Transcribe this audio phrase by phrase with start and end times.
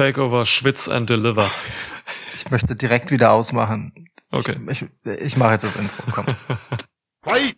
[0.00, 1.50] Takeover, Schwitz and Deliver.
[2.34, 3.92] Ich möchte direkt wieder ausmachen.
[4.30, 4.56] Okay.
[4.70, 6.24] Ich, ich, ich mache jetzt das Intro, komm.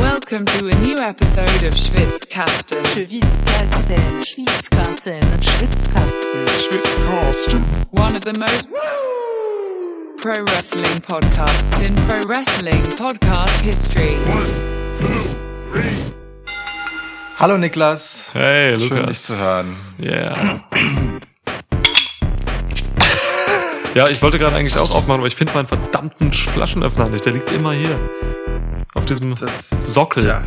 [0.00, 2.82] Welcome to a new episode of Schwitzkasten.
[2.86, 7.62] Schwitzkasten, Schwitzkasten, Schwitzkasten.
[7.90, 8.70] One of the most
[10.22, 14.16] pro wrestling podcasts in pro wrestling podcast history.
[17.38, 18.30] Hallo Niklas.
[18.32, 18.88] Hey, Lukas.
[18.88, 19.76] Schön dich zu hören.
[19.98, 20.64] Yeah.
[23.98, 27.26] ja, ich wollte gerade eigentlich auch aufmachen, aber ich finde meinen verdammten Flaschenöffner nicht.
[27.26, 27.98] Der liegt immer hier.
[28.94, 30.24] Auf diesem Das, Sockel.
[30.24, 30.44] Ja.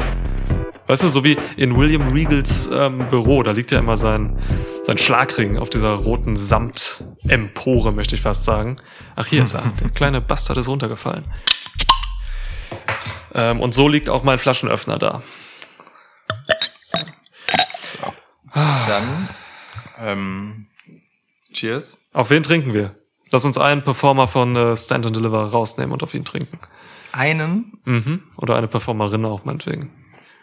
[0.87, 4.39] Weißt du, so wie in William Regals ähm, Büro, da liegt ja immer sein,
[4.85, 8.77] sein Schlagring auf dieser roten Samtempore, möchte ich fast sagen.
[9.17, 9.63] Ach, hier ist er.
[9.81, 11.25] Der kleine Bastard ist runtergefallen.
[13.33, 15.23] Ähm, und so liegt auch mein Flaschenöffner da.
[18.53, 19.27] Dann,
[19.99, 20.67] ähm,
[21.51, 21.97] cheers.
[22.13, 23.00] Auf wen trinken wir?
[23.31, 26.59] Lass uns einen Performer von äh, Stand and Deliver rausnehmen und auf ihn trinken.
[27.13, 27.79] Einen.
[27.85, 28.23] Mhm.
[28.37, 29.91] Oder eine Performerin auch, meinetwegen.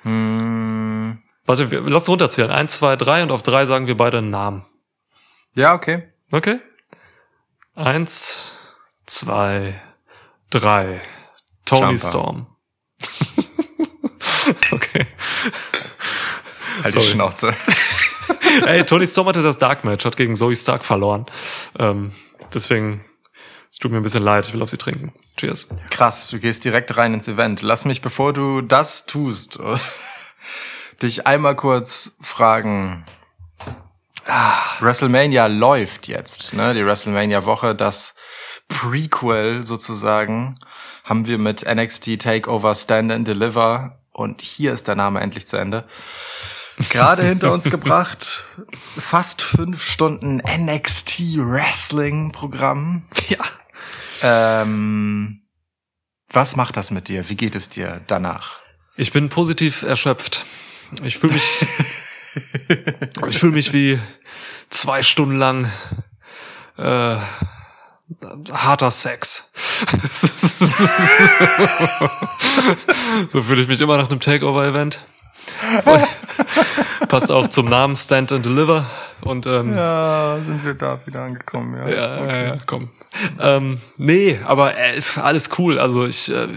[0.02, 2.50] Hm, Warte, wir, lass runterzählen.
[2.50, 4.64] Eins, zwei, drei und auf drei sagen wir beide einen Namen.
[5.54, 6.02] ja, okay.
[6.30, 6.60] Okay?
[7.74, 8.56] Eins,
[9.06, 9.80] zwei,
[10.50, 11.00] drei.
[11.64, 12.08] Tony Jumper.
[12.08, 12.46] Storm.
[14.72, 15.06] okay.
[16.82, 17.04] Halt Sorry.
[17.04, 17.54] die Schnauze.
[18.66, 21.26] Ey, Tony Storm hatte das Dark Match, hat gegen Zoe Stark verloren.
[21.78, 22.12] Ähm,
[22.54, 23.04] deswegen,
[23.70, 25.12] es tut mir ein bisschen leid, ich will auf sie trinken.
[25.36, 25.68] Cheers.
[25.90, 27.62] Krass, du gehst direkt rein ins Event.
[27.62, 29.58] Lass mich, bevor du das tust,
[31.02, 33.04] dich einmal kurz fragen.
[34.26, 36.74] Ah, WrestleMania läuft jetzt, ne?
[36.74, 38.14] Die WrestleMania-Woche, das
[38.68, 40.54] Prequel sozusagen,
[41.04, 45.56] haben wir mit NXT Takeover Stand and Deliver und hier ist der Name endlich zu
[45.56, 45.84] Ende.
[46.90, 48.44] Gerade hinter uns gebracht,
[48.96, 53.02] fast fünf Stunden NXT Wrestling Programm.
[53.28, 53.38] Ja.
[54.22, 55.42] Ähm,
[56.30, 57.28] was macht das mit dir?
[57.28, 58.60] Wie geht es dir danach?
[58.96, 60.44] Ich bin positiv erschöpft.
[61.02, 61.66] Ich fühle mich,
[63.28, 63.98] ich fühle mich wie
[64.70, 65.70] zwei Stunden lang
[66.76, 67.16] äh,
[68.52, 69.52] harter Sex.
[73.30, 75.00] so fühle ich mich immer nach einem Takeover-Event.
[77.08, 78.84] Passt auch zum Namen Stand and Deliver.
[79.22, 81.88] Und ähm, Ja, sind wir da wieder angekommen, ja.
[81.88, 82.88] ja, ja, ja, komm.
[83.40, 85.78] Ähm, nee, aber äh, alles cool.
[85.78, 86.48] Also ich, äh,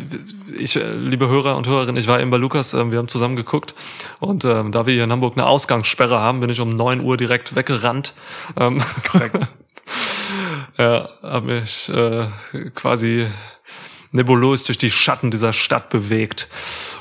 [0.57, 3.35] ich, äh, liebe Hörer und Hörerinnen, ich war eben bei Lukas, ähm, wir haben zusammen
[3.35, 3.73] geguckt
[4.19, 7.17] und ähm, da wir hier in Hamburg eine Ausgangssperre haben, bin ich um neun Uhr
[7.17, 8.13] direkt weggerannt.
[8.57, 9.37] Ähm, Korrekt.
[10.77, 12.27] ja, habe mich äh,
[12.75, 13.27] quasi
[14.11, 16.49] nebulös durch die Schatten dieser Stadt bewegt,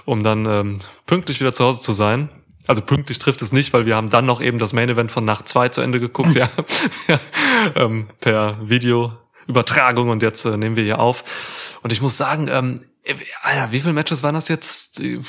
[0.04, 2.28] um dann ähm, pünktlich wieder zu Hause zu sein.
[2.66, 5.24] Also pünktlich trifft es nicht, weil wir haben dann noch eben das Main Event von
[5.24, 6.48] Nacht 2 zu Ende geguckt, ja,
[7.74, 11.78] ähm, per Videoübertragung und jetzt äh, nehmen wir hier auf.
[11.82, 15.00] Und ich muss sagen, ähm, äh, Alter, wie viele Matches waren das jetzt?
[15.00, 15.20] Äh,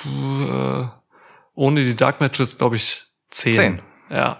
[1.56, 3.54] ohne die Dark Matches, glaube ich, zehn.
[3.54, 3.82] Zehn.
[4.10, 4.38] Ja.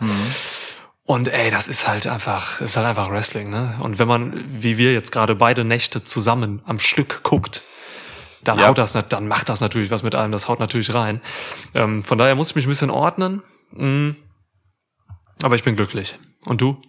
[1.12, 3.78] Und ey, das ist halt einfach, ist halt einfach Wrestling, ne?
[3.82, 7.66] Und wenn man, wie wir jetzt gerade beide Nächte zusammen am Stück guckt,
[8.46, 8.68] dann Ja.
[8.70, 11.20] haut das, dann macht das natürlich was mit einem, das haut natürlich rein.
[11.74, 13.44] Ähm, von daher muss ich mich ein bisschen ordnen.
[13.72, 14.12] Mm.
[15.44, 16.18] Aber ich bin glücklich.
[16.46, 16.82] Und du?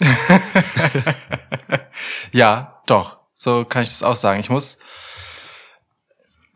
[2.32, 3.18] Ja, doch.
[3.32, 4.40] So kann ich das auch sagen.
[4.40, 4.78] Ich muss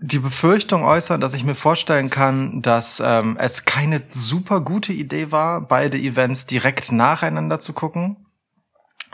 [0.03, 5.31] die Befürchtung äußern, dass ich mir vorstellen kann, dass ähm, es keine super gute Idee
[5.31, 8.17] war, beide Events direkt nacheinander zu gucken.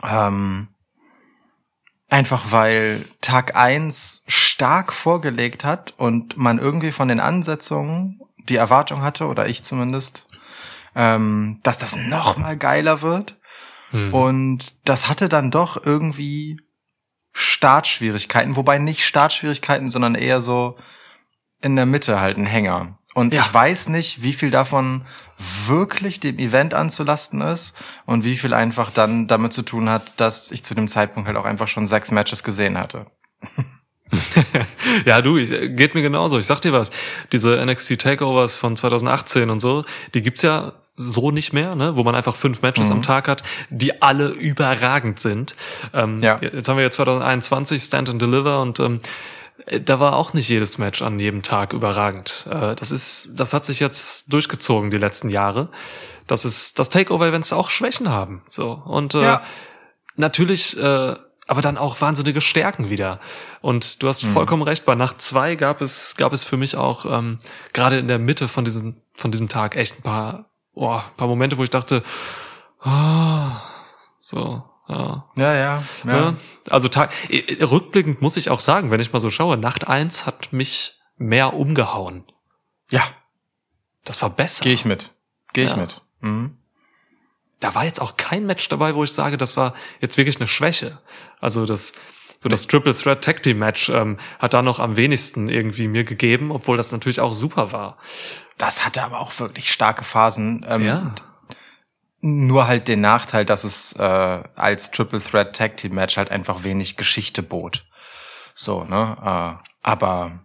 [0.01, 0.69] Ähm,
[2.09, 9.01] einfach weil Tag eins stark vorgelegt hat und man irgendwie von den Ansetzungen die Erwartung
[9.01, 10.25] hatte, oder ich zumindest,
[10.95, 13.35] ähm, dass das noch mal geiler wird.
[13.91, 14.13] Hm.
[14.13, 16.61] Und das hatte dann doch irgendwie
[17.39, 20.75] Startschwierigkeiten, wobei nicht Startschwierigkeiten, sondern eher so
[21.61, 22.97] in der Mitte halt ein Hänger.
[23.13, 23.41] Und Ja.
[23.41, 25.05] ich weiß nicht, wie viel davon
[25.67, 27.75] wirklich dem Event anzulasten ist
[28.07, 31.37] und wie viel einfach dann damit zu tun hat, dass ich zu dem Zeitpunkt halt
[31.37, 33.05] auch einfach schon sechs Matches gesehen hatte.
[35.05, 36.39] Ja, du, ich, geht mir genauso.
[36.39, 36.91] Ich sag dir was.
[37.33, 39.83] Diese NXT Takeovers von 2018 und so,
[40.13, 41.95] die gibt's ja so nicht mehr, ne?
[41.95, 42.95] wo man einfach fünf Matches Mhm.
[42.97, 45.55] am Tag hat, die alle überragend sind.
[45.93, 46.39] Ähm, Ja.
[46.41, 48.99] Jetzt haben wir jetzt 2021 Stand and Deliver und ähm,
[49.67, 52.47] äh, da war auch nicht jedes Match an jedem Tag überragend.
[52.49, 55.69] Äh, das ist, das hat sich jetzt durchgezogen die letzten Jahre.
[56.25, 58.41] Das ist, das Takeover-Events auch Schwächen haben.
[58.49, 59.41] So und äh, Ja.
[60.15, 61.15] natürlich, äh,
[61.49, 63.19] aber dann auch wahnsinnige Stärken wieder.
[63.61, 64.83] Und du hast vollkommen recht.
[64.83, 67.37] Bei Nacht zwei gab es gab es für mich auch ähm,
[67.71, 70.46] gerade in der Mitte von diesem von diesem Tag echt ein paar
[70.77, 72.03] oh, ein paar Momente, wo ich dachte,
[72.85, 73.47] oh,
[74.21, 75.25] So, ja.
[75.35, 76.13] Ja, ja, ja.
[76.13, 76.33] Ja.
[76.69, 77.11] Also Tag,
[77.61, 81.53] rückblickend muss ich auch sagen, wenn ich mal so schaue, Nacht eins hat mich mehr
[81.53, 82.25] umgehauen.
[82.91, 83.03] Ja,
[84.05, 84.63] Das war besser.
[84.63, 85.11] gehe ich mit.
[85.53, 85.77] Gehe ich Ja.
[85.77, 86.01] mit.
[86.21, 86.57] Mhm.
[87.59, 90.47] Da war jetzt auch kein Match dabei, wo ich sage, das war jetzt wirklich eine
[90.47, 91.01] Schwäche.
[91.41, 91.93] Also das,
[92.39, 96.03] so das Triple Threat Tag Team Match ähm, hat da noch am wenigsten irgendwie mir
[96.03, 97.97] gegeben, obwohl das natürlich auch super war.
[98.57, 100.65] Das hatte aber auch wirklich starke Phasen.
[100.67, 101.15] Ähm, Ja.
[102.19, 106.63] Nur halt den Nachteil, dass es äh, als Triple Threat Tag Team Match halt einfach
[106.63, 107.85] wenig Geschichte bot.
[108.55, 109.15] So, ne?
[109.63, 110.39] Äh, aber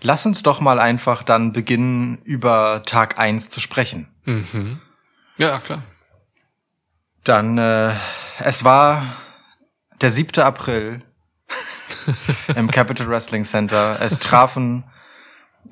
[0.00, 4.08] lass uns doch mal einfach dann beginnen, über Tag eins zu sprechen.
[4.24, 4.80] Mhm.
[5.36, 5.82] Ja, klar.
[7.24, 7.92] Dann, äh,
[8.38, 9.04] es war
[10.00, 10.42] der 7.
[10.42, 11.02] April
[12.56, 13.98] im Capital Wrestling Center.
[14.00, 14.84] Es trafen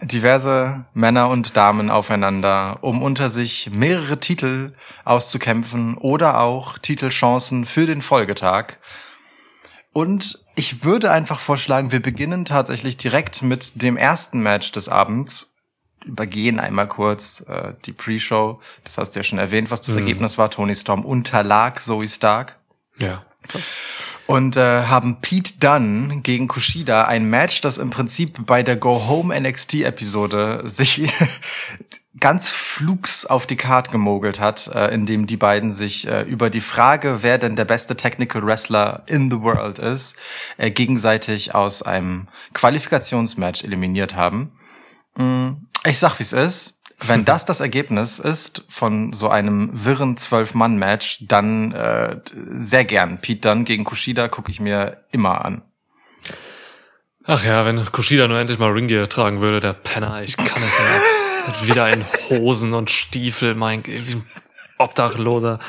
[0.03, 4.73] diverse Männer und Damen aufeinander, um unter sich mehrere Titel
[5.05, 8.75] auszukämpfen oder auch Titelchancen für den Folgetag.
[9.93, 15.55] Und ich würde einfach vorschlagen, wir beginnen tatsächlich direkt mit dem ersten Match des Abends.
[16.05, 18.61] Übergehen einmal kurz äh, die Pre-Show.
[18.85, 20.51] Das hast du ja schon erwähnt, was das Ergebnis war.
[20.51, 22.59] Tony Storm unterlag Zoe Stark
[22.99, 23.25] Ja.
[24.27, 29.07] Und äh, haben Pete Dunne gegen Kushida ein Match, das im Prinzip bei der Go
[29.09, 31.11] Home NXT Episode sich
[32.21, 36.61] ganz flugs auf die Card gemogelt hat, äh, indem die beiden sich äh, über die
[36.61, 40.17] Frage, wer denn der beste Technical Wrestler in the world ist,
[40.57, 44.53] äh, gegenseitig aus einem Qualifikationsmatch eliminiert haben.
[45.17, 46.78] Mm, Ich sag, wie es ist.
[47.01, 52.17] Wenn das das Ergebnis ist von so einem wirren Zwölf-Mann-Match, dann äh,
[52.51, 53.21] sehr gern.
[53.21, 55.63] Pete Dunne gegen Kushida gucke ich mir immer an.
[57.25, 60.79] Ach ja, wenn Kushida nur endlich mal Ringgear tragen würde, der Penner, ich kann es
[60.79, 61.47] nicht.
[61.47, 63.83] Und wieder in Hosen und Stiefel, mein
[64.79, 65.61] Obdachloser.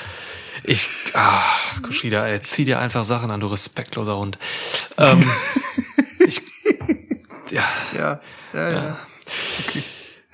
[0.64, 1.44] Ich, ah,
[1.84, 4.38] Kushida, ey, zieh dir einfach Sachen an, du respektloser Hund.
[4.98, 5.30] Ähm,
[6.28, 6.42] ich,
[7.52, 7.64] ja,
[7.96, 8.22] Ja,
[8.54, 8.72] ja, ja.
[8.72, 8.98] Ja,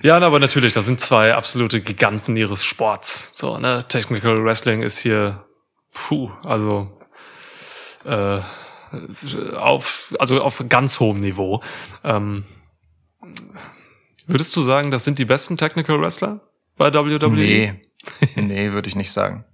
[0.06, 3.32] na, aber natürlich, das sind zwei absolute Giganten ihres Sports.
[3.34, 5.46] So, ne, Technical Wrestling ist hier,
[5.94, 6.96] puh, also
[8.06, 8.40] äh,
[9.56, 11.62] auf, also auf ganz hohem Niveau.
[12.04, 12.44] Ähm,
[14.28, 16.42] würdest du sagen, das sind die besten Technical Wrestler
[16.78, 17.30] bei WWE?
[17.30, 17.74] Nee,
[18.36, 19.46] nee, würde ich nicht sagen.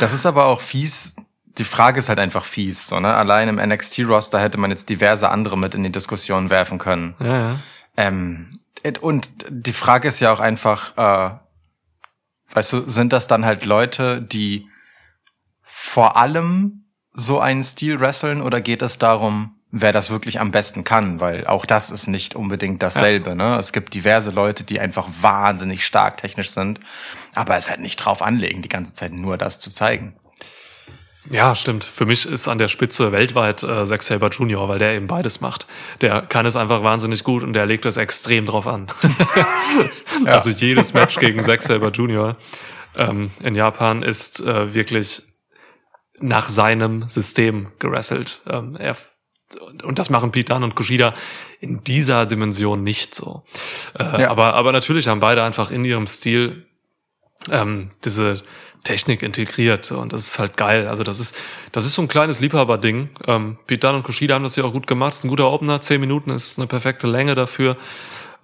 [0.00, 1.14] Das ist aber auch fies.
[1.58, 2.86] Die Frage ist halt einfach fies.
[2.86, 3.14] So, ne?
[3.14, 7.14] Allein im NXT-Roster hätte man jetzt diverse andere mit in die Diskussion werfen können.
[7.20, 7.58] Ja, ja.
[7.96, 8.48] Ähm,
[9.00, 11.34] und die Frage ist ja auch einfach, äh,
[12.54, 14.68] weißt du, sind das dann halt Leute, die
[15.62, 16.84] vor allem
[17.14, 21.20] so einen Stil wresteln oder geht es darum, wer das wirklich am besten kann?
[21.20, 23.34] Weil auch das ist nicht unbedingt dasselbe.
[23.34, 23.56] Ne?
[23.58, 26.80] Es gibt diverse Leute, die einfach wahnsinnig stark technisch sind,
[27.34, 30.14] aber es halt nicht drauf anlegen, die ganze Zeit nur das zu zeigen.
[31.30, 31.84] Ja, stimmt.
[31.84, 35.40] Für mich ist an der Spitze weltweit äh, Zack Saber Jr., weil der eben beides
[35.40, 35.66] macht.
[36.00, 38.88] Der kann es einfach wahnsinnig gut und der legt es extrem drauf an.
[40.26, 42.36] Also jedes Match gegen Zack Saber Jr.
[42.96, 45.22] Ähm, in Japan ist äh, wirklich
[46.20, 48.42] nach seinem System gerasselt.
[48.48, 48.96] Ähm, er,
[49.82, 51.14] und das machen Pete Dunne und Kushida
[51.60, 53.42] in dieser Dimension nicht so.
[53.98, 54.30] Äh, Ja.
[54.30, 56.66] aber, aber natürlich haben beide einfach in ihrem Stil
[57.50, 58.42] ähm, diese
[58.84, 60.88] Technik integriert und das ist halt geil.
[60.88, 61.36] Also das ist
[61.70, 63.10] das ist so ein kleines Liebhaberding.
[63.26, 65.12] Ähm, Dunne und Kushida haben das ja auch gut gemacht.
[65.12, 67.76] Ist ein guter Opener, zehn Minuten ist eine perfekte Länge dafür.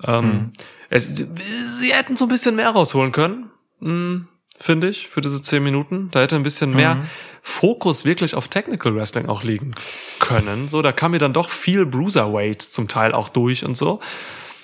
[0.04, 0.52] Ähm,
[0.90, 4.26] es, sie hätten so ein bisschen mehr rausholen können, mh,
[4.61, 6.09] finde ich, für diese zehn Minuten.
[6.12, 7.04] Da hätte ein bisschen mehr
[7.42, 9.73] Fokus wirklich auf Technical Wrestling auch liegen
[10.21, 10.68] können.
[10.68, 14.00] So, da kam mir dann doch viel Bruiserweight zum Teil auch durch und so.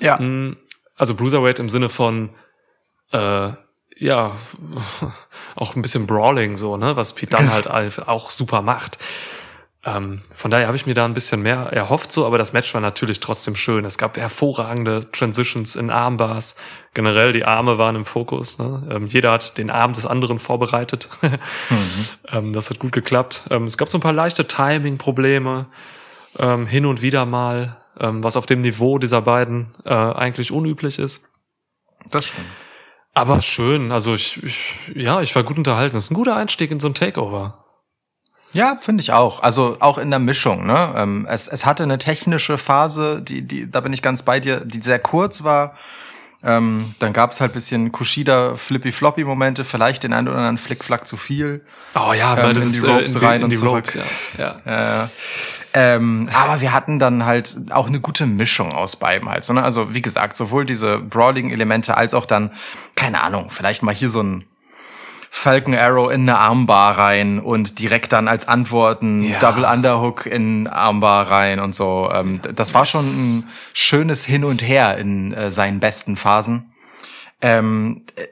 [0.01, 0.19] Ja.
[0.21, 0.57] Mm,
[0.97, 2.31] Also Bruiserweight im Sinne von
[3.13, 3.53] äh,
[3.97, 4.37] ja
[5.57, 8.99] auch ein bisschen Brawling so, ne, was Pete Dunne halt al- auch super macht.
[9.87, 12.73] Ähm, von daher habe ich mir da ein bisschen mehr erhofft so, aber das Match
[12.73, 13.85] war natürlich trotzdem schön.
[13.85, 16.57] Es gab hervorragende Transitions in Armbars.
[16.95, 18.59] Generell die Arme waren im Fokus.
[18.59, 18.89] Ne?
[18.91, 21.11] Ähm, jeder hat den Arm des anderen vorbereitet.
[22.33, 23.45] ähm, das hat gut geklappt.
[23.51, 25.67] Ähm, es gab so ein paar leichte Timing-Probleme
[26.39, 30.99] ähm, hin und wieder mal, ähm, was auf dem Niveau dieser beiden äh, eigentlich unüblich
[30.99, 31.29] ist.
[32.11, 32.47] Das stimmt.
[33.15, 35.95] Aber schön, also ich, ich ja, ich war gut unterhalten.
[35.95, 37.65] Das ist ein guter Einstieg in so ein Takeover.
[38.53, 39.43] Ja, finde ich auch.
[39.43, 40.67] Also auch in der Mischung.
[40.67, 40.95] Ne?
[40.97, 44.61] Ähm, es, es hatte eine technische Phase, die, die, da bin ich ganz bei dir,
[44.61, 45.75] die sehr kurz war.
[46.43, 51.17] Ähm, dann gab es halt bisschen Kushida Flippy-Floppy-Momente, vielleicht den einen oder anderen Flickflack zu
[51.17, 51.65] viel.
[51.95, 53.87] Oh ja, Ähm, weil das in ist die äh, Ropes rein in und die zurück.
[53.87, 53.95] Ropes,
[54.39, 54.61] ja.
[54.67, 55.05] ja.
[55.05, 55.09] Äh,
[55.75, 59.45] ähm, aber wir hatten dann halt auch eine gute Mischung aus beiden halt.
[59.45, 59.63] So, ne?
[59.65, 62.53] Also wie gesagt, sowohl diese Brawling-Elemente als auch dann,
[62.95, 64.45] keine Ahnung, vielleicht mal hier so ein
[65.31, 69.41] Falcon Arrow in eine Armbar rein und direkt dann als Antworten Ja.
[69.41, 72.09] Double Underhook in Armbar rein und so.
[72.15, 76.73] Ähm, das war schon ein schönes Hin und Her in äh, seinen besten Phasen.
[77.43, 78.23] Ähm, äh,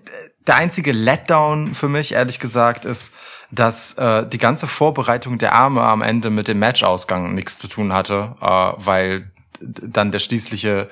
[0.46, 3.14] der einzige Letdown für mich, ehrlich gesagt, ist,
[3.50, 7.92] dass äh, die ganze Vorbereitung der Arme am Ende mit dem Matchausgang nichts zu tun
[7.92, 9.30] hatte, äh, weil
[9.61, 10.88] dann der schließliche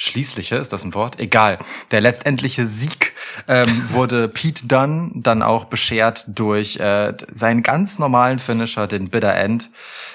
[0.00, 1.18] Schließliche, ist das ein Wort?
[1.18, 1.58] Egal.
[1.90, 3.14] Der letztendliche Sieg
[3.48, 9.34] ähm, wurde Pete Dunne dann auch beschert durch äh, seinen ganz normalen Finisher, den Bitter
[9.34, 9.70] End.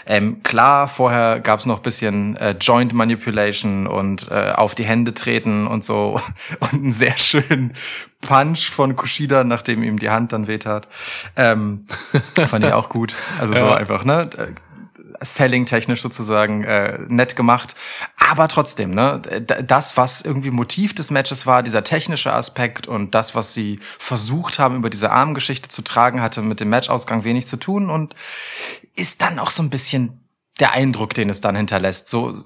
[0.05, 5.67] Ähm, klar, vorher gab's noch bisschen äh, Joint Manipulation und äh, auf die Hände treten
[5.67, 6.17] und so
[6.61, 7.73] und einen sehr schönen
[8.21, 10.87] Punch von Kushida, nachdem ihm die Hand dann wehtat.
[11.35, 11.87] Ähm,
[12.47, 13.13] fand ich auch gut.
[13.37, 13.75] Also so Ja.
[13.75, 14.29] einfach, ne?
[15.21, 17.75] Selling-technisch sozusagen äh, nett gemacht.
[18.17, 23.35] Aber trotzdem, ne, das, was irgendwie Motiv des Matches war, dieser technische Aspekt und das,
[23.35, 27.57] was sie versucht haben, über diese Armgeschichte zu tragen, hatte mit dem Matchausgang wenig zu
[27.57, 28.15] tun und
[28.95, 30.19] ist dann auch so ein bisschen
[30.59, 32.07] der Eindruck, den es dann hinterlässt.
[32.07, 32.37] So,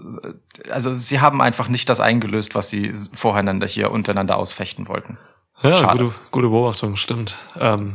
[0.69, 5.17] also sie haben einfach nicht das eingelöst, was sie voreinander hier untereinander ausfechten wollten.
[5.61, 6.05] Ja, Schade.
[6.05, 7.35] gute, gute Beobachtung, stimmt.
[7.59, 7.93] Ähm,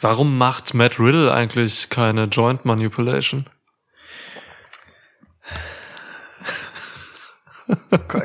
[0.00, 3.46] warum macht Matt Riddle eigentlich keine Joint Manipulation?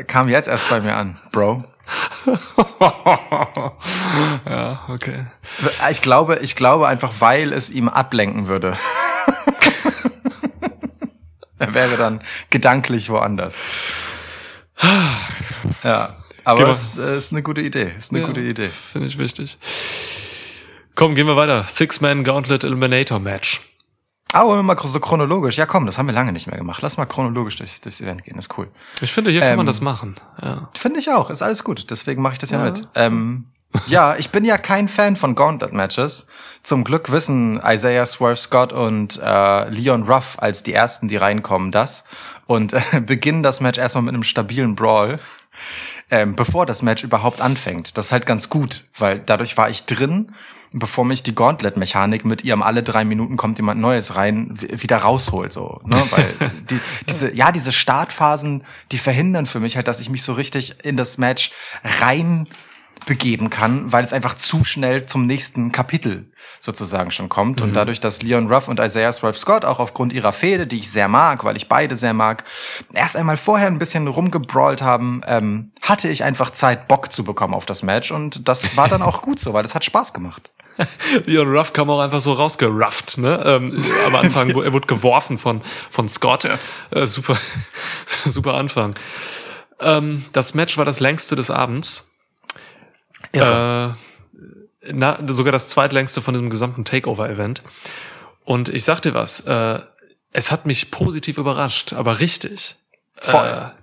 [0.08, 1.64] Kam jetzt erst bei mir an, Bro.
[4.46, 5.26] ja, okay.
[5.92, 8.76] Ich glaube, ich glaube einfach, weil es ihm ablenken würde.
[11.58, 13.58] er wäre dann gedanklich woanders.
[15.84, 16.72] Ja, aber Geh mal.
[16.72, 17.92] es äh, ist eine gute Idee.
[17.98, 18.70] Ist eine Ja, gute Idee.
[18.70, 19.58] Finde ich wichtig.
[20.96, 21.64] Komm, gehen wir weiter.
[21.68, 23.62] Six-Man Gauntlet Eliminator Match.
[24.32, 25.58] Ah, wollen wir mal so chronologisch.
[25.58, 26.82] Ja, komm, das haben wir lange nicht mehr gemacht.
[26.84, 28.38] Lass mal chronologisch durchs, durchs Event gehen.
[28.38, 28.68] ist cool.
[29.02, 30.16] Ich finde, hier kann man Ähm, das machen.
[30.42, 30.70] Ja.
[30.76, 31.30] Finde ich auch.
[31.32, 31.90] Ist alles gut.
[31.90, 32.66] Deswegen mache ich das ja, Ja.
[32.66, 32.82] mit.
[32.96, 33.46] Ähm,
[33.88, 36.28] ja, ich bin ja kein Fan von Gauntlet-Matches.
[36.64, 41.72] Zum Glück wissen Isaiah Swerve Scott und äh, Leon Ruff als die ersten, die reinkommen,
[41.72, 42.04] das.
[42.48, 45.20] Und äh, beginnen das Match erstmal mit einem stabilen Brawl,
[46.10, 47.98] ähm, bevor das Match überhaupt anfängt.
[47.98, 50.34] Das ist halt ganz gut, weil dadurch war ich drin,
[50.72, 55.54] bevor mich die Gauntlet-Mechanik mit ihrem alle drei Minuten kommt jemand Neues rein, wieder rausholt,
[55.54, 60.10] so, ne, weil die, diese, ja, diese Startphasen, die verhindern für mich halt, dass ich
[60.10, 61.52] mich so richtig in das Match
[62.02, 62.48] rein
[63.10, 67.60] begeben kann, weil es einfach zu schnell zum nächsten Kapitel sozusagen schon kommt.
[67.60, 70.92] Und dadurch, dass Leon Ruff und Isaiah Swerve Scott auch aufgrund ihrer Fehde, die ich
[70.92, 72.44] sehr mag, weil ich beide sehr mag,
[72.94, 77.56] erst einmal vorher ein bisschen rumgebrawlt haben, ähm, hatte ich einfach Zeit, Bock zu bekommen
[77.56, 78.12] auf das Match.
[78.12, 80.52] Und das war dann auch gut so, weil das hat Spaß gemacht.
[81.26, 83.42] Leon Ruff kam auch einfach so rausgerufft, ne?
[83.44, 86.48] Ähm, am Anfang, er wurde geworfen von, von Scott.
[86.92, 87.38] Äh, super,
[88.26, 88.94] super Anfang.
[89.82, 92.09] Ähm, das Match war das längste des Abends.
[93.34, 93.94] Äh,
[94.92, 97.62] na, sogar das zweitlängste von dem gesamten Takeover-Event.
[98.46, 99.80] Und ich sag dir was, äh,
[100.32, 102.76] es hat mich positiv überrascht, aber richtig.
[103.16, 103.74] Voll.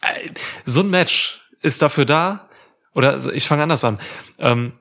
[0.00, 0.30] Äh, äh,
[0.64, 2.48] so ein Match ist dafür da,
[2.94, 3.98] oder ich fange anders an.
[4.38, 4.72] Ähm,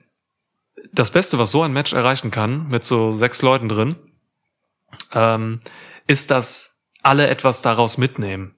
[0.92, 3.96] das Beste, was so ein Match erreichen kann, mit so sechs Leuten drin,
[5.14, 5.60] ähm,
[6.08, 8.56] ist, dass alle etwas daraus mitnehmen.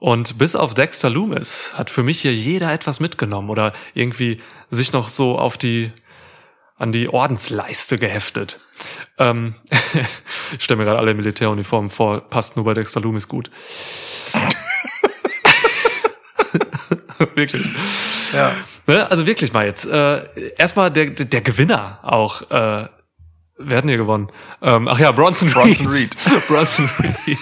[0.00, 4.40] Und bis auf Dexter Loomis hat für mich hier jeder etwas mitgenommen oder irgendwie
[4.70, 5.92] sich noch so auf die
[6.78, 8.58] an die Ordensleiste geheftet.
[9.18, 9.54] Ähm,
[10.56, 13.50] ich stelle mir gerade alle Militäruniformen vor, passt nur bei Dexter Loomis gut.
[17.34, 17.66] wirklich.
[18.32, 18.56] Ja.
[18.86, 19.10] Ne?
[19.10, 19.84] Also wirklich mal jetzt.
[19.84, 22.40] Äh, erstmal der, der Gewinner auch.
[22.50, 22.88] Äh,
[23.58, 24.32] wer hat denn hier gewonnen?
[24.62, 26.16] Ähm, ach ja, Bronson, Bronson Reed.
[26.48, 27.38] Bronson Reed.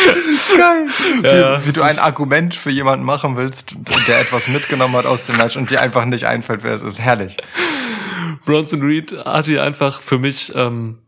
[0.56, 0.86] Geil.
[1.20, 3.76] Wie, Ja, wie du das ein Argument für jemanden machen willst,
[4.08, 7.00] der etwas mitgenommen hat aus dem Match und dir einfach nicht einfällt, wer es ist.
[7.00, 7.36] Herrlich.
[8.44, 10.98] Bronson Reed hat hier einfach für mich ähm,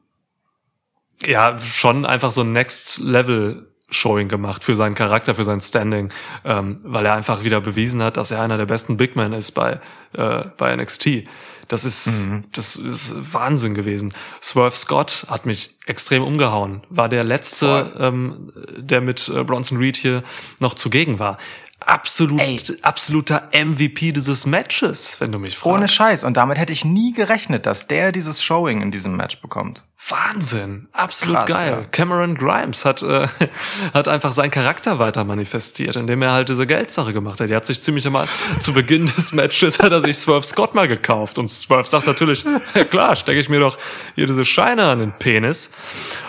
[1.24, 6.12] ja schon einfach so ein Next Level Showing gemacht für seinen Charakter, für sein Standing,
[6.44, 9.52] ähm, weil er einfach wieder bewiesen hat, dass er einer der besten Big Men ist
[9.52, 9.80] bei
[10.14, 11.24] äh, bei NXT.
[11.68, 14.12] Das ist das ist Wahnsinn gewesen.
[14.42, 16.82] Swerve Scott hat mich extrem umgehauen.
[16.90, 20.22] War der letzte, ähm, der mit äh, Bronson Reed hier
[20.60, 21.38] noch zugegen war.
[21.86, 22.60] Absolut, Ey.
[22.82, 25.74] absoluter MVP dieses Matches, wenn du mich fragst.
[25.74, 26.24] Ohne Scheiß.
[26.24, 29.84] Und damit hätte ich nie gerechnet, dass der dieses Showing in diesem Match bekommt.
[30.08, 31.78] Wahnsinn, absolut Krass, geil.
[31.80, 31.88] ja.
[31.92, 33.28] Cameron Grimes hat äh,
[33.94, 37.48] hat einfach seinen Charakter weiter manifestiert, indem er halt diese Geldsache gemacht hat.
[37.50, 38.26] Er hat sich ziemlich einmal
[38.60, 42.44] zu Beginn des Matches hat er sich Swerve Scott mal gekauft und Swerve sagt natürlich,
[42.74, 43.78] ja klar, stecke ich mir doch
[44.16, 45.70] hier diese Scheine an den Penis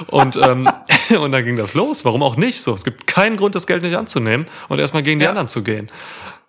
[0.08, 0.70] und ähm,
[1.20, 2.06] und dann ging das los.
[2.06, 2.62] Warum auch nicht?
[2.62, 5.30] So, es gibt keinen Grund, das Geld nicht anzunehmen und erstmal gegen die Ja.
[5.32, 5.89] anderen zu gehen.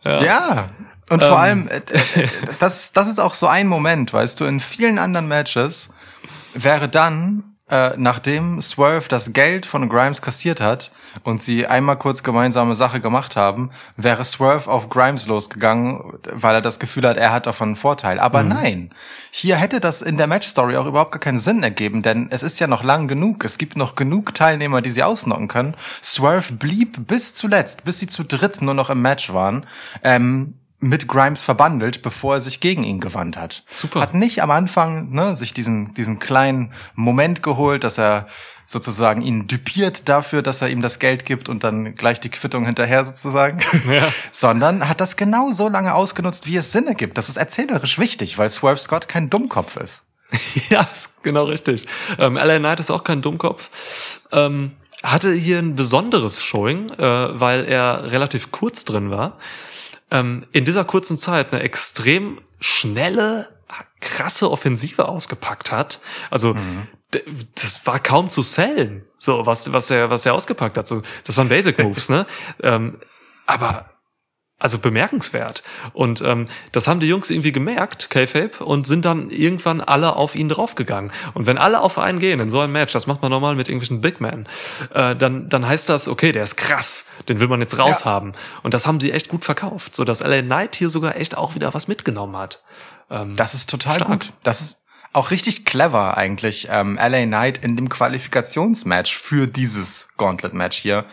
[0.04, 0.68] Ja.
[1.10, 1.36] Und vor Ähm.
[1.42, 2.28] allem, äh, äh,
[2.58, 5.88] das, das ist auch so ein Moment, weißt du, in vielen anderen Matches
[6.54, 10.92] wäre dann, äh, nachdem Swerve das Geld von Grimes kassiert hat
[11.22, 16.60] und sie einmal kurz gemeinsame Sache gemacht haben, wäre Swerve auf Grimes losgegangen, weil er
[16.60, 18.20] das Gefühl hat, er hat davon einen Vorteil.
[18.20, 18.90] Aber nein,
[19.30, 22.60] hier hätte das in der Matchstory auch überhaupt gar keinen Sinn ergeben, denn es ist
[22.60, 23.44] ja noch lang genug.
[23.44, 25.74] Es gibt noch genug Teilnehmer, die sie ausnocken können.
[26.02, 29.64] Swerve blieb bis zuletzt, bis sie zu dritt nur noch im Match waren,
[30.02, 33.64] ähm, mit Grimes verbandelt, bevor er sich gegen ihn gewandt hat.
[33.68, 34.00] Super.
[34.00, 38.26] Hat nicht am Anfang ne, sich diesen, diesen kleinen Moment geholt, dass er
[38.66, 42.66] sozusagen ihn düpiert dafür, dass er ihm das Geld gibt und dann gleich die Quittung
[42.66, 43.60] hinterher sozusagen,
[43.90, 44.06] Ja.
[44.32, 47.16] sondern hat das genau so lange ausgenutzt, wie es Sinn ergibt.
[47.16, 50.04] Das ist erzählerisch wichtig, weil Swerve Scott kein Dummkopf ist.
[50.68, 51.86] Ja, ist genau richtig.
[52.18, 54.20] Ähm, LA Knight ist auch kein Dummkopf.
[54.32, 54.72] Ähm,
[55.02, 59.38] hatte hier ein besonderes Showing, äh, weil er relativ kurz drin war.
[60.10, 63.48] Ähm, in dieser kurzen Zeit eine extrem schnelle,
[64.00, 66.00] krasse Offensive ausgepackt hat.
[66.30, 66.54] Also
[67.12, 67.22] d-
[67.60, 70.86] das war kaum zu sellen, so was was er was er ausgepackt hat.
[70.86, 72.26] So das waren Basic Moves, ne?
[72.62, 73.00] Ähm,
[73.46, 73.90] aber
[74.58, 75.62] also bemerkenswert.
[75.92, 80.34] Und ähm, das haben die Jungs irgendwie gemerkt, K-Fape, und sind dann irgendwann alle auf
[80.34, 81.12] ihn draufgegangen.
[81.34, 83.68] Und wenn alle auf einen gehen in so einem Match, das macht man normal mit
[83.68, 84.48] irgendwelchen Big Men,
[84.92, 88.34] äh, dann, dann heißt das, okay, der ist krass, den will man jetzt raushaben.
[88.62, 91.54] Und das haben sie echt gut verkauft, so dass LA Knight hier sogar echt auch
[91.54, 92.62] wieder was mitgenommen hat.
[93.10, 94.10] Ähm, Das ist total Stark.
[94.10, 94.32] gut.
[94.44, 100.76] Das ist auch richtig clever eigentlich, ähm, LA Knight in dem Qualifikationsmatch für dieses Gauntlet-Match
[100.76, 101.04] hier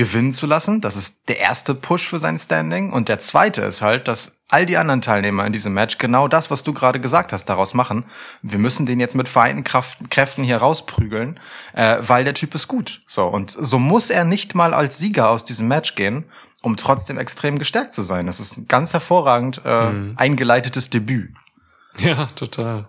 [0.00, 0.80] gewinnen zu lassen.
[0.80, 2.90] Das ist der erste Push für sein Standing.
[2.90, 6.50] Und der zweite ist halt, dass all die anderen Teilnehmer in diesem Match genau das,
[6.50, 8.06] was du gerade gesagt hast, daraus machen.
[8.40, 11.38] Wir müssen den jetzt mit vereinten Kraft Kräften hier rausprügeln,
[11.74, 13.02] äh, weil der Typ ist gut.
[13.06, 16.24] So, und so muss er nicht mal als Sieger aus diesem Match gehen,
[16.62, 18.24] um trotzdem extrem gestärkt zu sein.
[18.24, 21.34] Das ist ein ganz hervorragend äh, eingeleitetes Debüt.
[21.98, 22.88] Ja, total.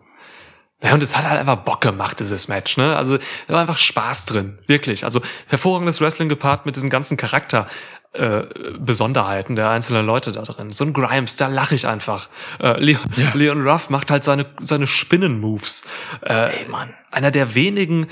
[0.84, 2.96] Ja, und es hat halt einfach Bock gemacht, dieses Match, ne?
[2.96, 4.58] Also, da war einfach Spaß drin.
[4.68, 5.04] Wirklich.
[5.04, 7.68] Also, hervorragendes Wrestling gepaart mit diesen ganzen Charakter,
[8.14, 8.44] äh,
[8.78, 10.70] Besonderheiten der einzelnen Leute da drin.
[10.72, 12.30] So ein Grimes, da lache ich einfach.
[12.60, 15.84] Äh, Leon, Leon Ruff macht halt seine, seine Spinnen-Moves.
[16.26, 16.94] Äh, Ey, Mann.
[17.12, 18.08] einer der wenigen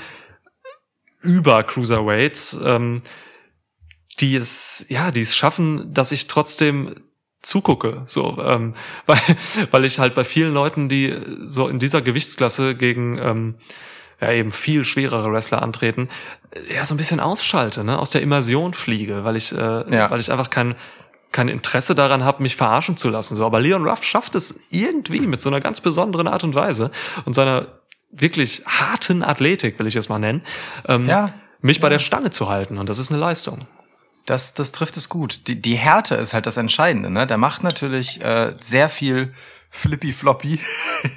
[1.22, 3.02] Über-Cruiserweights, ähm,
[4.20, 6.94] die es, ja, die es schaffen, dass ich trotzdem
[7.42, 8.74] zugucke, so, ähm,
[9.06, 9.18] weil,
[9.70, 13.54] weil ich halt bei vielen Leuten, die so in dieser Gewichtsklasse gegen ähm,
[14.20, 16.08] ja eben viel schwerere Wrestler antreten,
[16.50, 19.56] äh, ja so ein bisschen ausschalte, ne, aus der Immersion fliege, weil ich, äh,
[19.94, 20.10] Ja.
[20.10, 20.74] weil ich einfach kein
[21.32, 23.36] kein Interesse daran habe, mich verarschen zu lassen.
[23.36, 26.90] So, aber Leon Ruff schafft es irgendwie mit so einer ganz besonderen Art und Weise
[27.24, 27.68] und seiner
[28.10, 30.42] wirklich harten Athletik, will ich es mal nennen,
[30.88, 31.32] ähm, Ja.
[31.60, 32.78] mich bei der Stange zu halten.
[32.78, 33.68] Und das ist eine Leistung.
[34.26, 35.48] Das, das trifft es gut.
[35.48, 37.10] Die, die Härte ist halt das Entscheidende.
[37.10, 37.26] Ne?
[37.26, 39.32] Der macht natürlich äh, sehr viel
[39.72, 40.58] flippy floppy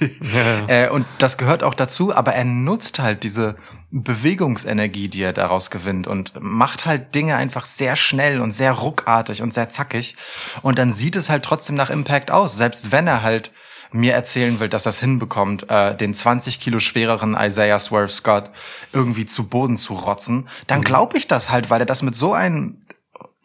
[0.68, 2.16] äh, und das gehört auch dazu.
[2.16, 3.56] Aber er nutzt halt diese
[3.92, 9.42] Bewegungsenergie, die er daraus gewinnt und macht halt Dinge einfach sehr schnell und sehr ruckartig
[9.42, 10.16] und sehr zackig.
[10.62, 13.52] Und dann sieht es halt trotzdem nach Impact aus, selbst wenn er halt
[13.94, 18.50] mir erzählen will, dass er es hinbekommt, äh, den 20 Kilo schwereren Isaiah Swerve Scott
[18.92, 22.34] irgendwie zu Boden zu rotzen, dann glaube ich das halt, weil er das mit so
[22.34, 22.78] einem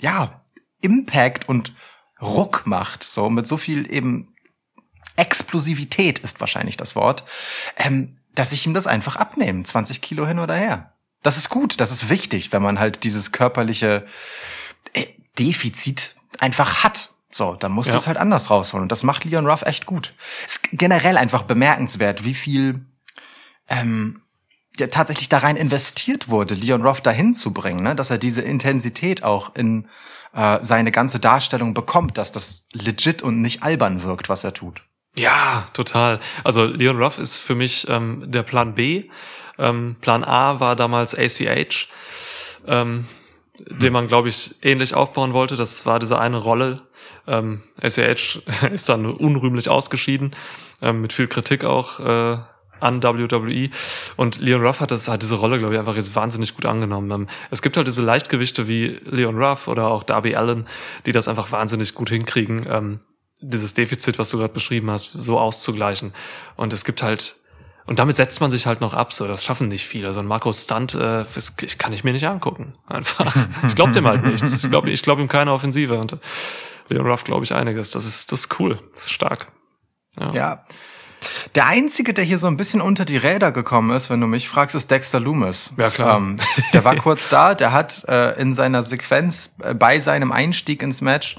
[0.01, 0.43] ja,
[0.81, 1.75] Impact und
[2.21, 4.35] Ruck macht, so mit so viel eben
[5.17, 7.25] Explosivität ist wahrscheinlich das Wort,
[7.77, 10.93] ähm, dass ich ihm das einfach abnehme, 20 Kilo hin oder her.
[11.23, 14.07] Das ist gut, das ist wichtig, wenn man halt dieses körperliche
[14.93, 15.07] äh,
[15.39, 17.13] Defizit einfach hat.
[17.33, 17.93] So, dann musst Ja.
[17.95, 18.85] du es halt anders rausholen.
[18.85, 20.15] Und das macht Leon Ruff echt gut.
[20.47, 22.87] Ist generell einfach bemerkenswert, wie viel
[23.69, 24.23] ähm,
[24.79, 27.97] ja, tatsächlich da rein investiert wurde, Leon Ruff dahin zu bringen, ne?
[27.97, 29.89] dass er diese Intensität auch in
[30.35, 34.83] äh, seine ganze Darstellung bekommt, dass das legit und nicht albern wirkt, was er tut.
[35.17, 36.21] Ja, total.
[36.45, 39.09] Also Leon Ruff ist für mich ähm, der Plan B.
[39.59, 41.89] Ähm, Plan A war damals ACH,
[42.67, 43.07] ähm,
[43.59, 45.57] den man, glaube ich, ähnlich aufbauen wollte.
[45.57, 46.83] Das war diese eine Rolle.
[47.27, 50.37] Ähm, ACH ist dann unrühmlich ausgeschieden,
[50.83, 52.39] ähm, mit viel Kritik auch äh,
[52.81, 53.71] an WWE.
[54.17, 57.11] Und Leon Ruff hat, das, hat diese Rolle, glaube ich, einfach jetzt wahnsinnig gut angenommen.
[57.11, 60.67] Ähm, es gibt halt diese Leichtgewichte wie Leon Ruff oder auch Darby Allen,
[61.07, 63.01] die das einfach wahnsinnig gut hinkriegen, ähm,
[63.41, 66.13] dieses Defizit, was du gerade beschrieben hast, so auszugleichen.
[66.57, 67.37] Und es gibt halt,
[67.87, 70.13] und damit setzt man sich halt noch ab, so, das schaffen nicht viele.
[70.13, 72.73] So ein Markus Stunt, äh, das ich, kann ich mir nicht angucken.
[72.87, 73.35] Einfach.
[73.67, 74.63] Ich glaube dem halt nichts.
[74.63, 75.97] Ich glaube ich glaub ihm keine Offensive.
[75.99, 76.19] Und
[76.89, 77.91] Leon Ruff glaube ich einiges.
[77.91, 78.79] Das ist, das ist cool.
[78.93, 79.51] Das ist stark.
[80.19, 80.33] Ja.
[80.33, 80.65] Ja.
[81.55, 84.49] Der einzige, der hier so ein bisschen unter die Räder gekommen ist, wenn du mich
[84.49, 85.71] fragst, ist Dexter Loomis.
[85.77, 86.19] Ja, klar.
[86.19, 86.37] Ähm,
[86.73, 91.01] der war kurz da, der hat äh, in seiner Sequenz äh, bei seinem Einstieg ins
[91.01, 91.37] Match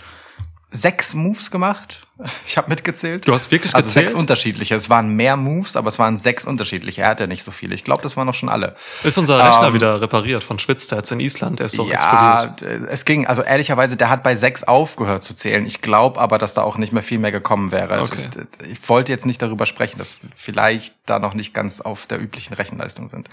[0.72, 2.08] sechs Moves gemacht,
[2.46, 3.28] Ich habe mitgezählt.
[3.28, 4.10] Du hast wirklich also gezählt?
[4.10, 4.76] sechs unterschiedliche.
[4.76, 7.02] Es waren mehr Moves, aber es waren sechs unterschiedliche.
[7.02, 7.76] Er hatte nicht so viele.
[7.76, 8.76] Ich glaube, das waren noch schon alle.
[9.04, 11.60] Ist unser Rechner Ähm, wieder repariert von Schwitzstats in Island?
[11.60, 12.90] Der ist doch ja, explodiert.
[12.90, 13.28] es ging.
[13.28, 15.66] Also ehrlicherweise, der hat bei sechs aufgehört zu zählen.
[15.66, 18.02] Ich glaube aber, dass da auch nicht mehr viel mehr gekommen wäre.
[18.02, 18.28] Okay.
[18.34, 22.06] Das, ich wollte jetzt nicht darüber sprechen, dass wir vielleicht da noch nicht ganz auf
[22.06, 23.30] der üblichen Rechenleistung sind.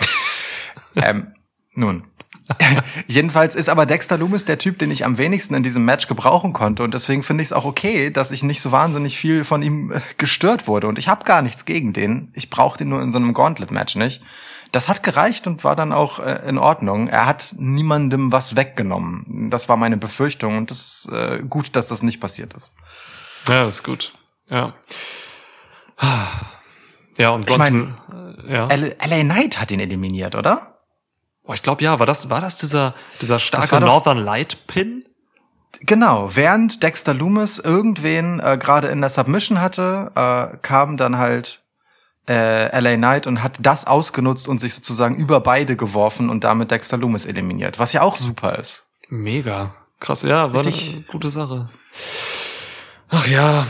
[0.95, 1.35] ähm,
[1.75, 2.05] nun.
[3.07, 6.53] Jedenfalls ist aber Dexter Loomis der Typ, den ich am wenigsten in diesem Match gebrauchen
[6.53, 9.63] konnte und deswegen finde ich es auch okay, dass ich nicht so wahnsinnig viel von
[9.63, 12.31] ihm äh, gestört wurde und ich habe gar nichts gegen den.
[12.35, 14.23] Ich brauche den nur in so einem Gauntlet-Match nicht.
[14.73, 17.09] Das hat gereicht und war dann auch äh, in Ordnung.
[17.09, 19.49] Er hat niemandem was weggenommen.
[19.51, 22.73] Das war meine Befürchtung und das ist äh, gut, dass das nicht passiert ist.
[23.49, 24.13] Ja, das ist gut.
[24.51, 24.75] Ja.
[27.19, 27.97] Ja, und Ich Bronson,
[28.47, 28.67] äh, ja.
[28.67, 30.76] LA Knight hat ihn eliminiert, oder?
[31.47, 35.05] Boah, ich glaube ja, war das, war das dieser, dieser starke Northern Light Pin?
[35.81, 41.63] Genau, während Dexter Loomis irgendwen äh, gerade in der Submission hatte, äh, kam dann halt
[42.29, 46.71] äh, LA Knight und hat das ausgenutzt und sich sozusagen über beide geworfen und damit
[46.71, 48.87] Dexter Loomis eliminiert, was ja auch super ist.
[49.09, 49.75] Mega.
[50.01, 50.95] Krass, ja, war Richtig.
[50.95, 51.69] eine gute Sache.
[53.11, 53.67] Ach ja.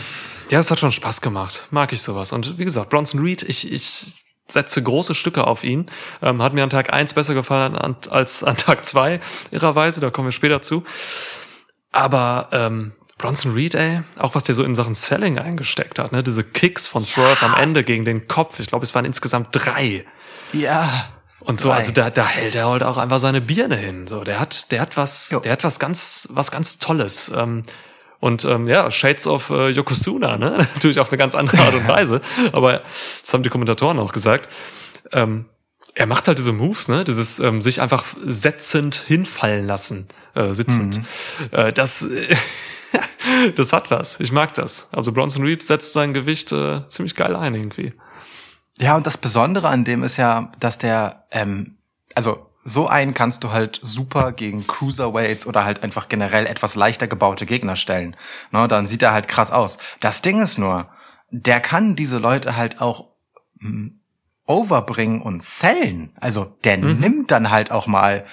[0.51, 1.67] Ja, es hat schon Spaß gemacht.
[1.71, 2.33] Mag ich sowas.
[2.33, 4.15] Und wie gesagt, Bronson Reed, ich, ich
[4.49, 5.87] setze große Stücke auf ihn.
[6.23, 7.77] Ähm, hat mir an Tag eins besser gefallen
[8.11, 10.01] als an Tag zwei irrerweise.
[10.01, 10.85] Da kommen wir später zu.
[11.93, 16.23] Aber ähm, Bronson Reed, ey, auch was der so in Sachen Selling eingesteckt hat, ne?
[16.23, 18.61] Diese Kicks von Swerve am Ende gegen den Kopf.
[18.61, 20.05] Ich glaube, es waren insgesamt drei.
[20.53, 21.09] Ja.
[21.41, 21.77] Und so, Drei.
[21.77, 24.09] also da, da hält er halt auch einfach seine Birne hin.
[24.09, 25.39] So, der hat, der hat was, Jo.
[25.41, 27.31] der hat was ganz, was ganz Tolles.
[27.35, 27.63] Ähm,
[28.21, 30.59] und ähm, ja, Shades of äh, Yokozuna, ne?
[30.75, 32.21] Natürlich auf eine ganz andere Art und Weise.
[32.53, 32.83] Aber
[33.23, 34.49] das haben die Kommentatoren auch gesagt.
[35.13, 35.47] Ähm,
[35.95, 37.05] er macht halt diese Moves, ne?
[37.05, 41.01] Dieses ähm, sich einfach setzend hinfallen lassen, äh, sitzend.
[41.53, 42.37] Äh, das, äh,
[43.57, 44.21] das hat was.
[44.21, 44.89] Ich mag das.
[44.93, 47.95] Also Bronson Reed setzt sein Gewicht äh, ziemlich geil ein irgendwie.
[48.79, 51.77] Ja, und das Besondere an dem ist ja, dass der, ähm,
[52.15, 57.07] also so einen kannst du halt super gegen Cruiserweights oder halt einfach generell etwas leichter
[57.07, 58.17] gebaute Gegner stellen.
[58.51, 59.79] Ne, dann sieht er halt krass aus.
[60.01, 60.89] Das Ding ist nur,
[61.31, 63.13] der kann diese Leute halt auch
[63.61, 63.89] mm,
[64.47, 66.11] overbringen und sellen.
[66.21, 68.25] Also der nimmt dann halt auch mal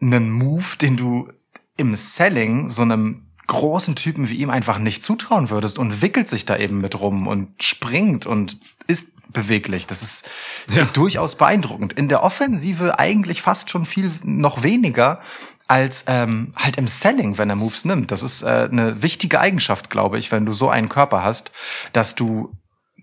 [0.00, 1.28] einen Move, den du
[1.76, 6.44] im Selling so einem großen Typen wie ihm einfach nicht zutrauen würdest und wickelt sich
[6.44, 9.86] da eben mit rum und springt und ist beweglich.
[9.86, 10.28] Das ist
[10.70, 10.84] Ja.
[10.86, 11.92] durchaus beeindruckend.
[11.92, 15.20] In der Offensive eigentlich fast schon viel noch weniger
[15.66, 18.10] als ähm, halt im Selling, wenn er Moves nimmt.
[18.10, 21.52] Das ist äh, eine wichtige Eigenschaft, glaube ich, wenn du so einen Körper hast,
[21.92, 22.54] dass du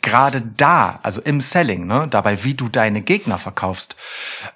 [0.02, 3.96] gerade da, also im Selling, ne, dabei, wie du deine Gegner verkaufst,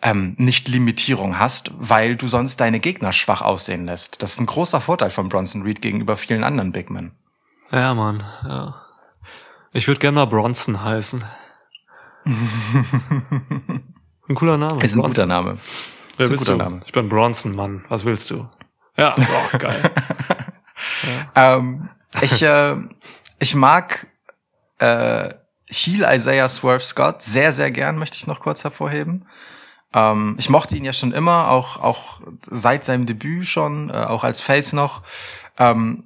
[0.01, 4.21] ähm, nicht Limitierung hast, weil du sonst deine Gegner schwach aussehen lässt.
[4.21, 7.11] Das ist ein großer Vorteil von Bronson Reed gegenüber vielen anderen Big Men.
[7.71, 8.75] Ja, Mann, ja.
[9.71, 11.23] Ich würde gerne mal Bronson heißen.
[14.27, 14.83] Ein cooler Name.
[14.83, 15.13] Ist ein Bronson.
[15.13, 15.57] guter Name.
[16.17, 16.63] Wer ist ein bist guter du?
[16.63, 16.79] Name.
[16.85, 17.85] Ich bin Bronson, Mann.
[17.89, 18.47] Was willst du?
[18.97, 19.91] Ja, ist auch geil.
[21.35, 21.89] Ähm,
[22.21, 22.75] ich, äh,
[23.39, 24.07] ich mag
[24.79, 25.33] äh,
[25.67, 29.25] Heel Isaiah Swerve Scott sehr, sehr gern, möchte ich noch kurz hervorheben.
[29.93, 34.23] Ähm, ich mochte ihn ja schon immer, auch, auch seit seinem Debüt schon, äh, auch
[34.23, 35.03] als Face noch.
[35.57, 36.05] Ähm,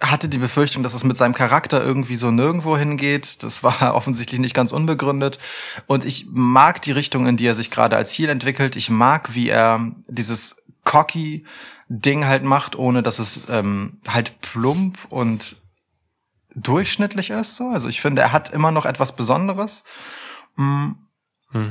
[0.00, 3.42] hatte die Befürchtung, dass es mit seinem Charakter irgendwie so nirgendwo hingeht.
[3.42, 5.38] Das war offensichtlich nicht ganz unbegründet.
[5.86, 8.76] Und ich mag die Richtung, in die er sich gerade als Heel entwickelt.
[8.76, 11.44] Ich mag, wie er dieses cocky
[11.88, 15.56] Ding halt macht, ohne dass es ähm, halt plump und
[16.54, 17.56] durchschnittlich ist.
[17.56, 17.68] So.
[17.68, 19.84] Also ich finde, er hat immer noch etwas Besonderes.
[20.56, 20.92] Mm.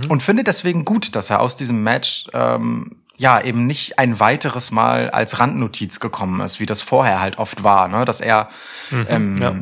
[0.10, 4.72] Und finde deswegen gut, dass er aus diesem Match ähm, ja eben nicht ein weiteres
[4.72, 8.06] Mal als Randnotiz gekommen ist, wie das vorher halt oft war, ne?
[8.06, 8.50] dass er
[8.92, 9.56] ähm, ja.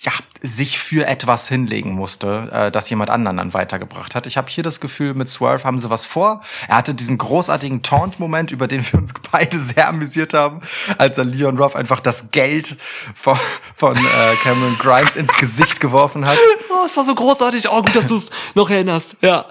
[0.00, 0.12] ja.
[0.42, 4.26] sich für etwas hinlegen musste, äh, das jemand anderen dann weitergebracht hat.
[4.26, 6.42] Ich habe hier das Gefühl, mit Swerve haben sie was vor.
[6.68, 10.60] Er hatte diesen großartigen Taunt-Moment, über den wir uns beide sehr amüsiert haben,
[10.98, 12.76] als er Leon Ruff einfach das Geld
[13.14, 13.38] von,
[13.74, 16.36] von äh, Cameron Grimes ins Gesicht geworfen hat.
[16.70, 17.70] oh, es war so großartig.
[17.70, 19.16] Oh, gut, dass du es noch erinnerst.
[19.22, 19.46] Ja.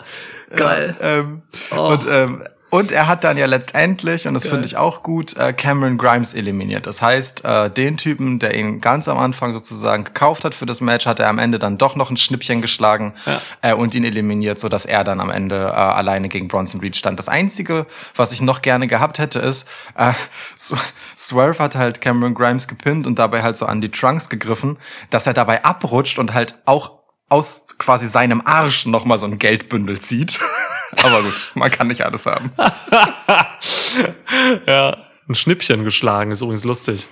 [0.55, 0.95] Geil.
[1.01, 1.87] Ähm, Oh.
[1.89, 5.53] und, ähm, und er hat dann ja letztendlich, und das finde ich auch gut, äh,
[5.53, 6.85] Cameron Grimes eliminiert.
[6.85, 10.81] Das heißt, äh, den Typen, der ihn ganz am Anfang sozusagen gekauft hat für das
[10.81, 13.41] Match, hat er am Ende dann doch noch ein Schnippchen geschlagen Ja.
[13.61, 17.17] äh, und ihn eliminiert, sodass er dann am Ende alleine gegen Bronson Reed stand.
[17.19, 20.11] Das Einzige, was ich noch gerne gehabt hätte, ist, äh,
[20.57, 20.77] Sw-
[21.17, 24.77] Swerve hat halt Cameron Grimes gepinnt und dabei halt so an die Trunks gegriffen,
[25.09, 26.91] dass er dabei abrutscht und halt auch
[27.29, 30.39] aus quasi seinem Arsch noch mal so ein Geldbündel zieht.
[31.03, 32.51] Aber gut, man kann nicht alles haben.
[34.65, 34.97] ja.
[35.29, 37.07] Ein Schnippchen geschlagen ist übrigens lustig.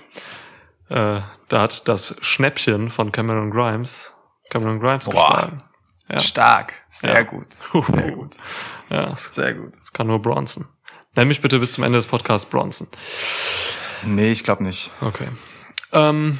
[0.88, 4.14] Äh, da hat das Schnäppchen von Cameron Grimes,
[4.50, 5.28] Cameron Grimes Boah.
[5.30, 5.62] geschlagen.
[6.08, 6.20] Ja.
[6.20, 6.72] Stark.
[6.90, 7.22] Sehr Ja.
[7.22, 7.46] gut.
[7.86, 8.36] Sehr gut.
[8.88, 9.76] Ja, das, Sehr gut.
[9.78, 10.66] das kann nur Bronson.
[11.14, 12.88] Nenn mich bitte bis zum Ende des Podcasts Bronson.
[14.04, 14.90] Nee, ich glaube nicht.
[15.00, 15.28] Okay.
[15.92, 16.38] Ähm,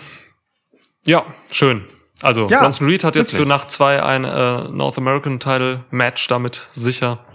[1.04, 1.84] ja, schön.
[2.22, 3.42] Also Ja, Bronson Reed hat jetzt wirklich.
[3.42, 7.25] für Nacht 2 ein äh, North American Title Match damit sicher.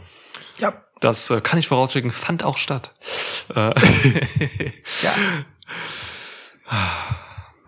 [0.62, 0.74] Ja.
[1.00, 2.93] Das äh, kann ich vorausschicken, fand auch statt.
[3.54, 3.74] Äh,
[5.02, 5.12] Ja.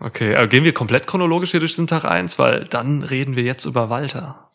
[0.00, 3.42] okay, äh, gehen wir komplett chronologisch hier durch diesen Tag eins, weil dann reden wir
[3.42, 4.50] jetzt über Walter.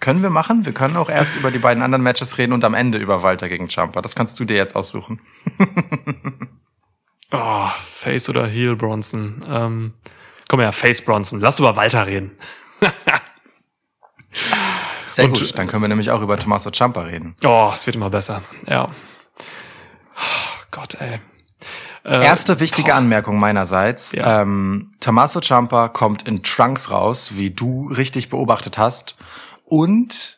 [0.00, 0.66] Können wir machen?
[0.66, 3.48] Wir können auch erst über die beiden anderen Matches reden und am Ende über Walter
[3.48, 4.02] gegen Champa.
[4.02, 5.20] Das kannst du dir jetzt aussuchen.
[7.36, 9.44] Oh, Face oder Heel Bronson.
[9.48, 9.94] Ähm,
[10.46, 11.40] komm her, Face Bronson.
[11.40, 12.38] Lass über Walter reden.
[15.06, 15.58] Sehr Und- gut.
[15.58, 17.36] Dann können wir nämlich auch über Tommaso Ciampa reden.
[17.44, 18.42] Oh, es wird immer besser.
[18.68, 18.88] Ja.
[20.16, 21.20] Oh, Gott, ey.
[22.04, 24.12] Äh, Erste wichtige Anmerkung meinerseits.
[24.12, 24.42] Ja.
[24.42, 29.16] Ähm, Tommaso Ciampa kommt in Trunks raus, wie du richtig beobachtet hast.
[29.64, 30.33] Und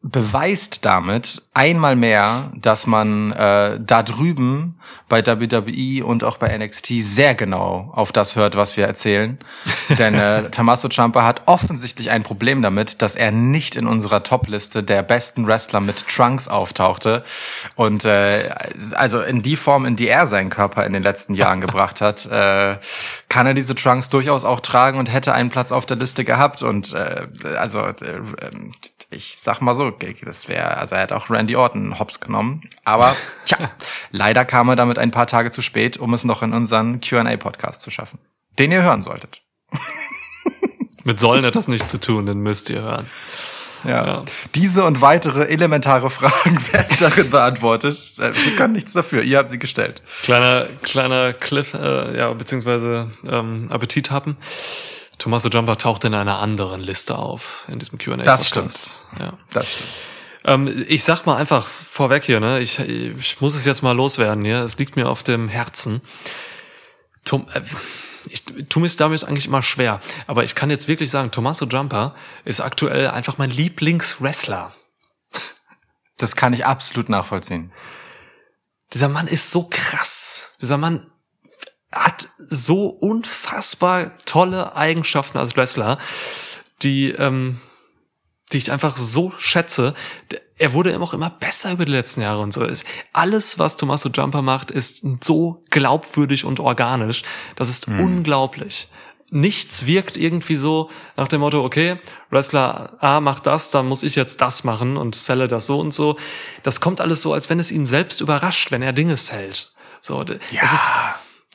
[0.00, 6.92] beweist damit einmal mehr, dass man äh, da drüben bei WWE und auch bei NXT
[7.00, 9.38] sehr genau auf das hört, was wir erzählen.
[9.98, 14.84] Denn äh, Tommaso Ciampa hat offensichtlich ein Problem damit, dass er nicht in unserer Top-Liste
[14.84, 17.24] der besten Wrestler mit Trunks auftauchte.
[17.74, 18.50] Und äh,
[18.92, 22.24] also in die Form, in die er seinen Körper in den letzten Jahren gebracht hat,
[22.26, 22.76] äh,
[23.28, 26.62] kann er diese Trunks durchaus auch tragen und hätte einen Platz auf der Liste gehabt.
[26.62, 27.26] Und äh,
[27.58, 27.94] also äh,
[29.10, 32.62] ich sag mal so, das wäre, also er hat auch Randy Orton hops genommen.
[32.84, 33.70] Aber tja,
[34.10, 37.82] leider kam er damit ein paar Tage zu spät, um es noch in unseren Q&A-Podcast
[37.82, 38.18] zu schaffen.
[38.58, 39.42] Den ihr hören solltet.
[41.04, 43.06] mit sollen hat das nichts zu tun, den müsst ihr hören.
[43.84, 44.06] Ja.
[44.06, 44.24] Ja.
[44.54, 48.14] Diese und weitere elementare Fragen werden darin beantwortet.
[48.18, 49.22] Äh, Wir können nichts dafür.
[49.22, 50.02] Ihr habt sie gestellt.
[50.22, 54.36] Kleiner, kleiner Cliff, äh, ja, beziehungsweise ähm, Appetit haben.
[55.18, 58.16] Tommaso Jumper taucht in einer anderen Liste auf, in diesem Q&A.
[58.18, 58.46] Das
[59.18, 59.34] Ja.
[59.50, 59.90] Das stimmt.
[60.44, 64.44] Ähm, ich sag mal einfach vorweg hier, ne, ich, ich muss es jetzt mal loswerden
[64.44, 66.00] hier, es liegt mir auf dem Herzen.
[67.24, 67.62] Tom, äh,
[68.30, 72.14] ich tu mir damit eigentlich immer schwer, aber ich kann jetzt wirklich sagen, Tommaso Jumper
[72.44, 74.72] ist aktuell einfach mein Lieblingswrestler.
[76.16, 77.72] Das kann ich absolut nachvollziehen.
[78.92, 80.52] Dieser Mann ist so krass.
[80.60, 81.10] Dieser Mann
[81.92, 85.98] hat so unfassbar tolle Eigenschaften als Wrestler,
[86.82, 87.58] die, ähm,
[88.52, 89.94] die ich einfach so schätze.
[90.56, 92.64] Er wurde immer auch immer besser über die letzten Jahre und so.
[92.64, 97.22] Ist alles, was Tommaso Jumper macht, ist so glaubwürdig und organisch.
[97.56, 98.88] Das ist unglaublich.
[99.30, 104.14] Nichts wirkt irgendwie so nach dem Motto, okay, Wrestler A macht das, dann muss ich
[104.16, 106.16] jetzt das machen und selle das so und so.
[106.62, 109.72] Das kommt alles so, als wenn es ihn selbst überrascht, wenn er Dinge zählt.
[110.00, 110.88] So, d- es ist,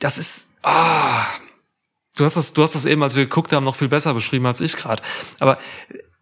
[0.04, 1.24] das ist, ah,
[2.18, 4.44] du hast das, du hast das eben, als wir geguckt haben, noch viel besser beschrieben
[4.44, 5.02] als ich gerade.
[5.40, 5.56] Aber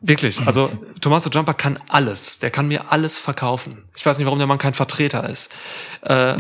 [0.00, 2.38] wirklich, also Tommaso Jumper kann alles.
[2.38, 3.82] Der kann mir alles verkaufen.
[3.96, 5.50] Ich weiß nicht, warum der Mann kein Vertreter ist.
[6.02, 6.36] Äh,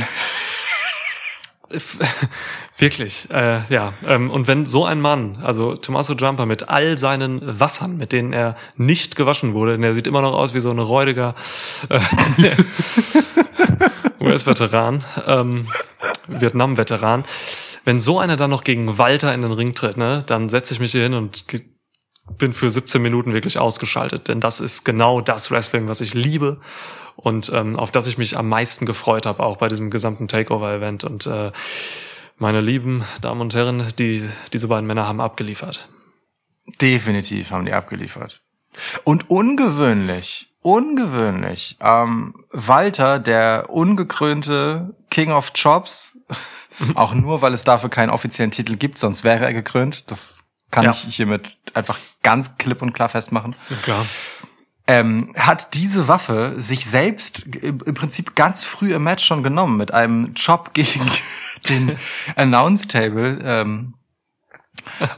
[2.78, 3.92] wirklich, äh, ja.
[4.06, 8.32] Ähm, und wenn so ein Mann, also Tommaso Jumper mit all seinen Wassern, mit denen
[8.32, 11.34] er nicht gewaschen wurde, denn er sieht immer noch aus wie so ein räudiger
[11.88, 11.98] äh,
[14.22, 15.68] US-Veteran, ähm,
[16.28, 17.24] Vietnam-Veteran.
[17.84, 20.80] Wenn so einer dann noch gegen Walter in den Ring tritt, ne, dann setze ich
[20.80, 21.44] mich hier hin und
[22.38, 26.60] bin für 17 Minuten wirklich ausgeschaltet, denn das ist genau das Wrestling, was ich liebe
[27.16, 31.04] und ähm, auf das ich mich am meisten gefreut habe, auch bei diesem gesamten Takeover-Event.
[31.04, 31.52] Und äh,
[32.38, 35.88] meine lieben Damen und Herren, die diese beiden Männer haben abgeliefert.
[36.80, 38.42] Definitiv haben die abgeliefert.
[39.04, 46.12] Und ungewöhnlich, ungewöhnlich, ähm, Walter, der ungekrönte King of Chops,
[46.94, 50.10] auch nur, weil es dafür keinen offiziellen Titel gibt, sonst wäre er gekrönt.
[50.10, 50.90] Das kann Ja.
[50.92, 53.54] ich hiermit einfach ganz klipp und klar festmachen.
[53.82, 54.06] Klar.
[54.86, 59.92] ähm, hat diese Waffe sich selbst im Prinzip ganz früh im Match schon genommen mit
[59.92, 61.08] einem Chop gegen
[61.68, 61.96] den
[62.36, 63.94] Announce Table ähm,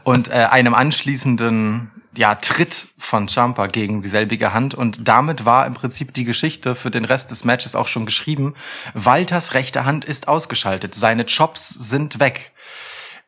[0.02, 5.74] und äh, einem anschließenden ja, Tritt von Champa gegen dieselbige Hand und damit war im
[5.74, 8.54] Prinzip die Geschichte für den Rest des Matches auch schon geschrieben.
[8.94, 12.52] Walters rechte Hand ist ausgeschaltet, seine Chops sind weg.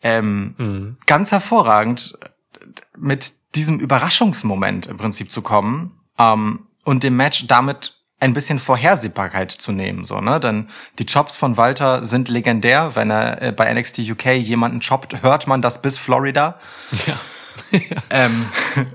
[0.03, 0.55] Ähm,
[1.07, 2.19] Ganz hervorragend
[2.97, 9.53] mit diesem Überraschungsmoment im Prinzip zu kommen ähm, und dem Match damit ein bisschen Vorhersehbarkeit
[9.53, 10.41] zu nehmen, so ne?
[10.41, 10.69] Denn
[10.99, 12.97] die Chops von Walter sind legendär.
[12.97, 16.59] Wenn er äh, bei NXT UK jemanden choppt, hört man das bis Florida.
[17.07, 17.15] Ja.
[18.11, 18.47] ähm,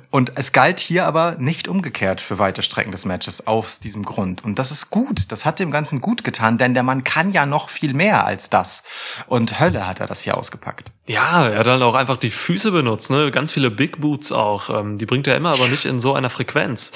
[0.09, 4.43] und es galt hier aber nicht umgekehrt für weite Strecken des Matches aus diesem Grund.
[4.43, 5.31] Und das ist gut.
[5.31, 8.49] Das hat dem Ganzen gut getan, denn der Mann kann ja noch viel mehr als
[8.49, 8.83] das.
[9.27, 10.91] Und Hölle hat er das hier ausgepackt.
[11.07, 13.31] Ja, er hat dann auch einfach die Füße benutzt, ne?
[13.31, 14.69] Ganz viele Big Boots auch.
[14.69, 16.91] Ähm, die bringt er immer, aber nicht in so einer Frequenz.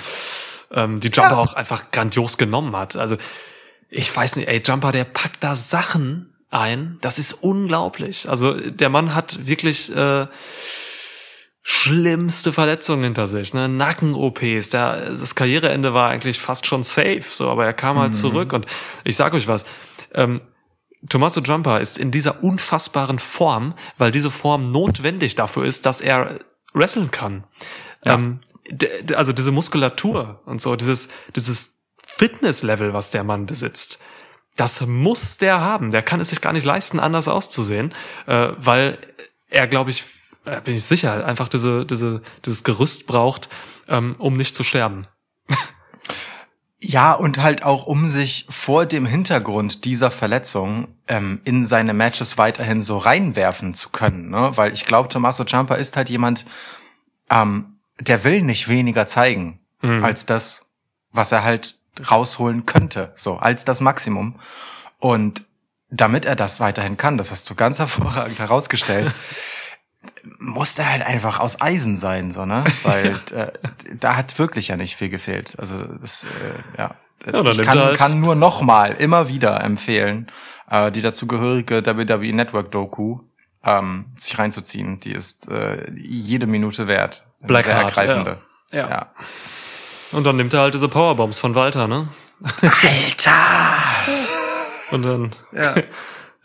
[0.71, 1.37] Ähm, die Jumper Ja.
[1.37, 2.95] auch einfach grandios genommen hat.
[2.95, 3.17] Also,
[3.89, 6.97] ich weiß nicht, ey, Jumper, der packt da Sachen ein.
[7.01, 8.27] Das ist unglaublich.
[8.29, 10.27] Also, der Mann hat wirklich äh,
[11.67, 13.67] schlimmste Verletzungen hinter sich, ne?
[13.67, 14.69] Nacken-OPs.
[14.69, 18.67] Der, das Karriereende war eigentlich fast schon safe, so, aber er kam halt zurück und
[19.03, 19.65] ich sag euch was.
[20.13, 20.41] Ähm,
[21.09, 26.37] Tommaso Jumper ist in dieser unfassbaren Form, weil diese Form notwendig dafür ist, dass er
[26.73, 27.43] wresteln kann.
[28.03, 33.97] Ähm, d- d- also diese Muskulatur und so, dieses, dieses Fitnesslevel, was der Mann besitzt,
[34.55, 35.89] das muss der haben.
[35.91, 37.91] Der kann es sich gar nicht leisten, anders auszusehen,
[38.27, 38.99] äh, weil
[39.49, 40.03] er, glaube ich,
[40.63, 43.49] bin ich sicher, einfach diese, diese, dieses Gerüst braucht,
[43.87, 45.07] ähm, um nicht zu sterben.
[46.87, 52.37] Ja, und halt auch, um sich vor dem Hintergrund dieser Verletzung ähm, in seine Matches
[52.37, 54.29] weiterhin so reinwerfen zu können.
[54.29, 54.51] Ne?
[54.55, 56.45] Weil ich glaube, Tommaso Ciampa ist halt jemand,
[57.31, 60.65] ähm, der will nicht weniger zeigen als das,
[61.11, 61.79] was er halt
[62.09, 64.39] rausholen könnte, so als das Maximum.
[64.99, 65.45] Und
[65.89, 69.13] damit er das weiterhin kann, das hast du ganz hervorragend herausgestellt,
[70.39, 72.63] muss der halt einfach aus Eisen sein, so, ne?
[72.83, 73.51] Weil äh,
[73.99, 75.55] da hat wirklich ja nicht viel gefehlt.
[75.59, 76.95] Also das, äh, ja.
[77.31, 80.27] Ja, ich kann, halt- kann nur nochmal, immer wieder empfehlen,
[80.69, 83.19] äh, die dazugehörige WWE Network Doku
[83.63, 84.99] ähm, sich reinzuziehen.
[84.99, 87.25] Die ist äh, jede Minute wert.
[87.41, 88.37] Black Sehr Heart, ergreifende.
[88.71, 88.79] ja.
[88.79, 88.89] Ja.
[88.89, 89.07] ja.
[90.11, 92.07] Und dann nimmt er halt diese Powerbombs von Walter, ne?
[92.61, 93.33] Alter!
[94.91, 95.73] Und dann, Ja.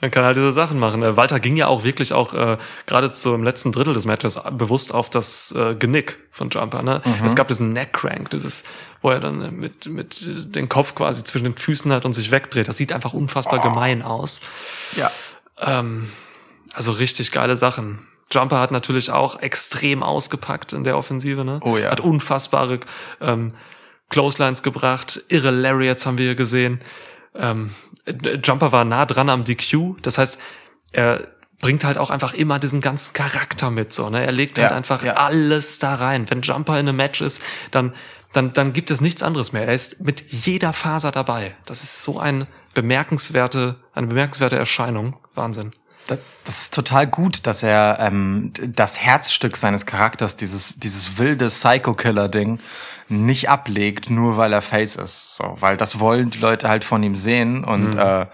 [0.00, 1.02] dann kann halt diese Sachen machen.
[1.02, 4.94] Äh, Walter ging ja auch wirklich auch äh, gerade im letzten Drittel des Matches bewusst
[4.94, 6.82] auf das äh, Genick von Jumper.
[6.82, 7.02] Ne?
[7.24, 8.64] Es gab diesen Neck-Crank, dieses,
[9.02, 12.68] wo er dann mit, mit den Kopf quasi zwischen den Füßen hat und sich wegdreht.
[12.68, 14.40] Das sieht einfach unfassbar gemein aus.
[14.96, 15.10] Ja.
[15.58, 16.10] Ähm,
[16.72, 18.06] also richtig geile Sachen.
[18.32, 21.44] Jumper hat natürlich auch extrem ausgepackt in der Offensive.
[21.44, 21.60] Ne?
[21.62, 21.90] Oh ja.
[21.90, 22.80] Hat unfassbare
[23.20, 23.52] ähm,
[24.08, 26.80] Clotheslines gebracht, irre Lariats haben wir hier gesehen.
[27.34, 27.70] Ähm,
[28.42, 30.38] Jumper war nah dran am DQ, das heißt,
[30.92, 31.28] er
[31.60, 34.24] bringt halt auch einfach immer diesen ganzen Charakter mit, so, ne?
[34.24, 35.14] Er legt halt Ja, einfach ja.
[35.14, 36.28] alles da rein.
[36.30, 37.94] Wenn Jumper in einem Match ist, dann,
[38.32, 39.66] dann, dann gibt es nichts anderes mehr.
[39.66, 41.54] Er ist mit jeder Faser dabei.
[41.66, 45.16] Das ist so ein bemerkenswerte, eine bemerkenswerte Erscheinung.
[45.34, 45.72] Wahnsinn.
[46.44, 52.58] Das, ist total gut, dass er ähm, das Herzstück seines Charakters, dieses, dieses wilde Psycho-Killer-Ding,
[53.08, 55.36] nicht ablegt, nur weil er Face ist.
[55.36, 58.26] So, weil das wollen die Leute halt von ihm sehen und äh,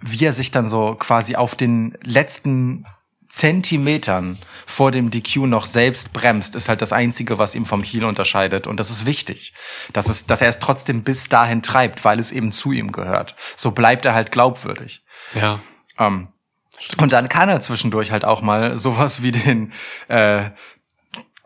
[0.00, 2.84] wie er sich dann so quasi auf den letzten
[3.30, 8.04] Zentimetern vor dem DQ noch selbst bremst, ist halt das Einzige, was ihm vom Heel
[8.04, 8.66] unterscheidet.
[8.66, 9.54] Und das ist wichtig,
[9.92, 13.36] dass, es, dass er es trotzdem bis dahin treibt, weil es eben zu ihm gehört.
[13.56, 15.04] So bleibt er halt glaubwürdig.
[15.34, 15.60] Ja.
[15.96, 16.28] Ähm,
[16.98, 19.72] und dann kann er zwischendurch halt auch mal sowas wie den
[20.08, 20.50] äh,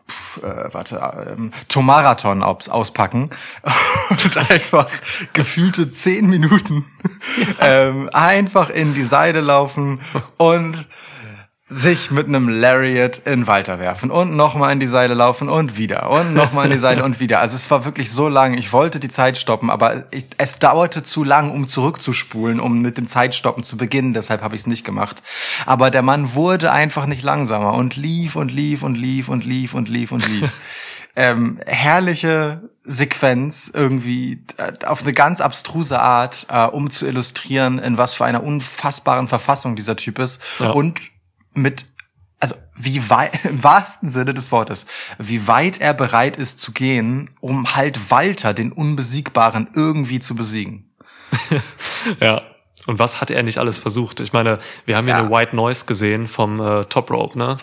[0.09, 3.29] pf, äh, warte, ähm, Tomarathon aus, auspacken.
[4.09, 4.87] Und einfach
[5.33, 6.85] gefühlte zehn Minuten
[7.59, 9.99] ähm, einfach in die Seite laufen
[10.37, 10.87] und
[11.67, 16.11] sich mit einem Lariat in Walter werfen und nochmal in die Seile laufen und wieder
[16.11, 17.39] und nochmal in die Seile und wieder.
[17.39, 18.53] Also es war wirklich so lang.
[18.53, 22.99] Ich wollte die Zeit stoppen, aber ich, es dauerte zu lang, um zurückzuspulen, um mit
[22.99, 24.13] dem Zeitstoppen zu beginnen.
[24.13, 25.23] Deshalb habe ich es nicht gemacht.
[25.65, 29.73] Aber der Mann wurde einfach nicht langsamer und lief und lief und lief und lief
[29.73, 30.51] und lief und lief.
[31.15, 37.97] ähm, herrliche Sequenz irgendwie äh, auf eine ganz abstruse Art, äh, um zu illustrieren, in
[37.97, 40.69] was für einer unfassbaren Verfassung dieser Typ ist Ja.
[40.69, 40.99] und
[41.55, 41.85] mit
[42.39, 44.85] also wie weit im wahrsten Sinne des Wortes,
[45.17, 50.91] wie weit er bereit ist zu gehen, um halt Walter, den Unbesiegbaren, irgendwie zu besiegen.
[52.19, 52.43] Ja.
[52.87, 54.19] Und was hat er nicht alles versucht?
[54.19, 55.21] Ich meine, wir haben hier Ja.
[55.21, 57.57] eine White Noise gesehen vom äh, Top Rope, ne?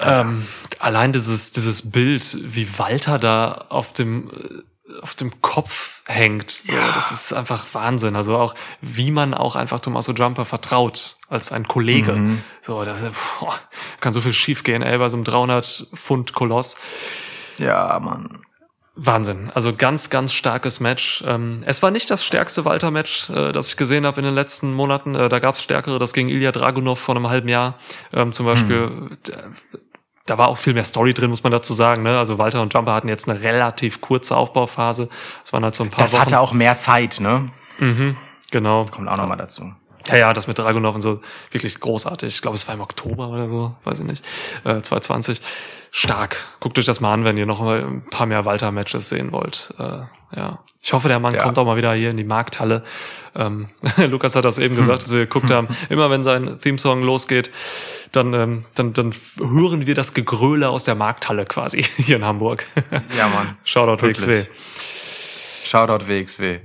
[0.00, 0.46] Ähm,
[0.78, 4.62] allein dieses, dieses Bild, wie Walter da auf dem, äh,
[5.02, 8.16] auf dem Kopf hängt, so, das ist einfach Wahnsinn.
[8.16, 12.12] Also auch, wie man auch einfach Tommaso Jumper vertraut als ein Kollege.
[12.12, 12.42] Mhm.
[12.62, 13.00] So, das
[13.40, 13.54] boah,
[14.00, 16.76] kann so viel schief gehen, ey, bei so einem 300 Pfund Koloss.
[17.58, 18.42] Ja, Mann.
[19.00, 19.50] Wahnsinn.
[19.54, 21.22] Also ganz, ganz starkes Match.
[21.24, 24.72] Ähm, es war nicht das stärkste Walter-Match, äh, das ich gesehen habe in den letzten
[24.72, 25.14] Monaten.
[25.14, 27.78] Äh, da gab es stärkere, das gegen Ilya Dragunov vor einem halben Jahr
[28.12, 29.16] ähm, zum Beispiel.
[29.26, 29.32] D-
[30.28, 32.02] Da war auch viel mehr Story drin, muss man dazu sagen.
[32.02, 32.18] Ne?
[32.18, 35.08] Also Walter und Jumper hatten jetzt eine relativ kurze Aufbauphase.
[35.44, 36.20] Es waren halt so ein paar Das Wochen.
[36.20, 37.50] hatte auch mehr Zeit, ne?
[38.50, 38.84] genau.
[38.90, 39.72] Kommt auch noch mal dazu.
[40.08, 41.20] Ja, ja, das mit Dragunov und so,
[41.50, 42.34] wirklich großartig.
[42.36, 44.24] Ich glaube, es war im Oktober oder so, weiß ich nicht.
[44.64, 45.40] Äh, 2020.
[45.90, 46.36] Stark.
[46.60, 49.72] Guckt euch das mal an, wenn ihr noch ein paar mehr Walter-Matches sehen wollt.
[49.78, 50.00] Äh,
[50.36, 50.58] ja.
[50.82, 51.42] Ich hoffe, der Mann Ja.
[51.42, 52.84] kommt auch mal wieder hier in die Markthalle.
[53.34, 53.68] Ähm,
[53.98, 55.68] Lukas hat das eben gesagt, als wir geguckt haben.
[55.90, 57.50] Immer wenn sein Theme-Song losgeht,
[58.12, 62.66] dann, ähm, dann, dann hören wir das Gegröle aus der Markthalle quasi hier in Hamburg.
[63.16, 63.56] Ja, Mann.
[63.64, 64.26] Shoutout Wirklich.
[64.26, 64.50] WXW.
[65.62, 66.60] Shoutout WXW.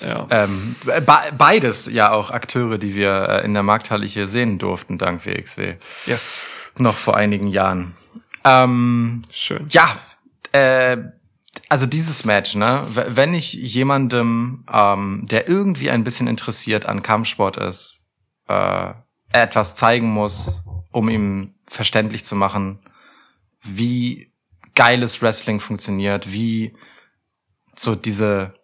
[0.00, 0.26] Ja.
[0.30, 1.02] Ähm, be
[1.36, 5.74] beides ja auch Akteure, die wir äh, in der Markthalle hier sehen durften, dank WXW.
[6.06, 6.46] Yes.
[6.78, 7.94] Noch vor einigen Jahren.
[8.44, 9.66] Ähm, Schön.
[9.68, 9.94] ja,
[10.52, 10.96] äh,
[11.68, 12.82] also dieses Match, ne?
[12.88, 18.04] Wenn ich jemandem, ähm, der irgendwie ein bisschen interessiert an Kampfsport ist,
[18.48, 18.92] äh,
[19.32, 22.80] etwas zeigen muss, um ihm verständlich zu machen,
[23.62, 24.32] wie
[24.74, 26.74] geiles Wrestling funktioniert, wie
[27.76, 28.54] so diese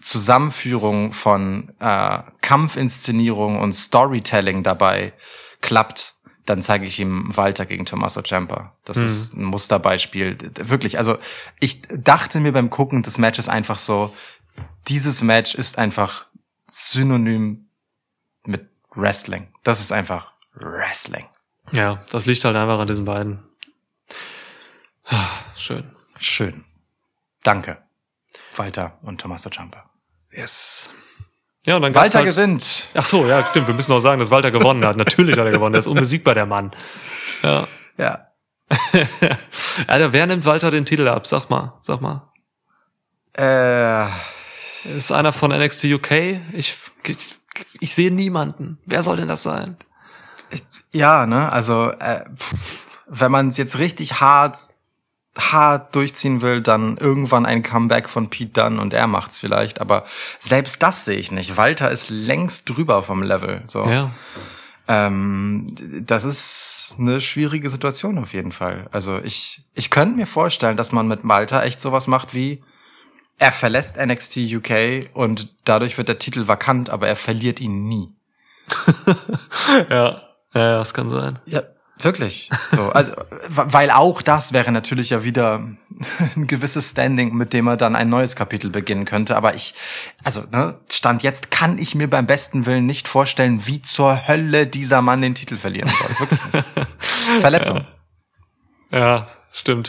[0.00, 5.12] Zusammenführung von äh, Kampfinszenierung und Storytelling dabei
[5.60, 6.14] klappt,
[6.46, 8.74] dann zeige ich ihm Walter gegen Tommaso Ciampa.
[8.84, 10.38] Das ist ein Musterbeispiel.
[10.54, 11.18] Wirklich, also
[11.60, 14.14] ich dachte mir beim Gucken des Matches einfach so,
[14.88, 16.26] dieses Match ist einfach
[16.66, 17.68] synonym
[18.44, 19.48] mit Wrestling.
[19.62, 21.26] Das ist einfach Wrestling.
[21.72, 23.42] Ja, das liegt halt einfach an diesen beiden.
[25.04, 25.90] Ah, Schön.
[26.18, 26.64] Schön.
[27.42, 27.78] Danke.
[28.56, 29.88] Walter und Tommaso Ciampa.
[30.32, 30.92] Yes.
[31.66, 32.88] Ja, und dann Walter halt, gewinnt.
[32.94, 33.66] Ach so, ja, stimmt.
[33.66, 34.96] Wir müssen auch sagen, dass Walter gewonnen hat.
[34.96, 35.72] Natürlich hat er gewonnen.
[35.72, 36.70] Der ist unbesiegbar, der Mann.
[37.42, 37.66] Ja.
[37.96, 38.28] Ja.
[39.86, 41.26] Alter, wer nimmt Walter den Titel ab?
[41.26, 42.32] Sag mal, sag mal.
[43.36, 44.08] Äh,
[44.96, 46.10] Ist einer von NXT UK?
[46.52, 47.38] Ich, ich,
[47.80, 48.78] ich sehe niemanden.
[48.86, 49.76] Wer soll denn das sein?
[50.92, 52.24] Ja, ne, also äh,
[53.06, 54.58] wenn man es jetzt richtig hart
[55.36, 60.04] hart durchziehen will, dann irgendwann ein Comeback von Pete Dunne und er macht's vielleicht, aber
[60.40, 61.56] selbst das sehe ich nicht.
[61.56, 63.84] Walter ist längst drüber vom Level, so.
[63.84, 64.10] Ja.
[64.88, 65.68] Ähm,
[66.00, 68.88] das ist eine schwierige Situation auf jeden Fall.
[68.90, 72.62] Also ich ich könnte mir vorstellen, dass man mit Walter echt sowas macht wie
[73.38, 78.12] er verlässt NXT UK und dadurch wird der Titel vakant, aber er verliert ihn nie.
[79.90, 80.22] Ja.
[80.58, 81.38] Ja, das kann sein.
[81.46, 81.62] Ja,
[82.00, 82.50] wirklich.
[82.72, 83.12] So, also,
[83.48, 85.62] weil auch das wäre natürlich ja wieder
[86.36, 89.36] ein gewisses Standing, mit dem er dann ein neues Kapitel beginnen könnte.
[89.36, 89.74] Aber ich,
[90.24, 94.66] also, ne, Stand jetzt kann ich mir beim besten Willen nicht vorstellen, wie zur Hölle
[94.66, 96.18] dieser Mann den Titel verlieren soll.
[96.18, 96.86] Wirklich nicht.
[97.40, 97.86] Verletzung.
[98.90, 99.88] Ja, stimmt.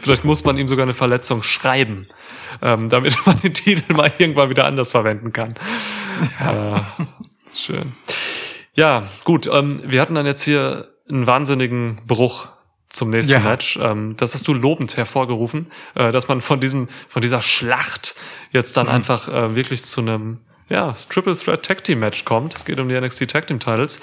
[0.00, 2.08] Vielleicht muss man ihm sogar eine Verletzung schreiben,
[2.62, 5.54] ähm, damit man den Titel mal irgendwann wieder anders verwenden kann.
[6.40, 6.80] Äh,
[7.54, 7.92] schön.
[8.78, 9.48] Ja, gut.
[9.52, 12.46] Ähm, wir hatten dann jetzt hier einen wahnsinnigen Bruch
[12.90, 13.40] zum nächsten Ja.
[13.40, 13.76] Match.
[13.82, 18.14] Ähm, das hast du lobend hervorgerufen, äh, dass man von diesem, von dieser Schlacht
[18.52, 22.54] jetzt dann einfach äh, wirklich zu einem ja, Triple Threat Tag Team Match kommt.
[22.54, 24.00] Es geht um die NXT Tag Team Titles.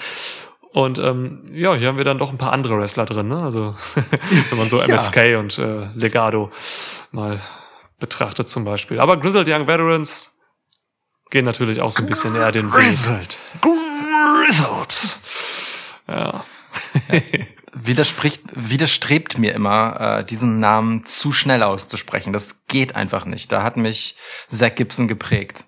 [0.73, 3.41] Und ähm, ja, hier haben wir dann doch ein paar andere Wrestler drin, ne?
[3.43, 3.75] Also
[4.49, 4.87] wenn man so Ja.
[4.87, 6.51] MSK und äh, Legado
[7.13, 7.39] mal
[7.97, 8.99] betrachtet zum Beispiel.
[8.99, 10.37] Aber Grizzled Young Veterans
[11.29, 12.81] gehen natürlich auch so ein bisschen eher den Weg.
[14.45, 15.19] Grizzled.
[16.07, 16.43] Ja.
[17.73, 22.31] Widerspricht, widerstrebt mir immer, äh, diesen Namen zu schnell auszusprechen.
[22.31, 23.51] Das geht einfach nicht.
[23.51, 24.15] Da hat mich
[24.49, 25.65] Zack Gibson geprägt.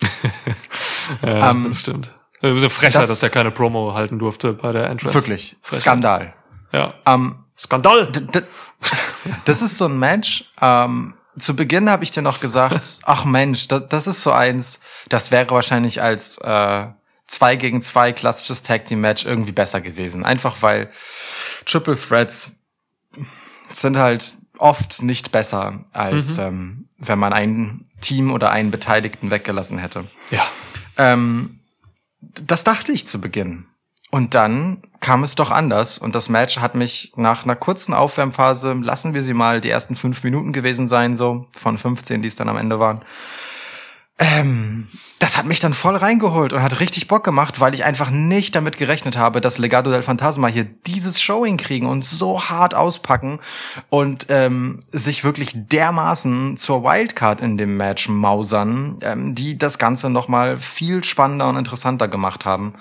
[1.22, 2.14] ja Ähm, das stimmt.
[2.42, 5.14] Eine Frechheit, das- dass er keine Promo halten durfte bei der Entrance.
[5.14, 5.56] Wirklich.
[5.62, 5.80] Frechheit.
[5.80, 6.34] Skandal.
[6.72, 6.94] Ja.
[7.06, 8.12] Ähm, Skandal.
[9.44, 10.44] Das ist so ein Match.
[10.60, 14.78] Ähm, zu Beginn habe ich dir noch gesagt, ach Mensch, da, das ist so eins,
[15.08, 16.86] das wäre wahrscheinlich als äh,
[17.38, 20.24] zwei gegen zwei klassisches Tag Team Match irgendwie besser gewesen.
[20.24, 20.90] Einfach weil
[21.66, 22.50] Triple Threats
[23.70, 29.78] sind halt oft nicht besser, als ähm, wenn man ein Team oder einen Beteiligten weggelassen
[29.78, 30.08] hätte.
[30.30, 30.44] Ja.
[30.96, 31.60] Ähm,
[32.20, 33.66] das dachte ich zu Beginn.
[34.10, 35.98] Und dann kam es doch anders.
[35.98, 39.94] Und das Match hat mich nach einer kurzen Aufwärmphase, lassen wir sie mal die ersten
[39.94, 43.02] fünf Minuten gewesen sein, so von 15, die es dann am Ende waren.
[44.20, 44.88] Ähm,
[45.20, 48.52] das hat mich dann voll reingeholt und hat richtig Bock gemacht, weil ich einfach nicht
[48.56, 53.38] damit gerechnet habe, dass Legado del Fantasma hier dieses Showing kriegen und so hart auspacken
[53.90, 60.10] und ähm, sich wirklich dermaßen zur Wildcard in dem Match mausern, ähm, die das Ganze
[60.10, 62.74] noch mal viel spannender und interessanter gemacht haben.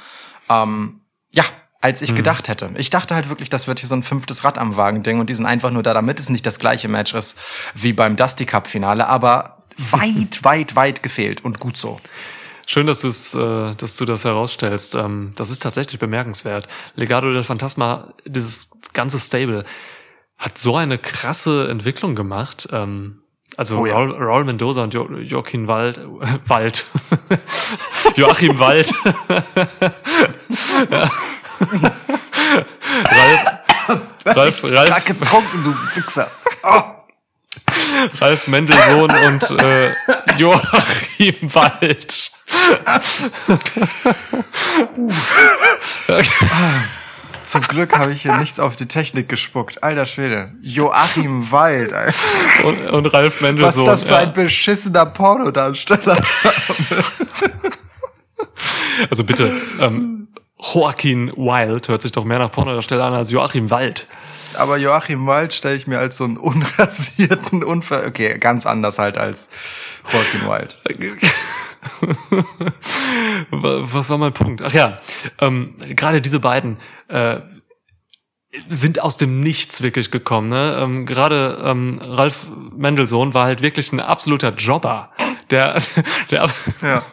[0.50, 1.44] Ähm, ja,
[1.82, 2.72] als ich gedacht hätte.
[2.76, 5.36] Ich dachte halt wirklich, das wird hier so ein fünftes Rad am Wagen-Ding und die
[5.36, 7.38] sind einfach nur da, damit es nicht das gleiche Match ist
[7.76, 11.98] wie beim Dusty Cup-Finale, aber weit, weit, weit gefehlt und gut so.
[12.66, 14.96] Schön, dass du es, äh, dass du das herausstellst.
[14.96, 16.68] Ähm, das ist tatsächlich bemerkenswert.
[16.96, 19.64] Legado del Phantasma, dieses ganze Stable,
[20.38, 22.68] hat so eine krasse Entwicklung gemacht.
[22.72, 23.22] Ähm,
[23.56, 23.96] Also Oh ja.
[23.96, 26.86] Raul, Raul Mendoza und jo Joachim Wald, äh, Wald.
[28.16, 28.94] Joachim Wald.
[33.06, 33.44] Ralf,
[34.26, 36.30] Ralf, Ralf, getrunken, du Wichser.
[38.20, 39.92] Ralf Mendelssohn und äh,
[40.38, 42.32] Joachim Wald.
[47.44, 49.82] Zum Glück habe ich hier nichts auf die Technik gespuckt.
[49.82, 50.52] Alter Schwede.
[50.62, 51.94] Joachim Wald.
[51.94, 52.14] Alter.
[52.66, 53.84] Und, und Ralf Was Mendelssohn.
[53.84, 54.18] ist das für ja.
[54.18, 56.18] ein beschissener Pornodarsteller?
[59.10, 60.27] Also bitte, ähm,
[60.60, 64.08] Joaquin Wild hört sich doch mehr nach Pornodarsteller an als Joachim Wald.
[64.58, 68.06] Aber Joachim Wald stelle ich mir als so einen unrasierten, unver...
[68.08, 69.50] Okay, ganz anders halt als
[70.12, 70.76] Joachim Wald.
[73.52, 74.62] Was war mein Punkt?
[74.64, 75.00] Ach ja,
[75.40, 76.78] ähm, gerade diese beiden
[77.08, 77.42] äh,
[78.68, 80.50] sind aus dem Nichts wirklich gekommen.
[80.50, 80.78] Ne?
[80.80, 85.12] Ähm, gerade ähm, Ralf Mendelssohn war halt wirklich ein absoluter Jobber,
[85.52, 85.78] der,
[86.32, 86.50] der,
[86.82, 87.04] Ja.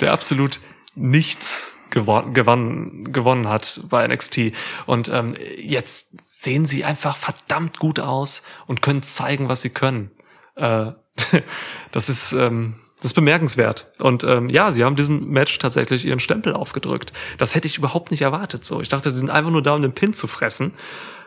[0.00, 0.60] der absolut
[0.94, 4.52] nichts gewon gewonnen, gewonnen hat bei NXT.
[4.86, 10.10] Und ähm, jetzt sehen sie einfach verdammt gut aus und können zeigen, was sie können.
[10.54, 10.92] Äh,
[11.92, 13.92] das ist ähm, das ist bemerkenswert.
[14.00, 17.12] Und ähm, ja, sie haben diesem Match tatsächlich ihren Stempel aufgedrückt.
[17.36, 18.64] Das hätte ich überhaupt nicht erwartet.
[18.64, 20.72] So, ich dachte, sie sind einfach nur da, um den Pin zu fressen.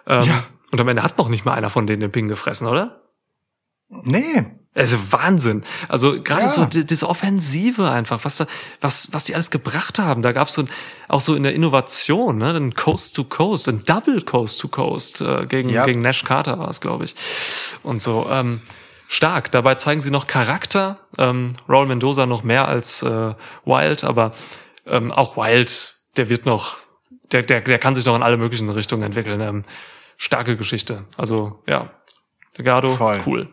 [0.07, 0.43] Ähm, Ja.
[0.72, 3.01] Und am Ende hat noch nicht mal einer von denen den Pin gefressen, oder?
[3.89, 4.45] Nee.
[4.76, 5.63] Also Wahnsinn.
[5.88, 6.49] Also gerade Ja.
[6.49, 8.45] so diese Offensive einfach, was da,
[8.82, 10.22] was, was die alles gebracht haben.
[10.22, 10.70] Da gab's so ein,
[11.07, 15.22] auch so in der Innovation, ne, ein Coast to Coast, ein Double Coast to Coast
[15.22, 15.86] äh, gegen Ja.
[15.86, 17.15] gegen Nash Carter war es, glaube ich.
[17.84, 18.61] Und so ähm,
[19.07, 19.51] stark.
[19.51, 20.99] Dabei zeigen sie noch Charakter.
[21.17, 23.34] Ähm, Raul Mendoza noch mehr als äh,
[23.65, 24.32] Wild, aber
[24.86, 26.78] ähm, auch Wild, der wird noch,
[27.32, 29.41] der, der, der kann sich noch in alle möglichen Richtungen entwickeln.
[29.41, 29.63] Ähm,
[30.17, 31.05] starke Geschichte.
[31.17, 31.89] Also ja,
[32.55, 32.95] Legado,
[33.26, 33.49] cool.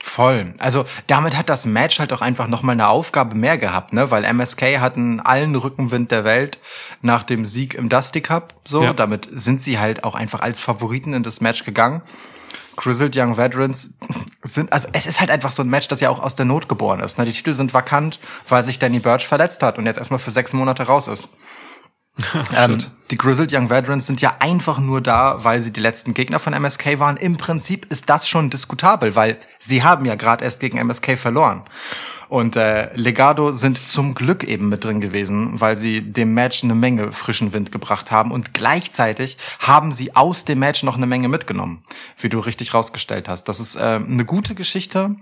[0.00, 0.54] Voll.
[0.60, 4.10] Also damit hat das Match halt auch einfach nochmal eine Aufgabe mehr gehabt, ne?
[4.12, 6.58] Weil MSK hatten allen Rückenwind der Welt
[7.02, 8.54] nach dem Sieg im Dusty Cup.
[8.64, 8.92] So, Ja.
[8.92, 12.02] damit sind sie halt auch einfach als Favoriten in das Match gegangen.
[12.76, 13.94] Grizzled Young Veterans
[14.44, 16.68] sind, also es ist halt einfach so ein Match, das ja auch aus der Not
[16.68, 17.18] geboren ist.
[17.18, 17.24] Ne?
[17.24, 20.52] Die Titel sind vakant, weil sich Danny Burch verletzt hat und jetzt erstmal für sechs
[20.52, 21.28] Monate raus ist.
[22.56, 22.78] ähm,
[23.10, 26.52] die Grizzled Young Veterans sind ja einfach nur da, weil sie die letzten Gegner von
[26.52, 27.16] MSK waren.
[27.16, 31.62] Im Prinzip ist das schon diskutabel, weil sie haben ja gerade erst gegen MSK verloren.
[32.28, 36.74] Und äh, Legado sind zum Glück eben mit drin gewesen, weil sie dem Match eine
[36.74, 38.32] Menge frischen Wind gebracht haben.
[38.32, 41.82] Und gleichzeitig haben sie aus dem Match noch eine Menge mitgenommen,
[42.18, 43.44] wie du richtig rausgestellt hast.
[43.44, 45.16] Das ist äh, eine gute Geschichte.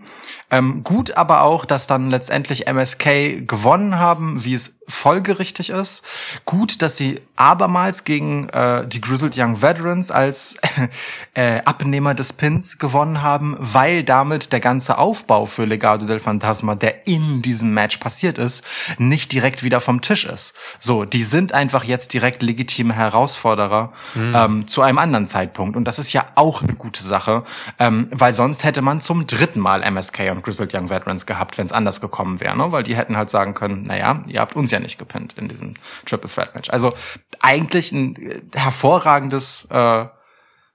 [0.51, 6.03] Ähm, gut aber auch, dass dann letztendlich MSK gewonnen haben, wie es folgerichtig ist.
[6.45, 10.57] Gut, dass sie abermals gegen äh, die Grizzled Young Veterans als
[11.35, 16.75] äh, Abnehmer des Pins gewonnen haben, weil damit der ganze Aufbau für Legado del Fantasma,
[16.75, 18.65] der in diesem Match passiert ist,
[18.99, 20.55] nicht direkt wieder vom Tisch ist.
[20.79, 25.77] So, die sind einfach jetzt direkt legitime Herausforderer ähm, zu einem anderen Zeitpunkt.
[25.77, 27.45] Und das ist ja auch eine gute Sache,
[27.79, 31.67] ähm, weil sonst hätte man zum dritten Mal MSK und Grizzled Young Veterans gehabt, wenn
[31.67, 32.73] es anders gekommen wäre, ne?
[32.73, 35.75] weil die hätten halt sagen können, naja, ihr habt uns ja nicht gepinnt in diesem
[36.05, 36.71] Triple Threat Match.
[36.71, 36.95] Also
[37.41, 40.07] eigentlich ein äh, hervorragendes, äh,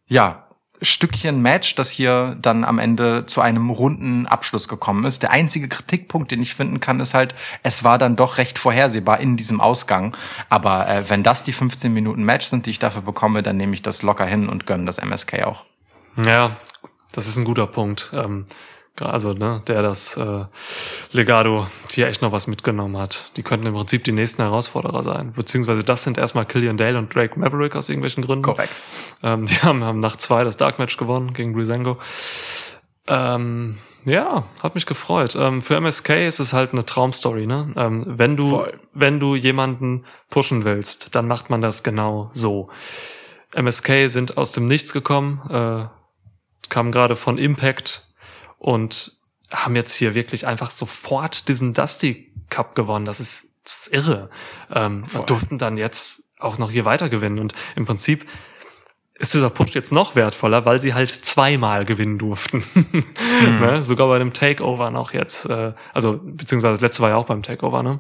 [0.08, 0.48] ja,
[0.82, 5.22] Stückchen Match, das hier dann am Ende zu einem runden Abschluss gekommen ist.
[5.22, 9.20] Der einzige Kritikpunkt, den ich finden kann, ist halt, es war dann doch recht vorhersehbar
[9.20, 10.18] in diesem Ausgang.
[10.50, 13.74] Aber äh, wenn das die 15 Minuten Match sind, die ich dafür bekomme, dann nehme
[13.74, 15.66] ich das locker hin und gönne das MSK auch.
[16.26, 16.56] Ja,
[17.14, 18.12] das ist ein guter Punkt.
[18.16, 18.46] Ähm,
[19.00, 20.46] also, ne, der das äh,
[21.12, 23.32] Legado hier echt noch was mitgenommen hat.
[23.38, 25.34] Die könnten im Prinzip die nächsten Herausforderer sein.
[25.34, 28.44] Beziehungsweise das sind erstmal Killian Dale und Drake Maverick aus irgendwelchen Gründen.
[28.44, 28.74] Korrekt.
[29.24, 31.98] Ähm, die haben, haben nach zwei das Dark Match gewonnen gegen Breezango.
[33.08, 35.36] Ähm, ja, hat mich gefreut.
[35.36, 37.74] Ähm, für MSK ist es halt eine Traumstory, ne?
[37.78, 38.80] Ähm, wenn du, Voll.
[38.94, 42.70] wenn du jemanden pushen willst, dann macht man das genau so.
[43.56, 45.88] MSK sind aus dem Nichts gekommen, äh,
[46.70, 48.11] kamen gerade von Impact
[48.62, 49.14] und
[49.52, 53.06] haben jetzt hier wirklich einfach sofort diesen Dusty Cup gewonnen.
[53.06, 54.30] Das ist, das ist irre.
[54.72, 57.40] Ähm, und durften dann jetzt auch noch hier weiter gewinnen.
[57.40, 58.28] Und im Prinzip
[59.16, 62.64] ist dieser Push jetzt noch wertvoller, weil sie halt zweimal gewinnen durften.
[63.60, 63.84] ne?
[63.84, 65.50] Sogar bei einem Takeover noch jetzt.
[65.50, 68.00] Äh, also, beziehungsweise das letzte war ja auch beim Takeover, ne?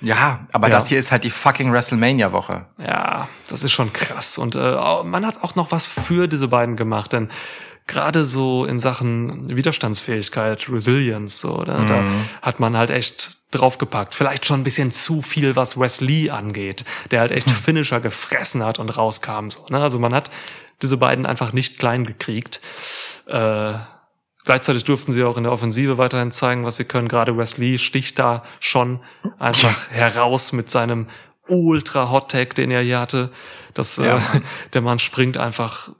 [0.00, 0.74] Ja, aber Ja.
[0.74, 2.66] das hier ist halt die fucking WrestleMania-Woche.
[2.78, 4.38] Ja, das ist schon krass.
[4.38, 7.28] Und äh, man hat auch noch was für diese beiden gemacht, denn
[7.86, 12.04] gerade so in Sachen Widerstandsfähigkeit, Resilience, so, da, da
[12.42, 14.14] hat man halt echt draufgepackt.
[14.14, 18.78] Vielleicht schon ein bisschen zu viel, was Wesley angeht, der halt echt Finisher gefressen hat
[18.78, 19.50] und rauskam.
[19.50, 19.80] So, ne?
[19.80, 20.30] Also man hat
[20.82, 22.60] diese beiden einfach nicht klein gekriegt.
[23.26, 23.74] Äh,
[24.44, 27.08] Gleichzeitig durften sie auch in der Offensive weiterhin zeigen, was sie können.
[27.08, 29.00] Gerade Wesley sticht da schon
[29.38, 31.08] einfach heraus mit seinem
[31.48, 33.30] ultra Hot Tag, den er hier hatte.
[33.72, 34.20] Das, Ja, äh,
[34.74, 35.90] der Mann springt einfach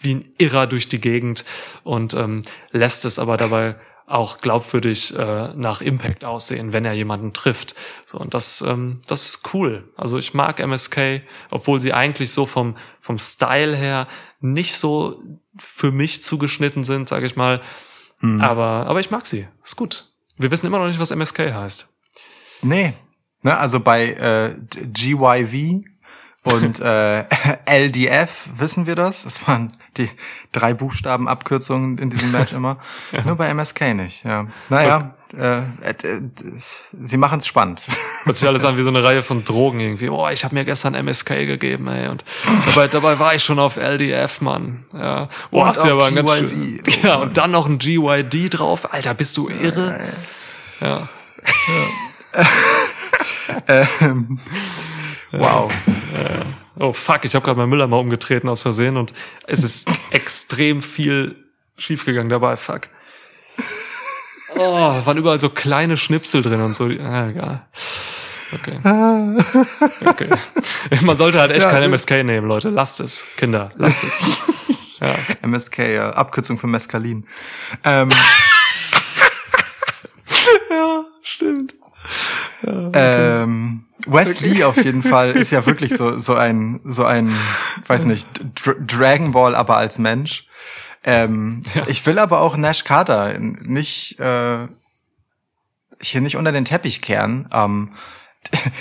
[0.00, 1.44] wie ein Irrer durch die Gegend
[1.82, 3.76] und ähm, lässt es aber dabei
[4.06, 7.74] auch glaubwürdig äh, nach Impact aussehen, wenn er jemanden trifft.
[8.04, 9.90] So und das, ähm, das ist cool.
[9.96, 14.08] Also ich mag MSK, obwohl sie eigentlich so vom vom Style her
[14.40, 15.22] nicht so
[15.58, 17.62] für mich zugeschnitten sind, sage ich mal.
[18.40, 19.48] Aber aber ich mag sie.
[19.64, 20.06] Ist gut.
[20.36, 21.88] Wir wissen immer noch nicht, was MSK heißt.
[22.62, 22.92] Nee.
[23.42, 25.84] Ne, also bei äh, GYV
[26.44, 27.24] und äh,
[27.66, 29.22] LDF wissen wir das.
[29.24, 30.10] Das waren die
[30.50, 32.78] drei Buchstaben Abkürzungen in diesem Match immer.
[33.24, 34.24] Nur bei MSK nicht.
[34.24, 34.46] Ja.
[34.68, 36.20] Naja, äh, äh, äh,
[37.00, 37.80] sie machen es spannend.
[38.24, 40.08] Hört sich alles an wie so eine Reihe von Drogen irgendwie.
[40.08, 42.08] Oh, ich habe mir gestern MSK gegeben, ey.
[42.08, 42.24] Und
[42.66, 44.84] dabei, dabei war ich schon auf LDF, Mann.
[44.92, 45.28] Ja.
[45.52, 47.78] Oh, Und hast du auf aber ein ganz schön, Oh, Ja, und dann noch ein
[47.78, 48.92] GYD drauf.
[48.92, 50.00] Alter, bist du irre?
[50.80, 51.08] Ja.
[53.68, 54.38] ähm,
[55.32, 55.70] wow.
[56.78, 59.12] Oh fuck, ich habe gerade meinen Müller mal umgetreten aus Versehen und
[59.46, 61.36] es ist extrem viel
[61.76, 62.88] schiefgegangen dabei, fuck.
[64.56, 66.84] Oh, waren überall so kleine Schnipsel drin und so.
[66.84, 67.66] Ah, egal.
[68.54, 68.78] Okay.
[70.04, 70.28] okay.
[71.00, 72.68] Man sollte halt echt Ja, kein MSK nehmen, Leute.
[72.68, 73.24] Lasst es.
[73.36, 74.20] Kinder, lasst es.
[75.02, 75.16] Ja.
[75.48, 77.26] MSK, ja, Abkürzung für Mescalin.
[77.82, 78.08] Ähm,
[80.70, 81.74] ja, stimmt.
[82.92, 87.30] ähm, Wesley auf jeden Fall ist ja wirklich so so ein so ein
[87.86, 90.46] weiß nicht Dr Dragon Ball aber als Mensch.
[91.04, 94.68] Ähm, Ich will aber auch Nash Carter nicht äh,
[96.00, 97.48] hier nicht unter den Teppich kehren.
[97.52, 97.90] Ähm,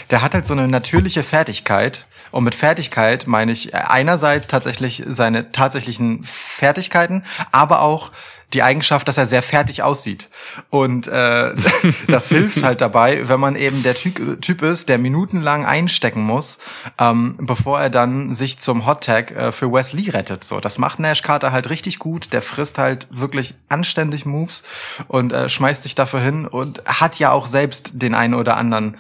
[0.09, 2.07] der hat halt so eine natürliche Fertigkeit.
[2.31, 8.11] Und mit Fertigkeit meine ich einerseits tatsächlich seine tatsächlichen Fertigkeiten, aber auch
[8.53, 10.29] die Eigenschaft, dass er sehr fertig aussieht.
[10.69, 11.55] Und äh,
[12.07, 16.57] das hilft halt dabei, wenn man eben der Typ, typ ist, der minutenlang einstecken muss,
[16.97, 20.43] ähm, bevor er dann sich zum Hot Tag äh, für Wesley rettet.
[20.43, 22.33] So, das macht Nash Carter halt richtig gut.
[22.33, 24.63] Der frisst halt wirklich anständig Moves
[25.07, 28.97] und äh, schmeißt sich dafür hin und hat ja auch selbst den einen oder anderen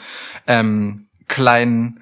[0.47, 2.00] ähm, kleinen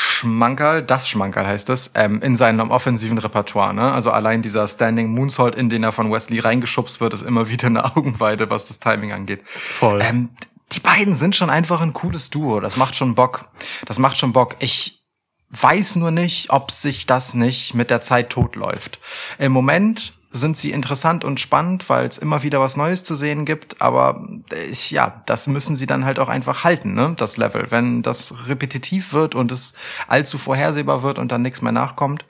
[0.00, 3.74] Schmankerl, das Schmankerl heißt es, ähm, in seinem offensiven Repertoire.
[3.74, 3.90] Ne?
[3.90, 7.66] Also allein dieser Standing Moonsault, in den er von Wesley reingeschubst wird, ist immer wieder
[7.66, 9.40] eine Augenweide, was das Timing angeht.
[9.44, 10.00] Voll.
[10.00, 10.28] Ähm,
[10.70, 12.60] die beiden sind schon einfach ein cooles Duo.
[12.60, 13.48] Das macht schon Bock.
[13.86, 14.54] Das macht schon Bock.
[14.60, 15.02] Ich
[15.50, 19.00] weiß nur nicht, ob sich das nicht mit der Zeit totläuft.
[19.38, 23.44] Im Moment sind sie interessant und spannend, weil es immer wieder was Neues zu sehen
[23.46, 23.80] gibt.
[23.80, 24.26] Aber
[24.70, 27.14] ich, ja, das müssen sie dann halt auch einfach halten, ne?
[27.16, 27.70] Das Level.
[27.70, 29.72] Wenn das repetitiv wird und es
[30.06, 32.26] allzu vorhersehbar wird und dann nichts mehr nachkommt,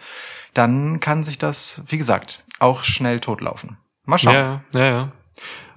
[0.55, 3.79] dann kann sich das, wie gesagt, auch schnell totlaufen.
[4.05, 4.35] Mal schauen.
[4.35, 5.13] Ja, ja, ja.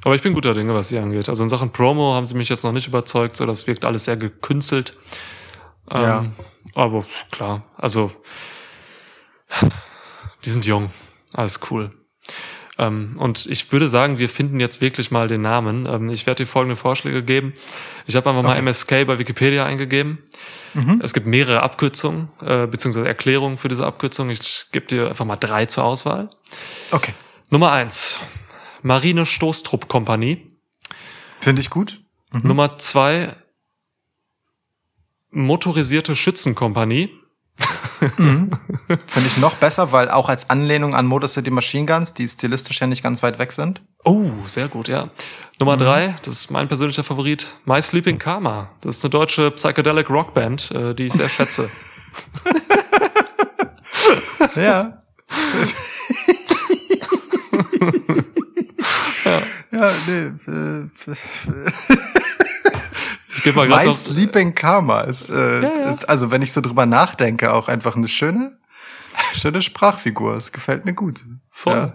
[0.04, 1.30] Aber ich bin guter Dinge, was sie angeht.
[1.30, 4.06] Also in Sachen Promo haben sie mich jetzt noch nicht überzeugt, so das wirkt alles
[4.06, 4.96] sehr gekünstelt.
[5.90, 6.26] Ähm, Ja.
[6.76, 8.12] Aber klar, also
[10.46, 10.90] die sind jung,
[11.34, 11.92] alles cool.
[12.82, 15.86] Ähm, und ich würde sagen, wir finden jetzt wirklich mal den Namen.
[15.86, 17.54] Ähm, ich werde dir folgende Vorschläge geben.
[18.08, 20.18] Ich habe einfach mal MSK bei Wikipedia eingegeben.
[21.02, 24.30] Es gibt mehrere Abkürzungen äh, beziehungsweise Erklärungen für diese Abkürzung.
[24.30, 26.30] Ich gebe dir einfach mal drei zur Auswahl.
[26.92, 27.14] Okay.
[27.50, 28.20] Nummer eins,
[28.82, 30.50] Marine Stoßtrupp-Kompanie.
[31.40, 32.02] Finde ich gut.
[32.44, 33.36] Nummer zwei,
[35.32, 37.10] Motorisierte Schützenkompanie.
[39.06, 42.82] Finde ich noch besser, weil auch als Anlehnung an Motor City Machine Guns, die stilistisch
[42.82, 43.82] ja nicht ganz weit weg sind.
[44.04, 45.10] Oh, sehr gut, ja.
[45.60, 48.70] Nummer drei, das ist mein persönlicher Favorit, My Sleeping Karma.
[48.82, 51.70] Das ist eine deutsche Psychedelic Rockband, äh, die ich sehr schätze.
[54.56, 55.04] Ja.
[59.72, 60.32] ja, nee.
[63.46, 65.90] Ich mal My noch, Sleeping Karma ist, äh, Ja, ja.
[65.90, 68.58] ist, also wenn ich so drüber nachdenke, auch einfach eine schöne,
[69.34, 70.36] schöne Sprachfigur.
[70.36, 71.22] Es gefällt mir gut.
[71.50, 71.74] voll.
[71.74, 71.94] Ja.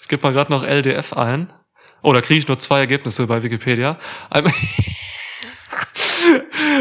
[0.00, 1.52] Ich gebe mal gerade noch LDF ein.
[2.02, 3.98] Oh, da kriege ich nur zwei Ergebnisse bei Wikipedia.
[4.28, 4.52] Einmal,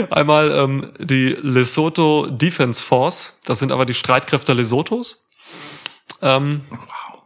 [0.10, 3.40] Einmal ähm, die Lesotho Defense Force.
[3.46, 5.28] Das sind aber die Streitkräfte Lesothos.
[6.22, 6.62] Ähm,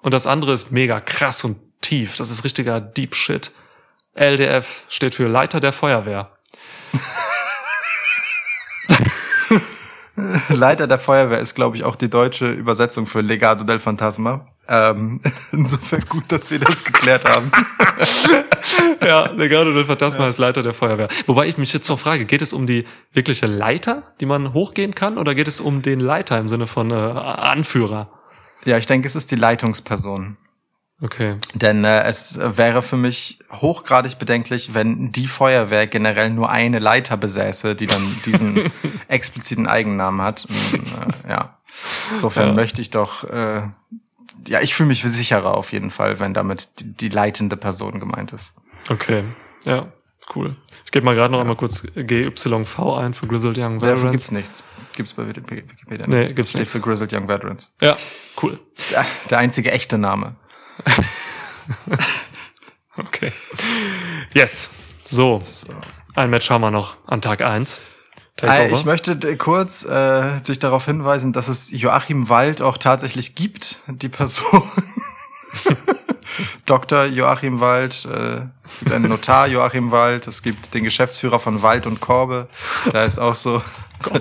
[0.01, 2.15] und das andere ist mega krass und tief.
[2.17, 3.51] Das ist richtiger Deep Shit.
[4.13, 6.31] LDF steht für Leiter der Feuerwehr.
[10.49, 14.45] Leiter der Feuerwehr ist, glaube ich, auch die deutsche Übersetzung für Legado del Fantasma.
[14.67, 15.21] Ähm,
[15.51, 17.51] insofern gut, dass wir das geklärt haben.
[19.01, 21.07] Ja, Legado del Fantasma ist Leiter der Feuerwehr.
[21.27, 24.95] Wobei ich mich jetzt noch frage, geht es um die wirkliche Leiter, die man hochgehen
[24.95, 28.09] kann, oder geht es um den Leiter im Sinne von äh, Anführer?
[28.65, 30.37] Ja, ich denke, es ist die Leitungsperson.
[31.01, 31.35] Okay.
[31.53, 37.17] Denn äh, es wäre für mich hochgradig bedenklich, wenn die Feuerwehr generell nur eine Leiter
[37.17, 38.71] besäße, die dann diesen
[39.09, 40.45] expliziten Eigennamen hat.
[40.47, 40.73] Und,
[41.25, 41.57] äh, ja.
[42.11, 42.53] Insofern Ja.
[42.53, 43.63] möchte ich doch, äh,
[44.47, 48.31] ja, ich fühle mich sicherer auf jeden Fall, wenn damit die, die leitende Person gemeint
[48.31, 48.53] ist.
[48.89, 49.23] Okay.
[49.65, 49.87] Ja,
[50.35, 50.55] cool.
[50.85, 54.11] Ich gebe mal gerade noch einmal kurz GYV ein für Grizzled Young Dafür Veterans.
[54.11, 54.63] gibt's nichts.
[54.95, 56.35] Gibt's bei Wikipedia Nee, nichts.
[56.35, 56.73] gibt's Steht nichts.
[56.73, 57.73] für Grizzled Young Veterans.
[57.81, 57.97] Ja,
[58.41, 58.59] cool.
[58.91, 60.35] Der, der einzige echte Name.
[62.97, 63.31] Okay.
[64.33, 64.69] Yes.
[65.05, 65.41] So.
[66.15, 67.81] Ein Match haben wir noch an Tag 1.
[68.41, 73.79] Äh, ich möchte kurz äh, dich darauf hinweisen, dass es Joachim Wald auch tatsächlich gibt,
[73.87, 74.63] die Person.
[76.65, 77.05] Dr.
[77.05, 81.85] Joachim Wald, äh, es gibt einen Notar Joachim Wald, es gibt den Geschäftsführer von Wald
[81.85, 82.49] und Korbe.
[82.91, 83.61] Da ist auch so,
[84.11, 84.19] Äh,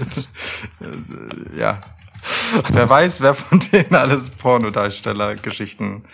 [1.59, 1.83] ja.
[2.71, 6.05] Wer weiß, wer von denen alles Pornodarsteller-Geschichten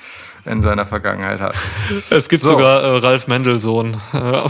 [0.45, 1.55] in seiner Vergangenheit hat.
[2.11, 2.53] Es gibt So.
[2.53, 4.01] sogar äh, Ralf Mendelssohn.
[4.13, 4.17] Äh,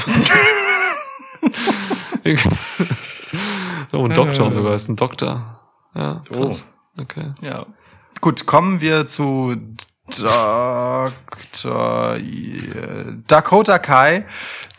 [3.93, 5.61] oh, ein Doktor sogar, ist ein Doktor.
[5.95, 6.67] Ja, krass.
[6.99, 7.33] Okay.
[7.41, 7.67] Ja.
[8.21, 9.57] Gut, kommen wir zu
[10.19, 11.13] Dr.
[13.27, 14.25] Dakota Kai,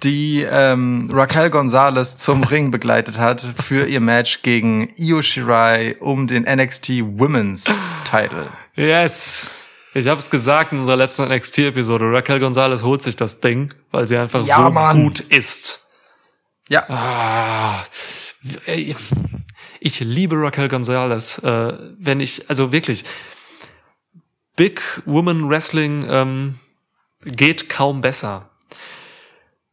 [0.04, 6.28] die ähm, Raquel Gonzalez zum Ring begleitet hat für ihr Match gegen Io Shirai um
[6.28, 7.66] den NXT Women's
[8.10, 8.48] Title.
[8.76, 9.50] Yes.
[9.94, 12.06] Ich habe es gesagt in unserer letzten NXT-Episode.
[12.14, 15.04] Raquel Gonzalez holt sich das Ding, weil sie einfach Ja, so Mann.
[15.04, 15.90] gut ist.
[16.70, 17.84] Ja, Ah,
[19.82, 21.40] ich liebe Raquel Gonzalez.
[21.40, 23.04] Äh, wenn ich, also wirklich,
[24.56, 26.60] Big Woman Wrestling ähm,
[27.24, 28.50] geht kaum besser.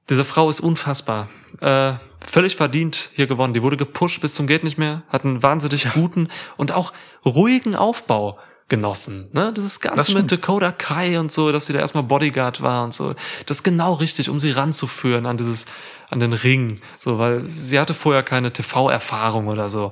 [0.09, 1.29] Diese Frau ist unfassbar.
[1.61, 3.55] Äh, völlig verdient hier gewonnen.
[3.55, 6.93] Die wurde gepusht bis zum geht nicht mehr, hat einen wahnsinnig guten und auch
[7.25, 9.29] ruhigen Aufbau genossen.
[9.33, 9.53] Ne?
[9.57, 10.31] Dieses Das Ganze stimmt.
[10.31, 13.15] mit Dakota Kai und so, dass sie da erstmal Bodyguard war und so.
[13.47, 15.67] Das ist genau richtig, um sie ranzuführen an dieses,
[16.11, 16.81] an den Ring.
[16.99, 19.91] So, weil sie hatte vorher keine TV-Erfahrung oder so.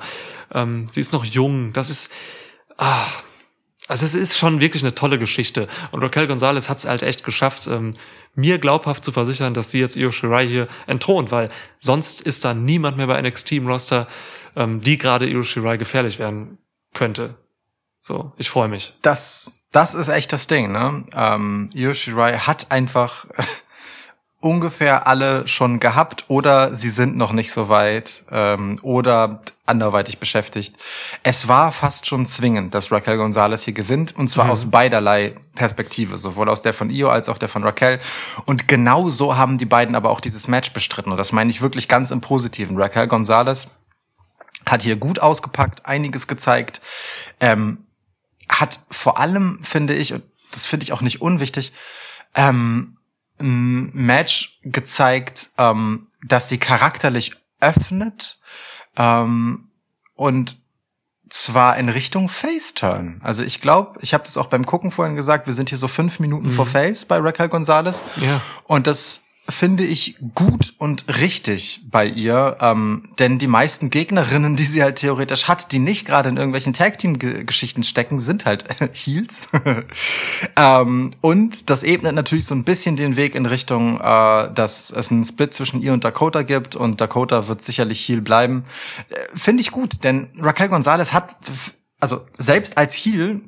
[0.53, 1.73] Ähm, sie ist noch jung.
[1.73, 2.13] Das ist,
[2.77, 3.07] ah,
[3.89, 5.69] also es ist schon wirklich eine tolle Geschichte.
[5.91, 7.95] Und Raquel Gonzalez hat es halt echt geschafft, ähm,
[8.35, 12.55] mir glaubhaft zu versichern, dass sie jetzt Io Shirai hier entthront, weil sonst ist da
[12.55, 14.09] niemand mehr bei NXT im Roster,
[14.57, 16.59] ähm, die gerade Io Shirai gefährlich werden
[16.95, 17.37] könnte.
[18.01, 18.95] So, ich freue mich.
[19.03, 21.05] das, das ist echt das Ding, ne?
[21.13, 23.27] Ähm, Io Shirai hat einfach
[24.41, 30.77] ungefähr alle schon gehabt oder sie sind noch nicht so weit ähm, oder anderweitig beschäftigt.
[31.23, 36.19] Es war fast schon zwingend, dass Raquel Gonzalez hier gewinnt und zwar aus beiderlei Perspektive,
[36.19, 37.99] sowohl aus der von Io als auch der von Raquel.
[38.45, 41.63] Und genau so haben die beiden aber auch dieses Match bestritten und das meine ich
[41.63, 42.81] wirklich ganz im Positiven.
[42.81, 43.69] Raquel Gonzalez
[44.67, 46.81] hat hier gut ausgepackt, einiges gezeigt,
[47.41, 47.87] ähm,
[48.49, 50.23] hat vor allem, finde ich, und
[50.53, 51.73] das finde ich auch nicht unwichtig,
[52.35, 52.96] ähm,
[53.41, 58.39] ein Match gezeigt, ähm, dass sie charakterlich öffnet
[58.97, 59.69] ähm,
[60.15, 60.57] und
[61.29, 63.21] zwar in Richtung Face-Turn.
[63.23, 65.89] Also ich glaube, ich habe das auch beim Gucken vorhin gesagt, wir sind hier so
[65.89, 68.03] fünf Minuten vor Face bei Raquel Gonzalez.
[68.17, 68.41] Ja.
[68.65, 74.65] Und das finde ich gut und richtig bei ihr, ähm, denn die meisten Gegnerinnen, die
[74.65, 79.49] sie halt theoretisch hat, die nicht gerade in irgendwelchen Tag-Team-Geschichten stecken, sind halt Heels.
[80.57, 85.11] ähm, und das ebnet natürlich so ein bisschen den Weg in Richtung, äh, dass es
[85.11, 88.65] einen Split zwischen ihr und Dakota gibt und Dakota wird sicherlich Heel bleiben.
[89.09, 91.37] Äh, finde ich gut, denn Raquel Gonzalez hat,
[92.01, 93.43] also selbst als Heel,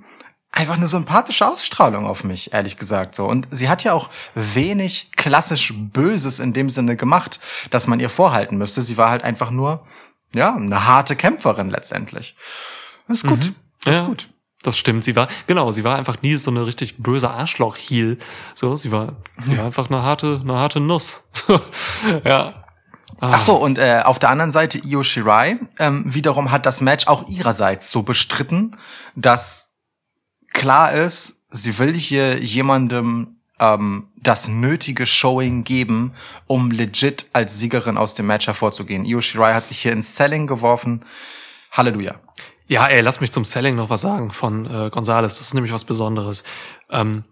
[0.53, 3.27] einfach eine sympathische Ausstrahlung auf mich, ehrlich gesagt so.
[3.27, 7.39] Und sie hat ja auch wenig klassisch Böses in dem Sinne gemacht,
[7.71, 8.83] dass man ihr vorhalten müsste.
[8.83, 9.87] Sie war halt einfach nur,
[10.35, 12.37] ja, eine harte Kämpferin letztendlich.
[13.07, 13.53] Das ist gut.
[13.85, 14.07] Das ist Ja.
[14.07, 14.29] gut.
[14.65, 15.05] Das stimmt.
[15.05, 18.19] Sie war, genau, sie war einfach nie so eine richtig böse Arschloch-Heel.
[18.57, 19.15] So, sie war,
[19.47, 21.25] sie war einfach eine harte, eine harte Nuss.
[22.25, 22.65] Ja.
[23.21, 26.81] Ah, Ach so, und äh, auf der anderen Seite Io Shirai ähm, wiederum hat das
[26.81, 28.77] Match auch ihrerseits so bestritten,
[29.17, 29.68] dass
[30.53, 36.13] klar ist, sie will hier jemandem ähm, das nötige Showing geben,
[36.47, 39.05] um legit als Siegerin aus dem Match hervorzugehen.
[39.05, 41.05] Io Shirai hat sich hier ins Selling geworfen.
[41.73, 42.21] Halleluja.
[42.67, 45.39] Ja, ey, lass mich zum Selling noch was sagen von äh, Gonzales.
[45.39, 46.45] Das ist nämlich was Besonderes.
[46.91, 47.25] Ähm,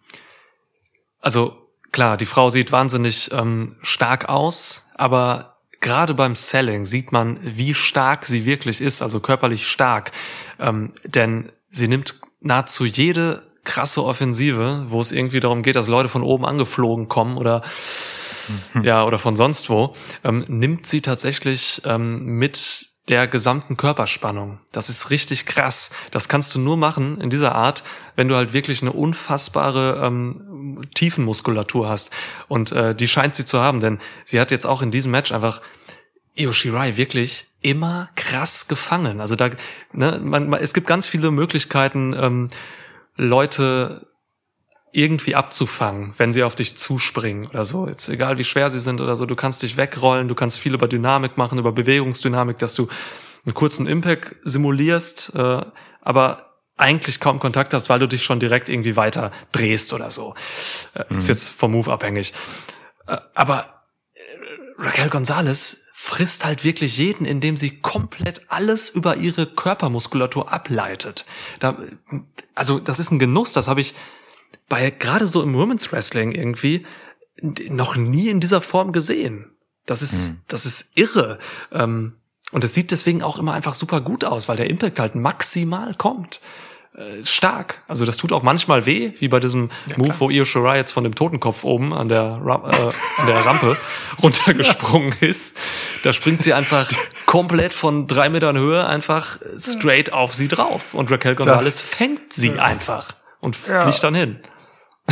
[1.21, 1.57] also
[1.93, 7.75] klar, die Frau sieht wahnsinnig ähm, stark aus, aber gerade beim Selling sieht man, wie
[7.75, 10.13] stark sie wirklich ist, also körperlich stark.
[10.59, 16.09] Ähm, denn sie nimmt nahezu jede krasse Offensive, wo es irgendwie darum geht, dass Leute
[16.09, 17.63] von oben angeflogen kommen oder
[18.83, 24.59] ja oder von sonst wo, ähm, nimmt sie tatsächlich ähm, mit der gesamten Körperspannung.
[24.73, 25.91] Das ist richtig krass.
[26.11, 27.85] Das kannst du nur machen in dieser Art,
[28.17, 32.11] wenn du halt wirklich eine unfassbare ähm, Tiefenmuskulatur hast.
[32.49, 35.31] Und äh, die scheint sie zu haben, denn sie hat jetzt auch in diesem Match
[35.31, 35.63] einfach
[36.35, 39.21] Io Shirai wirklich immer krass gefangen.
[39.21, 39.51] Also da,
[39.93, 42.49] ne, man, man, es gibt ganz viele Möglichkeiten, ähm,
[43.17, 44.07] Leute
[44.93, 47.89] irgendwie abzufangen, wenn sie auf dich zuspringen oder so.
[47.89, 50.75] Jetzt egal wie schwer sie sind oder so, du kannst dich wegrollen, du kannst viel
[50.75, 52.87] über Dynamik machen, über Bewegungsdynamik, dass du
[53.45, 55.63] einen kurzen Impact simulierst, äh,
[56.03, 60.35] aber eigentlich kaum Kontakt hast, weil du dich schon direkt irgendwie weiter drehst oder so.
[60.95, 61.19] Äh, mhm.
[61.19, 62.33] Ist jetzt vom Move abhängig.
[63.09, 63.67] Äh, aber
[64.15, 64.21] äh,
[64.79, 71.25] Raquel Gonzalez frisst halt wirklich jeden, indem sie komplett alles über ihre Körpermuskulatur ableitet.
[71.59, 71.79] Da,
[72.55, 73.95] also das ist ein Genuss, das habe ich
[74.69, 76.85] bei gerade so im Women's Wrestling irgendwie
[77.41, 79.57] noch nie in dieser Form gesehen.
[79.87, 80.41] Das ist, mhm.
[80.49, 81.39] das ist irre.
[81.73, 82.17] Ähm,
[82.53, 85.95] und es sieht deswegen auch immer einfach super gut aus, weil der Impact halt maximal
[85.95, 86.43] kommt.
[86.97, 87.83] Äh, stark.
[87.89, 90.93] Also das tut auch manchmal weh, wie bei diesem ja, Move, wo Io Shirai jetzt
[90.93, 93.77] von dem Totenkopf oben an der, äh, an der Rampe
[94.23, 95.29] runtergesprungen ja.
[95.29, 95.59] ist.
[96.05, 96.91] Da springt sie einfach
[97.27, 100.95] komplett von drei Metern Höhe einfach straight auf sie drauf.
[100.95, 102.63] Und Raquel Gonzalez fängt sie ja.
[102.63, 104.41] einfach und fliegt dann hin.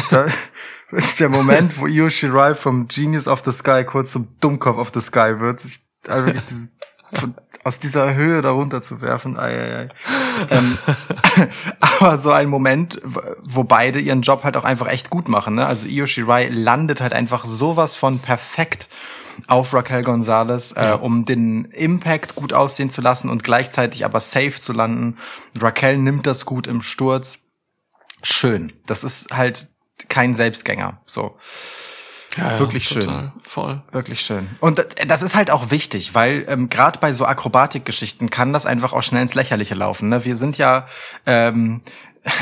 [0.09, 0.27] Da
[0.91, 4.91] ist der Moment, wo Io Shirai vom Genius of the Sky kurz zum Dummkopf of
[4.95, 5.63] the Sky wird.
[5.63, 6.71] Ich, also wirklich dieses,
[7.13, 9.39] von, aus dieser Höhe darunter zu werfen.
[9.39, 9.89] Ei, ei, ei.
[10.51, 10.79] ähm,
[11.81, 13.01] aber so ein Moment,
[13.43, 15.55] wo beide ihren Job halt auch einfach echt gut machen.
[15.55, 15.67] Ne?
[15.67, 18.89] Also Io Shirai landet halt einfach sowas von perfekt
[19.49, 24.61] auf Raquel Gonzalez, äh, um den Impact gut aussehen zu lassen und gleichzeitig aber safe
[24.61, 25.17] zu landen.
[25.59, 27.41] Raquel nimmt das gut im Sturz.
[28.23, 28.73] Schön.
[28.87, 29.69] Das ist halt
[30.09, 31.01] kein Selbstgänger.
[31.07, 31.37] So.
[32.37, 33.33] Ja, wirklich ja, schön.
[33.47, 33.83] voll.
[33.93, 34.49] Wirklich schön.
[34.61, 38.93] Und das ist halt auch wichtig, weil ähm, gerade bei so Akrobatikgeschichten kann das einfach
[38.93, 40.09] auch schnell ins Lächerliche laufen.
[40.09, 40.25] Ne?
[40.25, 40.87] Wir sind ja
[41.27, 41.83] ähm,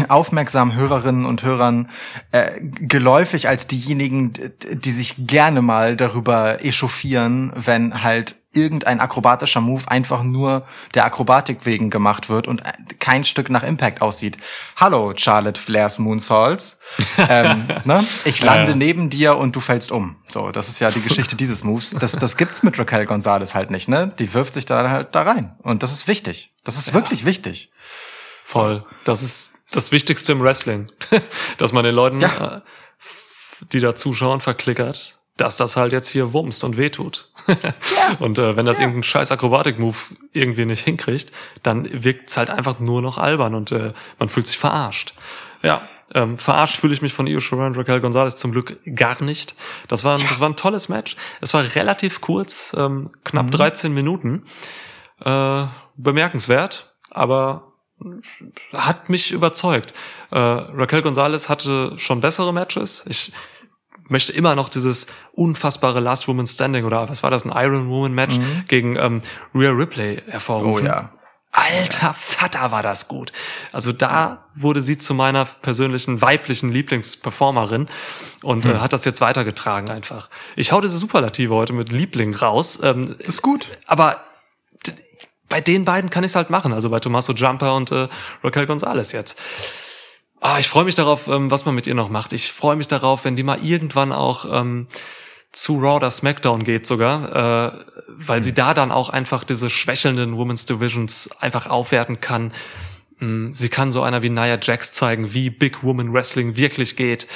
[0.09, 1.89] aufmerksam Hörerinnen und Hörern
[2.31, 4.33] äh, geläufig als diejenigen,
[4.71, 10.65] die sich gerne mal darüber echauffieren, wenn halt irgendein akrobatischer Move einfach nur
[10.95, 12.63] der Akrobatik wegen gemacht wird und
[12.99, 14.37] kein Stück nach Impact aussieht.
[14.77, 16.79] Hallo, Charlotte Flairs Moonsaults.
[17.29, 18.05] ähm, ne?
[18.25, 18.77] Ich lande ja.
[18.77, 20.17] neben dir und du fällst um.
[20.29, 21.97] So, das ist ja die Geschichte dieses Moves.
[21.99, 24.13] Das, das gibt's mit Raquel Gonzalez halt nicht, ne?
[24.19, 25.57] Die wirft sich da halt da rein.
[25.63, 26.53] Und das ist wichtig.
[26.63, 26.95] Das ist ja.
[26.95, 27.73] wirklich wichtig.
[28.45, 28.85] Voll.
[29.05, 30.87] Das ist das Wichtigste im Wrestling.
[31.59, 32.57] Dass man den Leuten, ja.
[32.57, 32.61] Äh,
[33.73, 37.29] die da zuschauen, verklickert dass das halt jetzt hier wumst und wehtut.
[37.49, 37.75] Ja.
[38.21, 38.85] und äh, wenn das ja.
[38.85, 39.97] irgendein scheiß Akrobatik-Move
[40.33, 41.33] irgendwie nicht hinkriegt,
[41.65, 45.15] dann wirkt's halt einfach nur noch albern und äh, man fühlt sich verarscht.
[45.63, 49.21] Ja, ähm, verarscht fühle ich mich von Io Shirai und Raquel Gonzalez zum Glück gar
[49.23, 49.57] nicht.
[49.89, 50.29] Das war, ein, ja.
[50.29, 51.17] das war ein tolles Match.
[51.41, 53.51] Es war relativ kurz, ähm, knapp mhm.
[53.51, 54.45] 13 Minuten.
[55.25, 55.65] Äh,
[55.97, 57.72] bemerkenswert, aber
[58.73, 59.95] hat mich überzeugt.
[60.31, 63.05] Äh, Raquel Gonzalez hatte schon bessere Matches.
[63.09, 63.33] Ich
[64.09, 68.13] möchte immer noch dieses unfassbare Last Woman Standing oder was war das, ein Iron Woman
[68.13, 68.65] Match mhm.
[68.69, 69.23] gegen ähm,
[69.55, 70.87] Rhea Ripley hervorrufen.
[70.87, 71.13] Oh ja.
[71.55, 73.31] Alter Vater war das gut.
[73.73, 77.89] Also da wurde sie zu meiner persönlichen weiblichen Lieblingsperformerin
[78.43, 78.77] und hm.
[78.77, 80.31] äh, hat das jetzt weitergetragen einfach.
[80.57, 82.81] Ich hau diese Superlative heute mit Liebling raus.
[82.83, 83.69] Ähm, das ist gut.
[83.87, 84.25] Aber
[85.49, 86.73] bei den beiden kann ich es halt machen.
[86.73, 88.09] Also bei Tommaso Jumper und äh,
[88.43, 89.39] Raquel Gonzalez jetzt.
[90.41, 92.33] Ah, ich freue mich darauf, ähm, was man mit ihr noch macht.
[92.33, 94.89] Ich freue mich darauf, wenn die mal irgendwann auch ähm,
[95.53, 98.43] zu Raw oder SmackDown geht sogar, äh, weil mhm.
[98.43, 102.53] sie da dann auch einfach diese schwächelnden Women's Divisions einfach aufwerten kann.
[103.19, 107.29] Mhm, sie kann so einer wie Nia Jax zeigen, wie Big Woman Wrestling wirklich geht.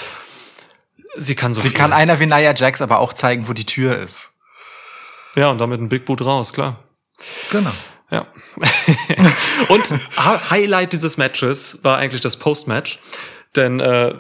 [1.15, 1.79] Sie kann so Sie viel.
[1.79, 4.33] kann einer wie Nia Jax aber auch zeigen, wo die Tür ist.
[5.37, 6.83] Ja, und damit ein Big Boot raus, klar.
[7.53, 7.71] Genau.
[8.11, 8.27] Ja.
[9.69, 9.93] und
[10.51, 13.01] Highlight dieses Matches war eigentlich das Post-Match.
[13.57, 14.15] Denn äh,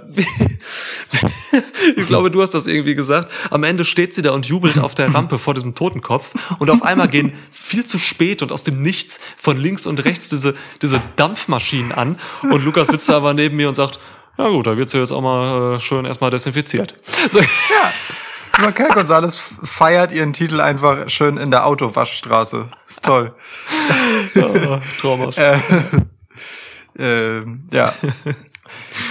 [1.97, 3.31] ich glaube, du hast das irgendwie gesagt.
[3.51, 6.35] Am Ende steht sie da und jubelt auf der Rampe vor diesem Totenkopf.
[6.59, 10.31] Und auf einmal gehen viel zu spät und aus dem Nichts von links und rechts
[10.31, 12.19] diese, diese Dampfmaschinen an.
[12.43, 14.01] Und Lukas sitzt da aber neben mir und sagt,
[14.39, 16.95] ja gut, da wird sie jetzt auch mal äh, schön erstmal desinfiziert.
[17.31, 17.41] So.
[17.41, 17.47] Ja.
[18.59, 22.69] Raquel Gonzalez feiert ihren Titel einfach schön in der Autowaschstraße.
[22.89, 23.35] Ist toll.
[24.35, 25.39] Ja, traumhaft.
[25.39, 25.59] äh,
[26.99, 27.93] äh, ja.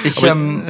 [0.03, 0.67] Ich ähm,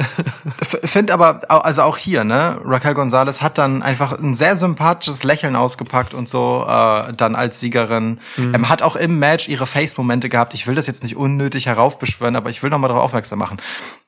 [0.62, 5.56] finde aber, also auch hier, ne, Raquel Gonzalez hat dann einfach ein sehr sympathisches Lächeln
[5.56, 8.20] ausgepackt und so, äh, dann als Siegerin.
[8.36, 8.54] Mhm.
[8.54, 10.54] Ähm, hat auch im Match ihre Face-Momente gehabt.
[10.54, 13.58] Ich will das jetzt nicht unnötig heraufbeschwören, aber ich will nochmal darauf aufmerksam machen.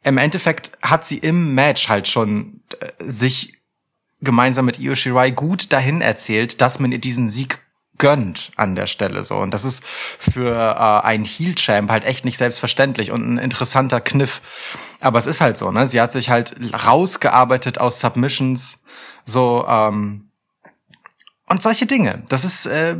[0.03, 3.58] Im Endeffekt hat sie im Match halt schon äh, sich
[4.21, 7.61] gemeinsam mit Io Shirai gut dahin erzählt, dass man ihr diesen Sieg
[7.99, 9.37] gönnt an der Stelle so.
[9.37, 14.01] Und das ist für äh, einen Heel Champ halt echt nicht selbstverständlich und ein interessanter
[14.01, 14.41] Kniff.
[15.01, 15.87] Aber es ist halt so, ne?
[15.87, 16.57] Sie hat sich halt
[16.87, 18.79] rausgearbeitet aus Submissions,
[19.25, 20.28] so, ähm,
[21.49, 22.23] und solche Dinge.
[22.29, 22.97] Das ist äh,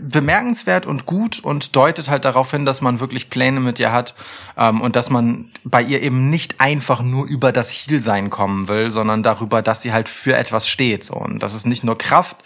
[0.00, 4.14] bemerkenswert und gut und deutet halt darauf hin, dass man wirklich Pläne mit ihr hat
[4.56, 8.90] ähm, und dass man bei ihr eben nicht einfach nur über das Heel-Sein kommen will,
[8.90, 11.02] sondern darüber, dass sie halt für etwas steht.
[11.02, 11.14] So.
[11.14, 12.36] Und das ist nicht nur Kraft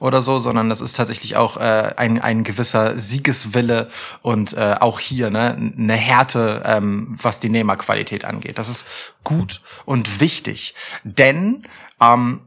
[0.00, 3.88] oder so, sondern das ist tatsächlich auch äh, ein, ein gewisser Siegeswille
[4.22, 8.58] und äh, auch hier ne, eine Härte, ähm, was die Nehmerqualität angeht.
[8.58, 8.86] Das ist
[9.22, 10.74] gut und wichtig.
[11.04, 11.62] Denn
[12.00, 12.40] ähm,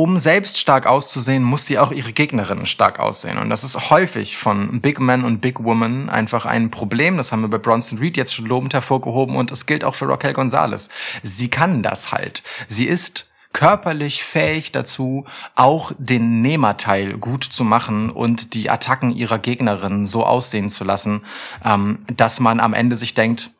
[0.00, 3.36] um selbst stark auszusehen, muss sie auch ihre Gegnerinnen stark aussehen.
[3.36, 7.18] Und das ist häufig von Big Men und Big Women einfach ein Problem.
[7.18, 10.08] Das haben wir bei Bronson Reed jetzt schon lobend hervorgehoben und es gilt auch für
[10.08, 10.88] Raquel Gonzalez.
[11.22, 12.42] Sie kann das halt.
[12.66, 19.38] Sie ist körperlich fähig dazu, auch den Nehmerteil gut zu machen und die Attacken ihrer
[19.38, 21.26] Gegnerinnen so aussehen zu lassen,
[21.62, 23.50] ähm, dass man am Ende sich denkt,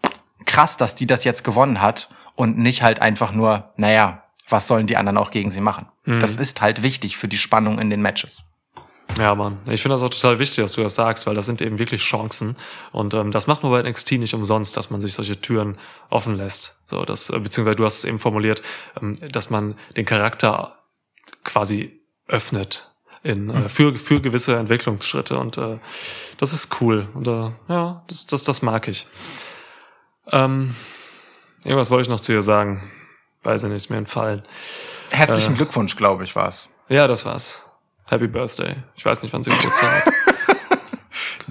[0.47, 4.87] krass, dass die das jetzt gewonnen hat und nicht halt einfach nur, naja, was sollen
[4.87, 5.87] die anderen auch gegen sie machen?
[6.05, 6.21] Mhm.
[6.21, 8.45] Das ist halt wichtig für die Spannung in den Matches.
[9.19, 9.59] Ja, Mann.
[9.67, 12.03] Ich finde das auch total wichtig, dass du das sagst, weil das sind eben wirklich
[12.03, 12.57] Chancen.
[12.93, 15.79] Und ähm, das macht man bei NXT nicht umsonst, dass man sich solche Türen
[16.11, 16.77] offen lässt.
[16.85, 18.63] So, das, äh, beziehungsweise du hast es eben formuliert,
[19.01, 20.79] ähm, dass man den Charakter
[21.45, 22.93] quasi öffnet
[23.23, 25.39] in, äh, für, für gewisse Entwicklungsschritte.
[25.39, 25.79] Und äh,
[26.39, 27.09] das ist cool.
[27.15, 29.07] Und äh, ja, das, das, das mag ich.
[30.31, 30.75] Ähm,
[31.65, 32.91] irgendwas wollte ich noch zu ihr sagen.
[33.43, 34.43] Weiß ich nicht, ist mir entfallen.
[35.11, 35.57] Herzlichen Äh.
[35.57, 36.69] Glückwunsch, glaube ich, war's.
[36.89, 37.67] Ja, das war's.
[38.09, 38.77] Happy Birthday.
[38.97, 40.15] Ich weiß nicht, wann sie Geburtstag hat.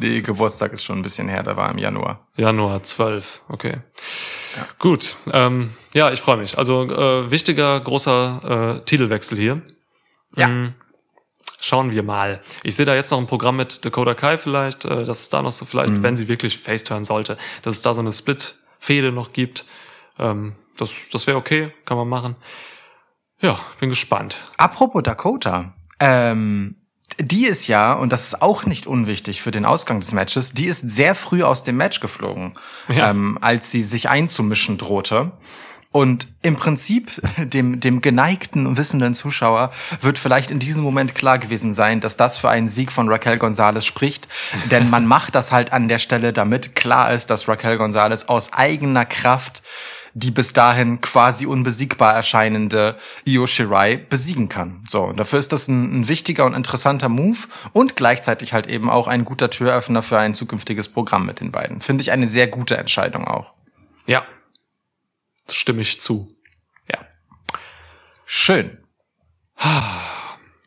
[0.02, 2.26] Nee, Geburtstag ist schon ein bisschen her, da war im Januar.
[2.38, 3.80] Januar 12, okay.
[4.78, 6.58] Gut, ähm, ja, ich freue mich.
[6.58, 9.62] Also äh, wichtiger, großer äh, Titelwechsel hier.
[10.38, 10.48] Ja.
[10.48, 10.74] Mm,
[11.60, 12.40] Schauen wir mal.
[12.64, 15.42] Ich sehe da jetzt noch ein Programm mit Dakota Kai vielleicht, äh, dass es da
[15.42, 16.04] noch so vielleicht, Mhm.
[16.04, 19.66] wenn sie wirklich Faceturn sollte, dass es da so eine Split-Fehde noch gibt.
[20.18, 22.36] Ähm, das das wäre okay, kann man machen.
[23.42, 24.38] Ja, bin gespannt.
[24.58, 26.76] Apropos Dakota, ähm,
[27.20, 30.66] die ist ja, und das ist auch nicht unwichtig für den Ausgang des Matches, die
[30.66, 32.54] ist sehr früh aus dem Match geflogen,
[32.90, 33.10] Ja.
[33.10, 35.32] ähm, als sie sich einzumischen drohte.
[35.92, 39.72] Und im Prinzip dem, dem geneigten und wissenden Zuschauer
[40.02, 43.38] wird vielleicht in diesem Moment klar gewesen sein, dass das für einen Sieg von Raquel
[43.40, 44.28] Gonzalez spricht.
[44.70, 48.54] Denn man macht das halt an der Stelle, damit klar ist, dass Raquel Gonzalez aus
[48.54, 49.64] eigener Kraft
[50.20, 54.84] die bis dahin quasi unbesiegbar erscheinende Io Shirai besiegen kann.
[54.88, 57.40] So, und dafür ist das ein, ein wichtiger und interessanter Move
[57.74, 61.82] und gleichzeitig halt eben auch ein guter Türöffner für ein zukünftiges Programm mit den beiden.
[61.82, 63.54] Finde ich eine sehr gute Entscheidung auch.
[64.06, 64.26] Ja,
[65.50, 66.36] stimme ich zu.
[66.92, 67.00] Ja.
[68.26, 68.78] Schön.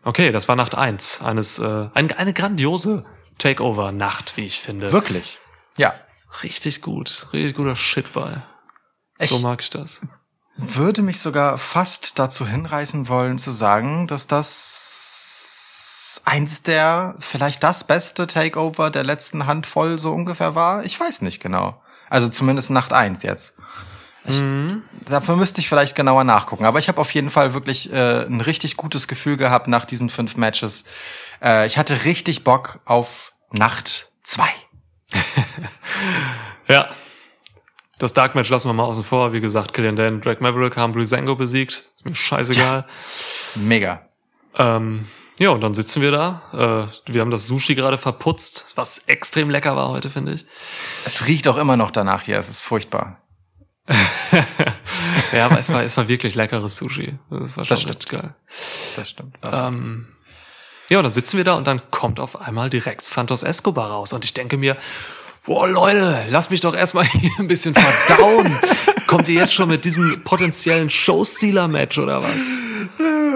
[0.05, 3.05] Okay, das war Nacht eins eines äh, eine, eine grandiose
[3.39, 4.93] Takeover-Nacht, wie ich finde.
[4.93, 5.39] Wirklich.
[5.77, 5.95] Ja.
[6.43, 8.43] Richtig gut, richtig guter Shit bei.
[9.19, 10.01] Ich So mag ich das.
[10.57, 17.85] würde mich sogar fast dazu hinreißen wollen zu sagen, dass das eins der, vielleicht das
[17.85, 20.85] beste Takeover der letzten Handvoll so ungefähr war.
[20.85, 21.83] Ich weiß nicht genau.
[22.11, 23.55] Also zumindest Nacht eins jetzt.
[24.25, 24.41] Ich,
[25.09, 26.65] Dafür müsste ich vielleicht genauer nachgucken.
[26.65, 30.11] Aber ich habe auf jeden Fall wirklich äh, ein richtig gutes Gefühl gehabt nach diesen
[30.11, 30.85] fünf Matches.
[31.43, 34.49] Äh, ich hatte richtig Bock auf Nacht zwei.
[36.69, 36.89] Ja.
[38.03, 39.33] Das Dark Match lassen wir mal außen vor.
[39.33, 41.85] Wie gesagt, Killian Dan, Drake Maverick haben Breezango besiegt.
[41.95, 42.85] Ist mir scheißegal.
[43.55, 44.09] Mega.
[44.57, 45.07] Ähm,
[45.39, 46.43] ja, und dann sitzen wir da.
[47.07, 50.47] Äh, wir haben das Sushi gerade verputzt, was extrem lecker war heute, finde ich.
[51.05, 52.41] Es riecht auch immer noch danach hier.
[52.41, 53.23] Es ist furchtbar.
[55.33, 57.19] Ja, aber es war, es war wirklich leckeres Sushi.
[57.31, 58.35] Das war schon Das richtig geil.
[58.97, 59.39] Das stimmt.
[59.43, 60.07] Ähm,
[60.91, 64.13] ja, und dann sitzen wir da und dann kommt auf einmal direkt Santos Escobar raus.
[64.13, 64.77] Und ich denke mir,
[65.45, 68.51] boah, Leute, lasst mich doch erstmal hier ein bisschen verdauen.
[69.07, 72.47] Kommt ihr jetzt schon mit diesem potenziellen Showstealer-Match oder was?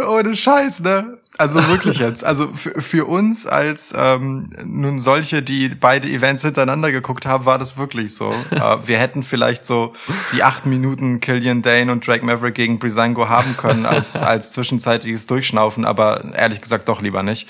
[0.08, 1.18] Ohne Scheiß, ne?
[1.38, 2.24] Also wirklich jetzt.
[2.24, 7.58] Also für, für uns als ähm, nun solche, die beide Events hintereinander geguckt haben, war
[7.58, 8.30] das wirklich so.
[8.50, 9.92] äh, wir hätten vielleicht so
[10.32, 15.26] die acht Minuten Killian Dane und Drake Maverick gegen Brisango haben können als, als zwischenzeitiges
[15.26, 17.48] Durchschnaufen, aber ehrlich gesagt doch lieber nicht.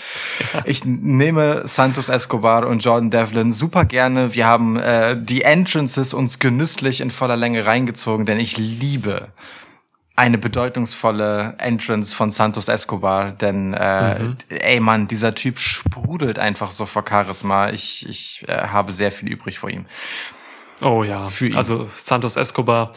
[0.65, 4.35] Ich nehme Santos Escobar und Jordan Devlin super gerne.
[4.35, 9.29] Wir haben äh, die Entrances uns genüsslich in voller Länge reingezogen, denn ich liebe
[10.17, 16.87] eine bedeutungsvolle Entrance von Santos Escobar, denn äh, ey Mann, dieser Typ sprudelt einfach so
[16.87, 17.71] vor Charisma.
[17.71, 19.85] Ich, ich äh, habe sehr viel übrig vor ihm.
[20.81, 21.57] Oh ja, Für ihn.
[21.57, 22.93] also Santos Escobar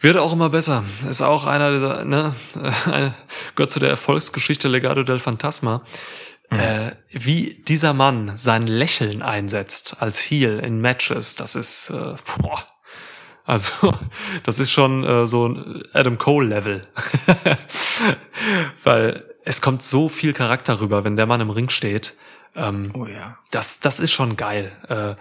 [0.00, 0.84] wird auch immer besser.
[1.08, 2.34] Ist auch einer dieser, ne,
[2.90, 3.10] äh,
[3.54, 5.82] gehört zu der Erfolgsgeschichte Legado del Fantasma.
[6.50, 12.64] Äh, wie dieser Mann sein Lächeln einsetzt als Heel in Matches, das ist, äh, boah,
[13.44, 13.94] Also
[14.42, 16.82] das ist schon äh, so ein Adam Cole-Level.
[18.84, 22.14] Weil es kommt so viel Charakter rüber, wenn der Mann im Ring steht.
[22.56, 23.36] Ähm, Oh ja.
[23.50, 24.72] das, das ist schon geil.
[24.88, 25.14] Äh,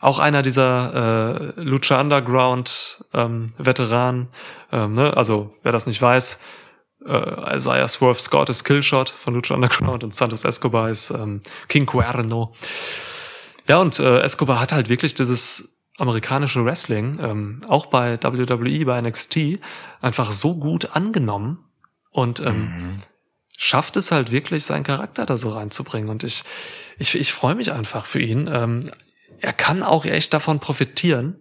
[0.00, 4.28] auch einer dieser äh, Lucha Underground ähm, Veteranen,
[4.72, 5.14] ähm, ne?
[5.14, 6.40] also wer das nicht weiß,
[7.06, 11.84] äh, Isaiah Swerve Scott ist Killshot von Lucha Underground und Santos Escobar ist ähm, King
[11.84, 12.54] Cuerno.
[13.68, 15.69] Ja, und äh, Escobar hat halt wirklich dieses
[16.00, 19.60] amerikanische Wrestling, ähm, auch bei WWE, bei NXT,
[20.00, 21.64] einfach so gut angenommen
[22.10, 23.02] und ähm,
[23.56, 26.08] schafft es halt wirklich, seinen Charakter da so reinzubringen.
[26.08, 26.44] Und ich,
[26.98, 28.48] ich, ich freue mich einfach für ihn.
[28.50, 28.80] Ähm,
[29.40, 31.36] er kann auch echt davon profitieren,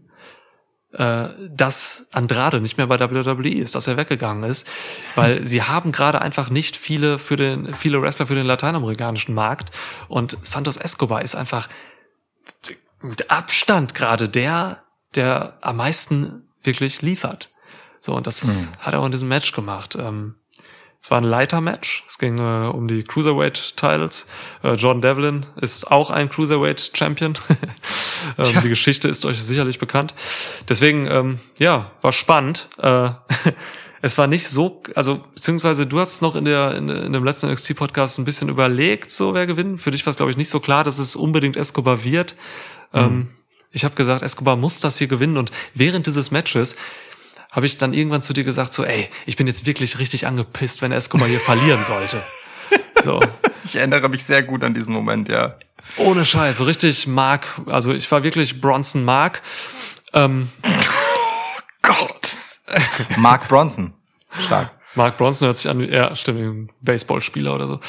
[0.92, 4.68] äh, dass Andrade nicht mehr bei WWE ist, dass er weggegangen ist,
[5.16, 9.70] weil sie haben gerade einfach nicht viele für den viele Wrestler für den lateinamerikanischen Markt
[10.08, 11.70] und Santos Escobar ist einfach
[13.02, 14.84] mit Abstand gerade der,
[15.16, 17.54] der am meisten wirklich liefert.
[18.00, 19.96] So und das hat er auch in diesem Match gemacht.
[20.00, 20.36] Ähm,
[21.02, 22.04] es war ein Leiter-Match.
[22.08, 24.28] Es ging äh, um die Cruiserweight-Titles.
[24.64, 27.38] Äh, Jordan Devlin ist auch ein Cruiserweight-Champion.
[28.38, 30.14] ähm, Die Geschichte ist euch sicherlich bekannt.
[30.68, 32.68] Deswegen, ähm, ja, war spannend.
[32.80, 33.12] Äh,
[34.02, 37.50] es war nicht so, also beziehungsweise du hast noch in der in, in dem letzten
[37.50, 39.82] NXT-Podcast ein bisschen überlegt, so wer gewinnt.
[39.82, 42.36] Für dich war es glaube ich nicht so klar, dass es unbedingt Escobar wird.
[42.94, 43.30] Ähm,
[43.72, 46.76] ich habe gesagt, Escobar muss das hier gewinnen und während dieses Matches
[47.52, 50.82] habe ich dann irgendwann zu dir gesagt, so, ey, ich bin jetzt wirklich richtig angepisst,
[50.82, 52.22] wenn Escobar hier verlieren sollte.
[53.02, 53.22] So,
[53.64, 55.56] Ich erinnere mich sehr gut an diesen Moment, ja.
[55.96, 59.42] ohne Scheiß, so richtig Mark, also ich war wirklich Bronson Mark.
[60.12, 60.50] Ähm,
[61.82, 62.60] Gott.
[63.18, 63.94] Mark Bronson.
[64.46, 64.72] Stark.
[64.96, 67.80] Mark Bronson hört sich an, ja, stimmt, ein Baseballspieler oder so.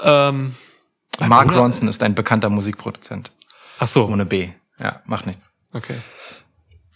[0.00, 0.54] Ähm,
[1.20, 3.30] Mark Bronson ist ein bekannter Musikproduzent.
[3.78, 4.50] Ach so, Ohne B.
[4.78, 5.50] Ja, macht nichts.
[5.72, 5.96] okay.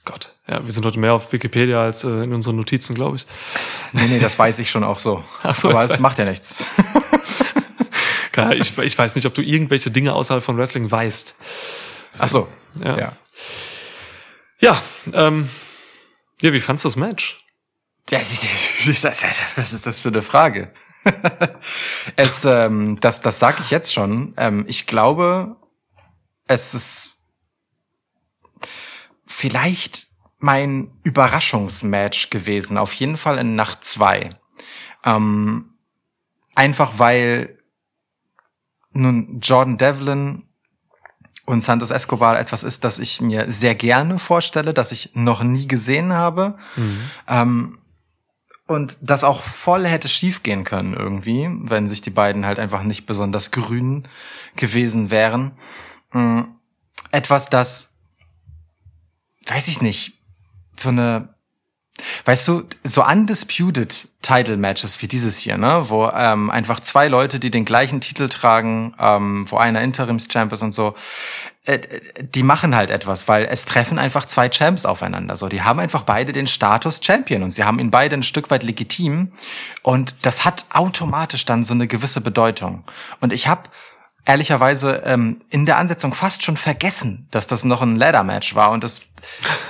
[0.04, 3.26] Gott, ja, wir sind heute mehr auf Wikipedia als äh, in unseren Notizen, glaube ich.
[3.92, 5.22] Nee, nee, das weiß ich schon auch so.
[5.42, 6.54] Ach so, Aber es macht ja nichts.
[8.52, 11.34] Ich, ich weiß nicht, ob du irgendwelche Dinge außerhalb von Wrestling weißt.
[12.20, 12.46] Ach so.
[12.80, 12.96] Ja.
[12.98, 13.12] Ja.
[14.60, 15.48] Ja, ähm,
[16.40, 17.38] ja, wie fandst du das Match?
[18.10, 18.20] Ja,
[19.56, 20.72] Was ist das für eine Frage?
[22.16, 24.34] es, ähm, das, das sage ich jetzt schon.
[24.36, 25.56] Ähm, ich glaube,
[26.48, 27.22] es ist
[29.26, 32.78] vielleicht mein Überraschungsmatch gewesen.
[32.78, 34.30] Auf jeden Fall in Nacht zwei.
[35.04, 35.74] Ähm,
[36.54, 37.58] einfach weil
[38.92, 40.44] nun Jordan Devlin
[41.44, 45.66] und Santos Escobar etwas ist, das ich mir sehr gerne vorstelle, das ich noch nie
[45.66, 46.56] gesehen habe.
[47.28, 47.78] Ähm,
[48.66, 53.06] und das auch voll hätte schiefgehen können irgendwie, wenn sich die beiden halt einfach nicht
[53.06, 54.06] besonders grün
[54.56, 55.52] gewesen wären.
[56.12, 56.42] Mm,
[57.10, 57.88] Etwas, das,
[59.46, 60.12] weiß ich nicht,
[60.76, 61.34] so eine,
[62.26, 67.40] weißt du, so undisputed Title Matches wie dieses hier, ne, wo ähm, einfach zwei Leute,
[67.40, 70.94] die den gleichen Titel tragen, ähm, wo einer Interimschamp ist und so,
[71.64, 71.78] äh,
[72.20, 75.36] die machen halt etwas, weil es treffen einfach zwei Champs aufeinander.
[75.36, 78.50] So, die haben einfach beide den Status Champion und sie haben ihn beide ein Stück
[78.50, 79.32] weit legitim
[79.82, 82.84] und das hat automatisch dann so eine gewisse Bedeutung.
[83.20, 83.62] Und ich habe
[84.28, 88.70] ehrlicherweise ähm, in der Ansetzung fast schon vergessen, dass das noch ein Ladder Match war
[88.70, 89.00] und das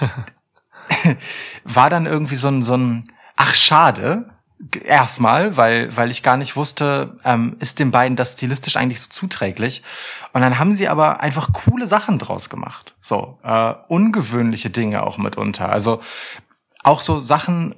[1.65, 3.05] war dann irgendwie so ein so ein
[3.37, 4.29] ach schade
[4.85, 9.09] erstmal, weil weil ich gar nicht wusste, ähm, ist den beiden das stilistisch eigentlich so
[9.09, 9.85] zuträglich.
[10.33, 15.19] Und dann haben sie aber einfach coole Sachen draus gemacht, so äh, ungewöhnliche Dinge auch
[15.19, 15.69] mitunter.
[15.69, 16.01] Also
[16.83, 17.77] auch so Sachen,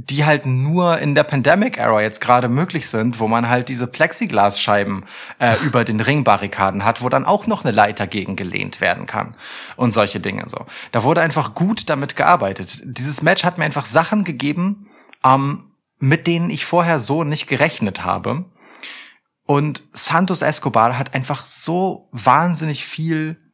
[0.00, 5.04] die halt nur in der Pandemic-Era jetzt gerade möglich sind, wo man halt diese Plexiglasscheiben
[5.40, 9.34] äh, über den Ringbarrikaden hat, wo dann auch noch eine Leiter gegen gelehnt werden kann
[9.74, 10.66] und solche Dinge so.
[10.92, 12.80] Da wurde einfach gut damit gearbeitet.
[12.84, 14.88] Dieses Match hat mir einfach Sachen gegeben,
[15.24, 18.44] ähm, mit denen ich vorher so nicht gerechnet habe.
[19.46, 23.47] Und Santos Escobar hat einfach so wahnsinnig viel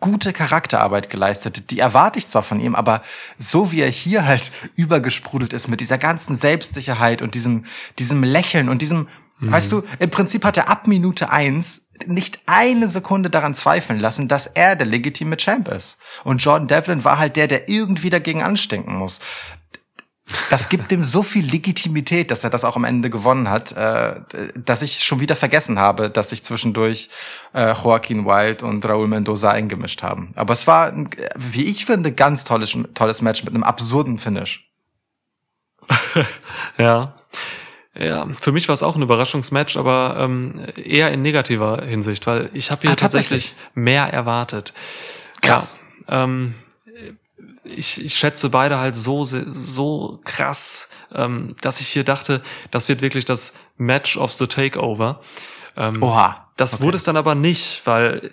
[0.00, 1.70] gute Charakterarbeit geleistet.
[1.70, 3.02] Die erwarte ich zwar von ihm, aber
[3.38, 7.64] so wie er hier halt übergesprudelt ist mit dieser ganzen Selbstsicherheit und diesem,
[7.98, 9.08] diesem Lächeln und diesem,
[9.40, 14.26] weißt du, im Prinzip hat er ab Minute eins nicht eine Sekunde daran zweifeln lassen,
[14.26, 15.98] dass er der legitime Champ ist.
[16.24, 19.20] Und Jordan Devlin war halt der, der irgendwie dagegen anstinken muss
[20.50, 24.20] das gibt ihm so viel Legitimität, dass er das auch am Ende gewonnen hat, äh,
[24.54, 27.08] dass ich schon wieder vergessen habe, dass sich zwischendurch
[27.54, 30.32] äh, Joaquin Wild und Raúl Mendoza eingemischt haben.
[30.36, 34.66] Aber es war, ein, wie ich finde, ganz tolles, tolles Match mit einem absurden Finish.
[36.78, 37.14] Ja.
[37.98, 42.48] Ja, für mich war es auch ein Überraschungsmatch, aber ähm, eher in negativer Hinsicht, weil
[42.54, 43.74] ich habe hier Ah, tatsächlich tatsächlich?
[43.74, 44.72] mehr erwartet.
[45.42, 45.80] Krass.
[46.08, 46.54] Ja, ähm,
[47.76, 53.02] ich, ich schätze beide halt so, so krass, ähm, dass ich hier dachte, das wird
[53.02, 55.20] wirklich das Match of the Takeover.
[55.76, 56.48] Ähm, Oha.
[56.56, 56.82] das Okay.
[56.84, 58.30] wurde es dann aber nicht, weil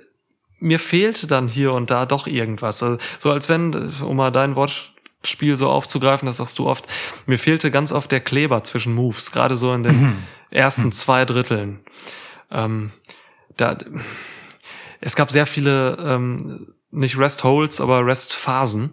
[0.59, 2.81] mir fehlte dann hier und da doch irgendwas.
[2.81, 6.87] Also, so als wenn, um mal dein Wortspiel so aufzugreifen, das sagst du oft,
[7.27, 11.79] mir fehlte ganz oft der Kleber zwischen Moves, gerade so in den ersten zwei Dritteln.
[12.49, 12.91] Ähm,
[13.55, 13.77] da,
[14.99, 18.91] es gab sehr viele, ähm, nicht Rest Holds, aber Rest Phasen,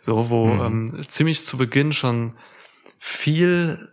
[0.00, 2.36] so, wo ähm, ziemlich zu Beginn schon
[2.98, 3.92] viel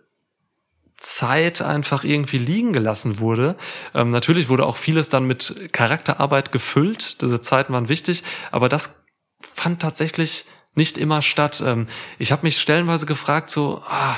[0.97, 3.57] Zeit einfach irgendwie liegen gelassen wurde.
[3.93, 7.21] Ähm, natürlich wurde auch vieles dann mit Charakterarbeit gefüllt.
[7.21, 9.03] Diese Zeiten waren wichtig, aber das
[9.41, 11.61] fand tatsächlich nicht immer statt.
[11.65, 11.87] Ähm,
[12.19, 14.15] ich habe mich stellenweise gefragt, so, ah,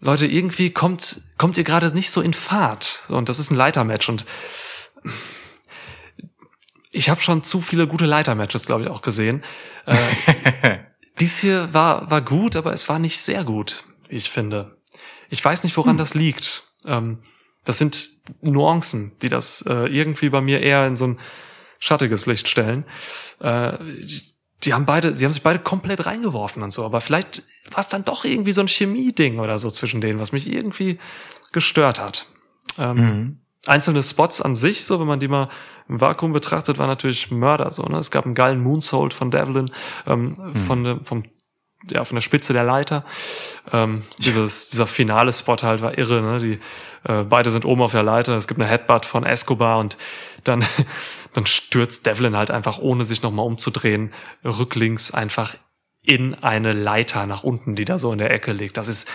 [0.00, 3.04] Leute, irgendwie kommt, kommt ihr gerade nicht so in Fahrt.
[3.08, 4.26] Und das ist ein Leitermatch und
[6.94, 9.42] ich habe schon zu viele gute Leitermatches, glaube ich, auch gesehen.
[9.84, 10.78] Äh,
[11.20, 14.78] dies hier war, war gut, aber es war nicht sehr gut, wie ich finde.
[15.28, 16.72] Ich weiß nicht, woran das liegt.
[16.86, 17.18] Ähm,
[17.64, 18.08] das sind
[18.40, 21.20] Nuancen, die das äh, irgendwie bei mir eher in so ein
[21.80, 22.84] schattiges Licht stellen.
[23.40, 24.22] Äh, die,
[24.62, 27.42] die haben beide, sie haben sich beide komplett reingeworfen und so, aber vielleicht
[27.72, 31.00] war es dann doch irgendwie so ein Chemie-Ding oder so zwischen denen, was mich irgendwie
[31.52, 32.26] gestört hat.
[32.78, 35.48] Ähm, Einzelne Spots an sich, so wenn man die mal
[35.88, 37.70] im Vakuum betrachtet, war natürlich Mörder.
[37.70, 37.98] So, ne?
[37.98, 39.70] Es gab einen geilen Moonsault von Devlin
[40.06, 41.24] ähm, von, dem- vom
[41.90, 43.04] ja, von der Spitze der Leiter.
[43.70, 46.40] Ähm, dieses, dieser finale Spot halt war irre, ne?
[46.40, 46.58] Die
[47.10, 48.36] äh, beide sind oben auf der Leiter.
[48.36, 49.98] Es gibt eine Headbutt von Escobar und
[50.44, 50.64] dann,
[51.34, 54.12] dann stürzt Devlin halt einfach, ohne sich nochmal umzudrehen,
[54.44, 55.56] rücklings einfach
[56.06, 58.76] in eine Leiter nach unten, die da so in der Ecke liegt.
[58.76, 59.08] Das ist,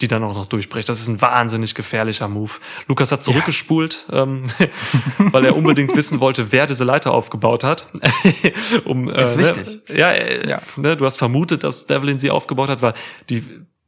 [0.00, 0.88] die dann auch noch durchbricht.
[0.88, 2.52] Das ist ein wahnsinnig gefährlicher Move.
[2.86, 4.44] Lukas hat zurückgespult, ähm,
[5.18, 7.88] weil er unbedingt wissen wollte, wer diese Leiter aufgebaut hat.
[8.84, 9.80] um, äh, Ist wichtig.
[9.88, 10.60] Ne, ja, äh, Ja.
[10.76, 12.94] Ne, du hast vermutet, dass Devlin sie aufgebaut hat, weil
[13.28, 13.44] die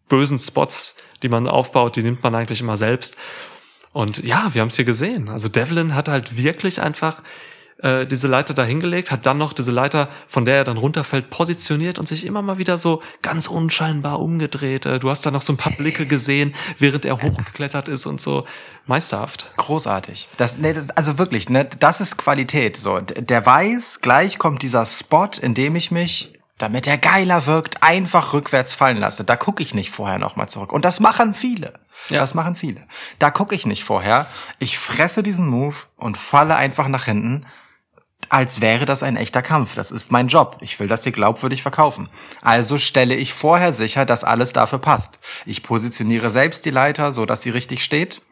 [0.08, 3.16] bösen Spots, die man aufbaut, die nimmt man eigentlich immer selbst.
[3.92, 5.28] Und ja, wir haben es hier gesehen.
[5.28, 7.22] Also Devlin hat halt wirklich einfach
[7.78, 11.30] äh, diese Leiter da hingelegt, hat dann noch diese Leiter, von der er dann runterfällt,
[11.30, 14.86] positioniert und sich immer mal wieder so ganz unscheinbar umgedreht.
[14.86, 18.20] Äh, du hast da noch so ein paar Blicke gesehen, während er hochgeklettert ist und
[18.20, 18.44] so.
[18.86, 19.54] Meisterhaft.
[19.56, 20.28] Großartig.
[20.36, 22.76] Das, nee, das, also wirklich, ne, das ist Qualität.
[22.76, 27.82] So, der weiß, gleich kommt dieser Spot, in dem ich mich, damit er geiler wirkt,
[27.82, 29.24] einfach rückwärts fallen lasse.
[29.24, 30.72] Da gucke ich nicht vorher nochmal zurück.
[30.72, 31.72] Und das machen viele.
[32.08, 32.20] Ja.
[32.20, 32.86] Das machen viele.
[33.18, 34.26] Da gucke ich nicht vorher.
[34.60, 37.46] Ich fresse diesen Move und falle einfach nach hinten,
[38.32, 39.74] als wäre das ein echter Kampf.
[39.74, 40.56] Das ist mein Job.
[40.60, 42.08] Ich will das hier glaubwürdig verkaufen.
[42.40, 45.18] Also stelle ich vorher sicher, dass alles dafür passt.
[45.44, 48.22] Ich positioniere selbst die Leiter, so dass sie richtig steht.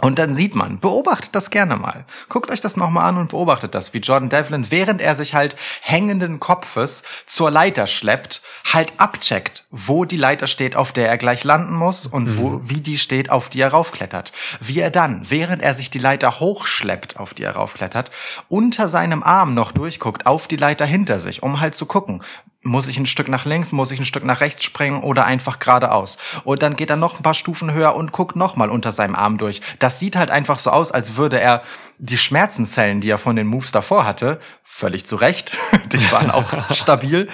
[0.00, 2.04] Und dann sieht man, beobachtet das gerne mal.
[2.28, 5.54] Guckt euch das nochmal an und beobachtet das, wie John Devlin, während er sich halt
[5.82, 8.42] hängenden Kopfes zur Leiter schleppt,
[8.72, 12.80] halt abcheckt, wo die Leiter steht, auf der er gleich landen muss und wo, wie
[12.80, 14.32] die steht, auf die er raufklettert.
[14.60, 18.10] Wie er dann, während er sich die Leiter hochschleppt, auf die er raufklettert,
[18.48, 22.22] unter seinem Arm noch durchguckt, auf die Leiter hinter sich, um halt zu gucken,
[22.64, 25.58] muss ich ein Stück nach links, muss ich ein Stück nach rechts springen oder einfach
[25.58, 26.18] geradeaus.
[26.44, 29.38] Und dann geht er noch ein paar Stufen höher und guckt nochmal unter seinem Arm
[29.38, 29.60] durch.
[29.78, 31.62] Das sieht halt einfach so aus, als würde er
[31.98, 35.56] die Schmerzenzellen, die er von den Moves davor hatte, völlig zu Recht,
[35.92, 37.28] die waren auch stabil,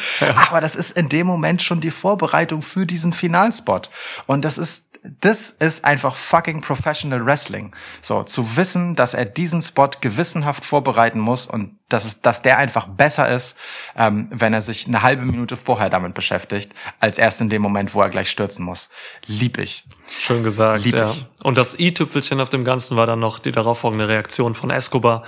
[0.49, 3.89] aber das ist in dem Moment schon die Vorbereitung für diesen Finalspot.
[4.27, 7.75] Und das ist das ist einfach fucking professional Wrestling.
[8.03, 12.59] So, zu wissen, dass er diesen Spot gewissenhaft vorbereiten muss und dass, es, dass der
[12.59, 13.57] einfach besser ist,
[13.97, 17.95] ähm, wenn er sich eine halbe Minute vorher damit beschäftigt, als erst in dem Moment,
[17.95, 18.91] wo er gleich stürzen muss.
[19.27, 19.85] Lieb ich.
[20.19, 21.07] Schön gesagt, Lieb ja.
[21.07, 21.27] ich.
[21.43, 25.25] Und das i-Tüpfelchen auf dem Ganzen war dann noch die darauffolgende Reaktion von Escobar,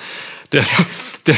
[0.52, 0.64] der,
[1.26, 1.36] der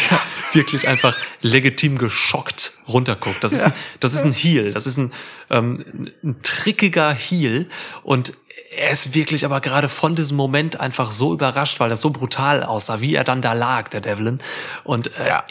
[0.52, 3.42] wirklich einfach legitim geschockt runterguckt.
[3.44, 5.12] Das ist, ein, das ist ein Heel, das ist ein,
[5.50, 7.68] ähm, ein trickiger Heel
[8.02, 8.32] und
[8.76, 12.64] er ist wirklich aber gerade von diesem Moment einfach so überrascht, weil das so brutal
[12.64, 14.40] aussah, wie er dann da lag, der Devlin.
[14.82, 15.44] Und äh, Ja.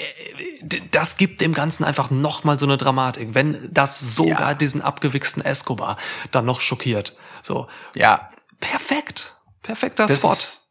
[0.91, 4.53] das gibt dem Ganzen einfach nochmal so eine Dramatik, wenn das sogar Ja.
[4.56, 5.98] diesen abgewichsten Escobar
[6.32, 7.15] dann noch schockiert.
[7.44, 8.30] So, Ja,
[8.60, 9.36] perfekt.
[9.61, 10.34] Perfekter das Spot.
[10.34, 10.64] ist,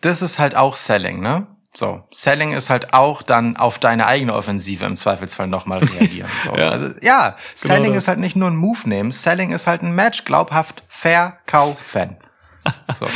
[0.00, 1.46] das ist halt auch Selling, ne?
[1.76, 6.28] So, Selling ist halt auch dann auf deine eigene Offensive im Zweifelsfall nochmal reagieren.
[6.44, 6.50] So.
[6.56, 6.68] Ja.
[6.70, 8.04] Also, ja, Selling das.
[8.04, 12.16] ist halt nicht nur ein Move nehmen, Selling ist halt ein Match, glaubhaft, verkaufen.
[12.98, 13.06] So.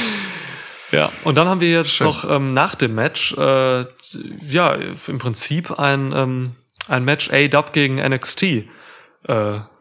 [0.90, 2.06] Ja, und dann haben wir jetzt Schön.
[2.06, 3.84] noch ähm, nach dem Match, äh,
[4.40, 6.56] ja, im Prinzip ein, ähm,
[6.88, 8.64] ein Match A-Dub gegen NXT äh,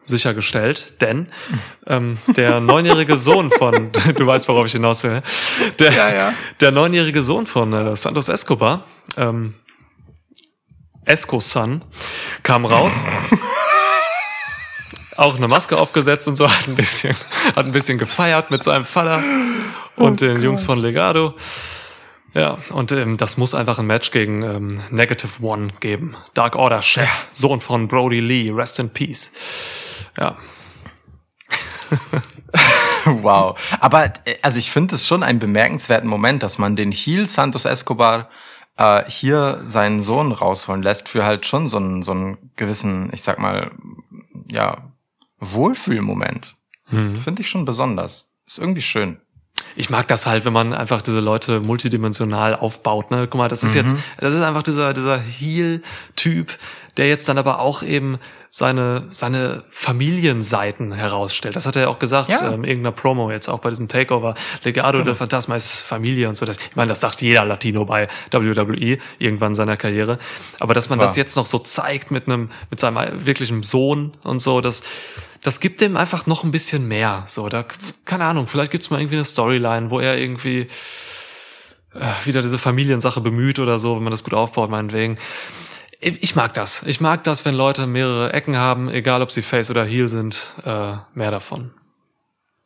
[0.08, 1.28] sichergestellt, denn
[1.86, 5.22] ähm, der neunjährige Sohn von, du weißt, worauf ich hinaus will,
[5.78, 6.34] der, Ja, ja.
[6.60, 8.84] der neunjährige Sohn von äh, Santos Escobar,
[9.16, 9.54] ähm,
[11.04, 11.84] Esco-Son,
[12.42, 13.04] kam raus.
[15.16, 17.16] auch eine Maske aufgesetzt und so, hat ein bisschen,
[17.56, 19.22] hat ein bisschen gefeiert mit seinem Vater
[19.96, 21.34] und den Jungs von Legado.
[22.34, 26.14] Ja, und ähm, das muss einfach ein Match gegen ähm, Negative One geben.
[26.34, 29.32] Dark Order Chef, Sohn von Brody Lee, rest in peace.
[30.18, 30.36] Ja,
[33.04, 33.58] wow.
[33.80, 37.64] Aber äh, also ich finde es schon einen bemerkenswerten Moment, dass man den Heel Santos
[37.64, 38.28] Escobar
[38.76, 43.22] äh, hier seinen Sohn rausholen lässt für halt schon so einen, so einen gewissen, ich
[43.22, 43.70] sag mal,
[44.48, 44.92] ja,
[45.40, 46.56] Wohlfühlmoment.
[46.90, 47.18] Mhm.
[47.18, 48.28] Finde ich schon besonders.
[48.46, 49.20] Ist irgendwie schön.
[49.76, 53.10] ich mag das halt, wenn man einfach diese Leute multidimensional aufbaut.
[53.10, 53.26] Ne?
[53.28, 56.56] Guck mal, das ist jetzt, das ist einfach dieser dieser Heel-Typ,
[56.96, 58.18] der jetzt dann aber auch eben
[58.50, 61.56] seine seine Familienseiten herausstellt.
[61.56, 62.46] Das hat er ja auch gesagt Ja.
[62.48, 64.34] ähm, in irgendeiner Promo jetzt auch bei diesem Takeover.
[64.64, 66.46] Legado del Fantasma ist Familie und so.
[66.46, 70.18] Das, ich meine, das sagt jeder Latino bei WWE irgendwann in seiner Karriere.
[70.60, 71.06] Aber dass man wahr.
[71.06, 74.82] das jetzt noch so zeigt mit einem mit seinem wirklichen Sohn und so, das
[75.42, 77.24] das gibt dem einfach noch ein bisschen mehr.
[77.26, 77.64] So, da,
[78.04, 80.66] keine Ahnung, vielleicht gibt's mal irgendwie eine Storyline, wo er irgendwie
[81.94, 85.16] äh, wieder diese Familiensache bemüht oder so, wenn man das gut aufbaut, meinetwegen.
[86.00, 86.84] Ich mag das.
[86.84, 90.54] Ich mag das, wenn Leute mehrere Ecken haben, egal ob sie Face oder Heel sind,
[90.64, 91.72] äh, mehr davon.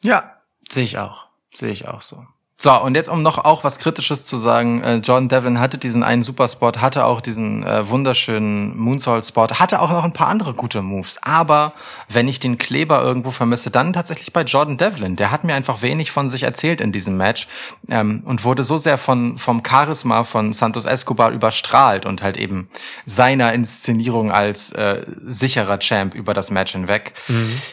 [0.03, 0.37] Ja,
[0.69, 1.29] sehe ich auch.
[1.55, 2.27] Sehe ich auch so.
[2.63, 6.05] So, und jetzt um noch auch was Kritisches zu sagen, äh, John Devlin hatte diesen
[6.05, 10.81] einen Superspot, hatte auch diesen äh, wunderschönen Moonsault-Spot, hatte auch noch ein paar andere gute
[10.81, 11.19] Moves.
[11.23, 11.73] Aber
[12.09, 15.17] wenn ich den Kleber irgendwo vermisse, dann tatsächlich bei Jordan Devlin.
[15.17, 17.49] Der hat mir einfach wenig von sich erzählt in diesem Match
[17.89, 22.69] ähm, und wurde so sehr von vom Charisma von Santos Escobar überstrahlt und halt eben
[23.07, 27.15] seiner Inszenierung als äh, sicherer Champ über das Match hinweg.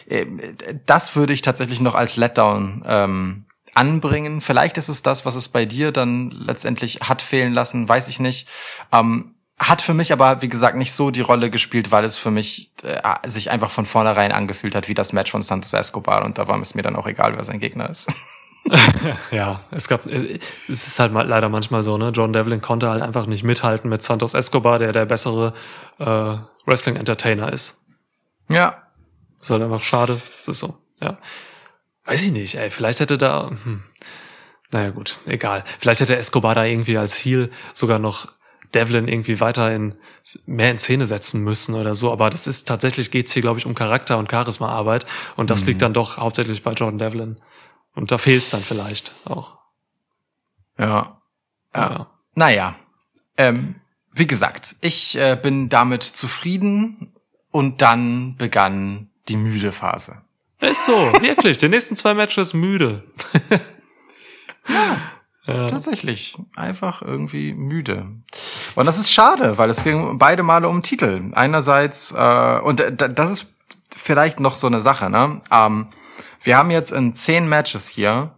[0.08, 0.40] Ähm,
[0.84, 3.44] das würde ich tatsächlich noch als Letdown ähm,
[3.74, 4.40] anbringen.
[4.40, 8.20] Vielleicht ist es das, was es bei dir dann letztendlich hat fehlen lassen, weiß ich
[8.20, 8.48] nicht.
[8.92, 12.30] Ähm, hat für mich aber, wie gesagt, nicht so die Rolle gespielt, weil es für
[12.30, 16.38] mich äh, sich einfach von vornherein angefühlt hat wie das Match von Santos Escobar und
[16.38, 18.10] da war es mir dann auch egal, wer sein Gegner ist.
[19.30, 20.38] Ja, es gab, äh,
[20.68, 22.10] es ist halt leider manchmal so, ne?
[22.10, 25.54] John Devlin konnte halt einfach nicht mithalten mit Santos Escobar, der der bessere
[25.98, 26.36] äh,
[26.66, 27.82] Wrestling-Entertainer ist.
[28.48, 28.82] ja.
[29.42, 30.20] Ist halt einfach schade.
[30.38, 31.16] Es ist so, ja.
[32.10, 32.70] Weiß ich nicht, ey.
[32.70, 33.84] Vielleicht hätte da, hm.
[34.72, 35.64] naja gut, egal.
[35.78, 38.26] Vielleicht hätte Escobar da irgendwie als Heel sogar noch
[38.74, 39.94] Devlin irgendwie weiter in,
[40.44, 42.10] mehr in Szene setzen müssen oder so.
[42.10, 45.06] Aber das ist tatsächlich geht's hier, glaube ich, um Charakter und Charismaarbeit.
[45.36, 47.40] Und das liegt dann doch hauptsächlich bei Jordan Devlin.
[47.94, 49.58] Und da fehlt's dann vielleicht auch.
[50.78, 51.20] Ja.
[51.74, 52.10] Ja.
[52.34, 52.74] Naja.
[53.36, 53.76] Ähm,
[54.12, 57.12] wie gesagt, ich äh, bin damit zufrieden
[57.52, 60.22] und dann begann die müde Phase.
[60.60, 61.56] Ist so, wirklich.
[61.58, 63.04] Die nächsten zwei Matches müde.
[65.46, 66.36] Tatsächlich.
[66.54, 68.06] Einfach irgendwie müde.
[68.76, 71.30] Und das ist schade, weil es ging beide Male um Titel.
[71.32, 73.46] Einerseits, äh, und d- das ist
[73.94, 75.40] vielleicht noch so eine Sache, ne?
[75.50, 75.88] Ähm,
[76.42, 78.36] wir haben jetzt in zehn Matches hier.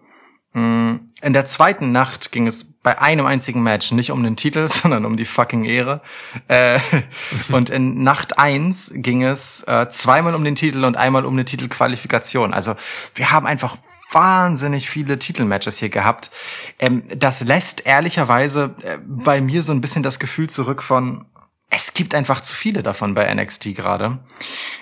[0.55, 4.69] mh, In der zweiten Nacht ging es bei einem einzigen Match nicht um den Titel,
[4.69, 6.01] sondern um die fucking Ehre.
[6.49, 6.79] Äh,
[7.53, 11.45] und in Nacht eins ging es äh, zweimal um den Titel und einmal um eine
[11.45, 12.53] Titelqualifikation.
[12.53, 12.75] Also
[13.15, 13.77] wir haben einfach
[14.13, 16.31] wahnsinnig viele Titelmatches hier gehabt.
[16.79, 21.25] Ähm, das lässt ehrlicherweise äh, bei mir so ein bisschen das Gefühl zurück von,
[21.75, 24.19] es gibt einfach zu viele davon bei NXT gerade.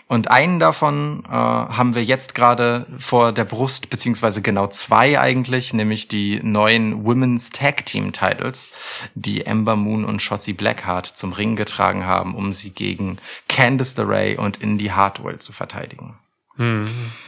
[0.09, 5.73] Und einen davon äh, haben wir jetzt gerade vor der Brust, beziehungsweise genau zwei eigentlich,
[5.73, 8.71] nämlich die neuen Women's Tag Team Titles,
[9.15, 13.19] die Ember Moon und Shotzi Blackheart zum Ring getragen haben, um sie gegen
[13.49, 16.19] Candice LeRae und Indy Hartwell zu verteidigen.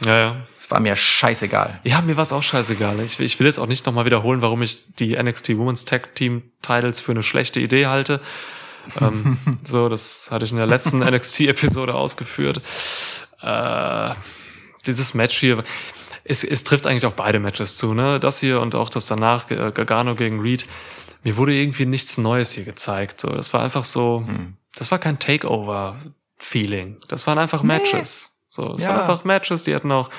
[0.05, 0.35] Ja, ja.
[0.53, 1.79] Es war mir scheißegal.
[1.85, 2.99] Ja, mir war es auch scheißegal.
[2.99, 6.43] Ich, ich will jetzt auch nicht nochmal wiederholen, warum ich die NXT Women's Tag Team
[6.61, 8.19] Titles für eine schlechte Idee halte.
[9.01, 12.61] Ähm, so, das hatte ich in der letzten NXT-Episode ausgeführt.
[13.41, 14.13] Äh,
[14.85, 15.63] dieses Match hier,
[16.23, 18.19] es, es trifft eigentlich auf beide Matches zu, ne?
[18.19, 20.65] Das hier und auch das danach, äh, Gargano gegen Reed.
[21.23, 23.21] Mir wurde irgendwie nichts Neues hier gezeigt.
[23.21, 24.25] So, das war einfach so,
[24.75, 26.97] das war kein Takeover-Feeling.
[27.07, 28.37] Das waren einfach Matches.
[28.47, 28.89] So, es Ja.
[28.89, 30.09] waren einfach Matches, die hätten auch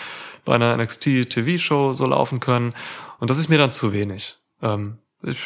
[0.44, 2.74] bei einer NXT TV-Show so laufen können.
[3.18, 4.36] Und das ist mir dann zu wenig.
[4.62, 5.38] Ähm, ich,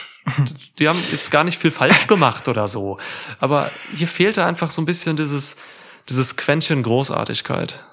[0.78, 2.98] die haben jetzt gar nicht viel falsch gemacht oder so.
[3.40, 5.56] Aber hier fehlte einfach so ein bisschen dieses,
[6.09, 7.84] dieses Quäntchen Großartigkeit.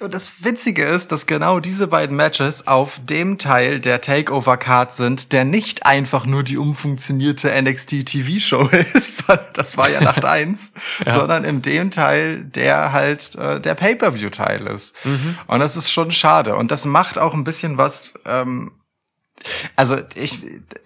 [0.00, 5.32] Und das Witzige ist, dass genau diese beiden Matches auf dem Teil der Takeover-Card sind,
[5.32, 9.24] der nicht einfach nur die umfunktionierte NXT-TV-Show ist,
[9.54, 10.72] das war ja Nacht eins,
[11.04, 14.94] sondern in dem Teil, der halt äh, der Pay-Per-View-Teil ist.
[15.48, 16.54] Und das ist schon schade.
[16.54, 18.12] Und das macht auch ein bisschen was...
[18.24, 18.72] Ähm,
[19.76, 20.40] also ich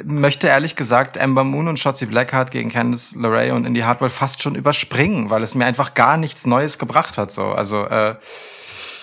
[0.04, 4.42] möchte ehrlich gesagt Ember Moon und Shotzi Blackheart gegen Candice LeRae und Indy Hartwell fast
[4.42, 7.30] schon überspringen, weil es mir einfach gar nichts Neues gebracht hat.
[7.30, 8.16] So, also äh,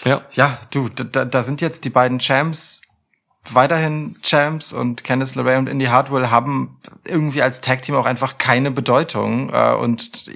[0.05, 0.21] Ja.
[0.33, 2.81] Ja, du, da, da sind jetzt die beiden Champs
[3.51, 8.37] weiterhin Champs und Candice LeRae und Indy Hartwell haben irgendwie als Tag Team auch einfach
[8.37, 10.29] keine Bedeutung äh, und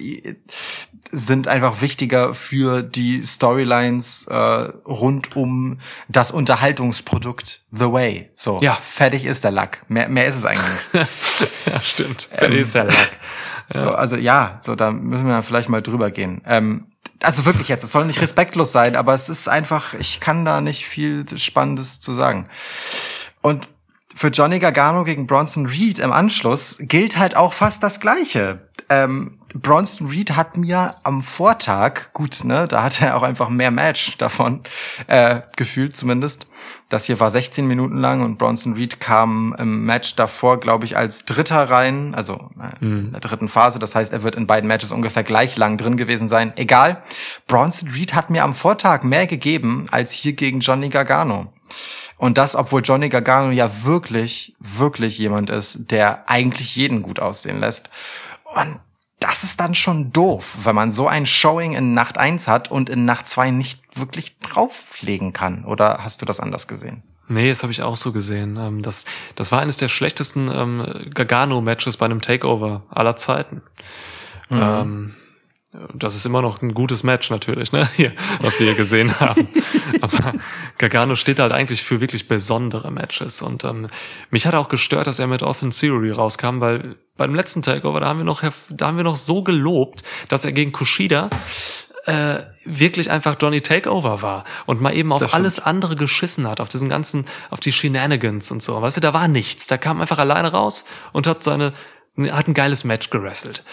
[1.16, 5.78] sind einfach wichtiger für die Storylines äh, rund um
[6.08, 8.32] das Unterhaltungsprodukt The Way.
[8.34, 8.74] So, Ja.
[8.82, 9.84] fertig ist der Lack.
[9.90, 11.52] Mehr, mehr ist es eigentlich nicht.
[11.68, 12.30] ja, stimmt.
[12.36, 13.12] Fertig ist der Lack.
[13.80, 16.42] So, also ja, so da müssen wir vielleicht mal drüber gehen.
[16.46, 16.88] Ähm,
[17.22, 20.62] also wirklich jetzt, es soll nicht respektlos sein, aber es ist einfach, ich kann da
[20.62, 22.48] nicht viel Spannendes zu sagen.
[23.42, 23.74] Und
[24.16, 28.68] für Johnny Gargano gegen Bronson Reed im Anschluss gilt halt auch fast das Gleiche.
[28.90, 33.72] Ähm, Bronson Reed hat mir am Vortag, gut, ne, da hatte er auch einfach mehr
[33.72, 34.62] Match davon,
[35.08, 36.48] äh, gefühlt zumindest.
[36.90, 40.98] Das hier war 16 Minuten lang und Bronson Reed kam im Match davor, glaube ich,
[40.98, 43.80] als Dritter rein, also äh, in der dritten Phase.
[43.80, 46.54] Das heißt, er wird in beiden Matches ungefähr gleich lang drin gewesen sein.
[46.56, 47.02] Egal.
[47.48, 51.54] Bronson Reed hat mir am Vortag mehr gegeben als hier gegen Johnny Gargano.
[52.18, 57.60] Und das, obwohl Johnny Gargano ja wirklich, wirklich jemand ist, der eigentlich jeden gut aussehen
[57.60, 57.90] lässt.
[58.56, 58.80] Und
[59.24, 62.90] das ist dann schon doof, wenn man so ein Showing in Nacht 1 hat und
[62.90, 65.64] in Nacht 2 nicht wirklich drauflegen kann.
[65.64, 67.04] Oder hast du das anders gesehen?
[67.30, 68.58] Nee, das habe ich auch so gesehen.
[68.58, 69.06] Ähm, Das,
[69.36, 73.62] das war eines der schlechtesten ähm, Gargano-Matches bei einem Takeover aller Zeiten.
[74.52, 75.16] Ähm,
[75.94, 77.90] das ist immer noch ein gutes Match natürlich, ne?
[77.96, 79.48] Hier, was wir hier gesehen haben.
[80.02, 80.34] Aber
[80.78, 83.42] Gargano steht halt eigentlich für wirklich besondere Matches.
[83.42, 83.88] Und ähm,
[84.30, 88.08] mich hat auch gestört, dass er mit Austin Theory rauskam, weil beim letzten Takeover, da
[88.08, 91.30] haben wir noch, da haben wir noch so gelobt, dass er gegen Kushida
[92.06, 96.70] äh, wirklich einfach Johnny Takeover war und mal eben auf alles andere geschissen hat, auf
[96.70, 98.82] diesen ganzen, auf die Shenanigans und so.
[98.82, 99.68] Weißt du, da war nichts.
[99.68, 101.74] Da kam einfach alleine raus und hat seine,
[102.30, 103.64] hat ein geiles Match gerasselt.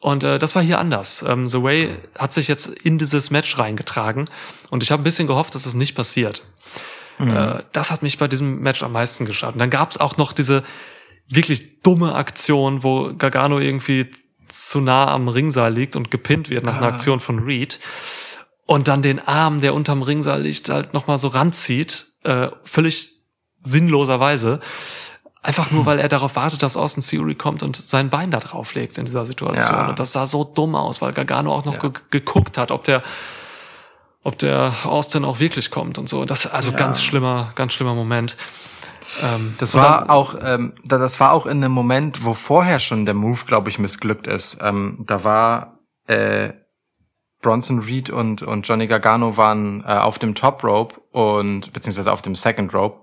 [0.00, 1.24] Und äh, das war hier anders.
[1.26, 4.24] Ähm, The Way hat sich jetzt in dieses Match reingetragen
[4.70, 6.42] und ich habe ein bisschen gehofft, dass das nicht passiert.
[7.18, 9.56] Äh, das hat mich bei diesem Match am meisten geschadet.
[9.56, 10.64] Und dann gab's auch noch diese
[11.28, 14.10] wirklich dumme Aktion, wo Gargano irgendwie
[14.48, 17.78] zu nah am Ringseil liegt und gepinnt wird nach einer Aktion von Reed
[18.70, 23.10] und dann den Arm, der unterm Ringseil liegt, halt nochmal so ranzieht, äh, völlig
[23.60, 24.60] sinnloserweise.
[25.42, 28.98] Einfach nur, weil er darauf wartet, dass Austin Theory kommt und sein Bein da drauflegt
[28.98, 29.74] in dieser Situation.
[29.74, 29.88] Ja.
[29.88, 33.02] Und das sah so dumm aus, weil Gargano auch noch ge geguckt hat, ob der,
[34.22, 36.26] ob der Austin auch wirklich kommt und so.
[36.26, 38.36] Das also ganz schlimmer, ganz schlimmer Moment.
[39.22, 42.78] Ähm, Das war dann- auch, ähm, da- das war auch in einem Moment, wo vorher
[42.78, 44.58] schon der Move, glaube ich, missglückt ist.
[44.60, 46.50] Ähm, da war äh,
[47.40, 52.20] Bronson Reed und und Johnny Gargano waren äh, auf dem Top Rope und beziehungsweise auf
[52.20, 53.00] dem Second Rope.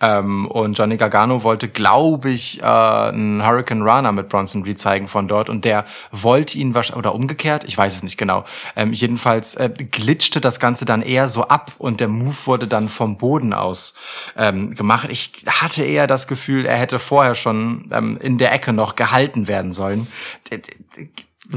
[0.00, 5.08] Ähm, und Johnny Gargano wollte, glaube ich, äh, einen Hurricane Runner mit Bronson Reed zeigen
[5.08, 8.44] von dort und der wollte ihn wahrscheinlich, oder umgekehrt, ich weiß es nicht genau.
[8.76, 12.88] Ähm, jedenfalls äh, glitschte das Ganze dann eher so ab und der Move wurde dann
[12.88, 13.94] vom Boden aus
[14.36, 15.08] ähm, gemacht.
[15.10, 19.48] Ich hatte eher das Gefühl, er hätte vorher schon ähm, in der Ecke noch gehalten
[19.48, 20.08] werden sollen.
[20.50, 20.60] D-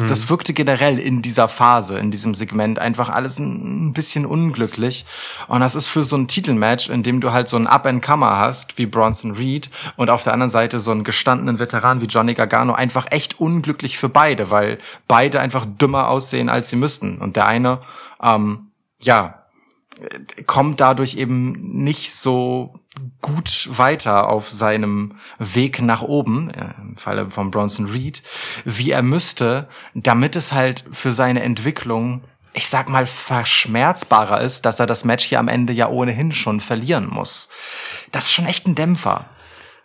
[0.06, 5.06] Das wirkte generell in dieser Phase, in diesem Segment einfach alles ein ein bisschen unglücklich.
[5.48, 8.78] Und das ist für so ein Titelmatch, in dem du halt so einen Up-and-Comer hast,
[8.78, 12.74] wie Bronson Reed, und auf der anderen Seite so einen gestandenen Veteran wie Johnny Gargano,
[12.74, 17.18] einfach echt unglücklich für beide, weil beide einfach dümmer aussehen, als sie müssten.
[17.18, 17.80] Und der eine,
[18.22, 19.44] ähm, ja,
[20.46, 22.80] kommt dadurch eben nicht so
[23.22, 28.24] gut weiter auf seinem Weg nach oben, äh, im Falle von Bronson Reed,
[28.66, 34.80] wie er müsste, damit es halt für seine Entwicklung, ich sag mal, verschmerzbarer ist, dass
[34.80, 37.50] er das Match hier am Ende ja ohnehin schon verlieren muss.
[38.12, 39.30] Das ist schon echt ein Dämpfer.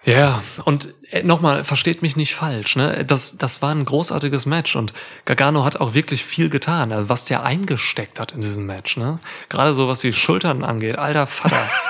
[0.04, 3.04] Ja, und äh, nochmal, versteht mich nicht falsch, ne?
[3.04, 4.92] Das, das war ein großartiges Match und
[5.24, 9.20] Gargano hat auch wirklich viel getan, also was der eingesteckt hat in diesem Match, ne?
[9.48, 11.68] Gerade so was die Schultern angeht, alter Vater.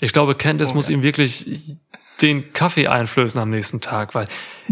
[0.00, 1.44] Ich glaube, Candice muss ihm wirklich
[2.22, 4.26] den Kaffee einflößen am nächsten Tag, weil,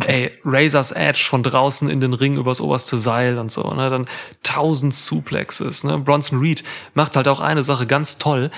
[0.06, 3.90] ey, Razor's Edge von draußen in den Ring übers oberste Seil und so, ne?
[3.90, 4.06] Dann
[4.44, 5.98] tausend Suplexes, ne?
[5.98, 6.62] Bronson Reed
[6.94, 8.50] macht halt auch eine Sache ganz toll.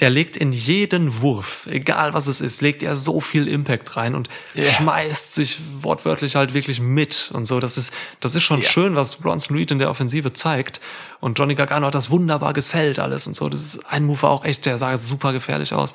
[0.00, 4.14] Er legt in jeden Wurf, egal was es ist, legt er so viel Impact rein
[4.14, 7.60] und schmeißt sich wortwörtlich halt wirklich mit und so.
[7.60, 10.80] Das ist, das ist schon schön, was Bronson Reed in der Offensive zeigt.
[11.20, 13.50] Und Johnny Gargano hat das wunderbar gesellt alles und so.
[13.50, 15.92] Das ist ein Move war auch echt, der sah super gefährlich aus.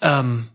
[0.00, 0.48] Ähm,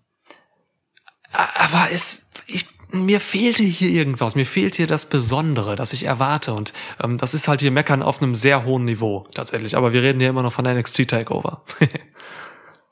[1.31, 4.33] aber es, ich, mir fehlte hier irgendwas.
[4.33, 6.55] Mir fehlt hier das Besondere, das ich erwarte.
[6.55, 6.73] Und
[7.03, 9.77] ähm, das ist halt hier Meckern auf einem sehr hohen Niveau tatsächlich.
[9.77, 11.61] Aber wir reden hier immer noch von NXT Takeover.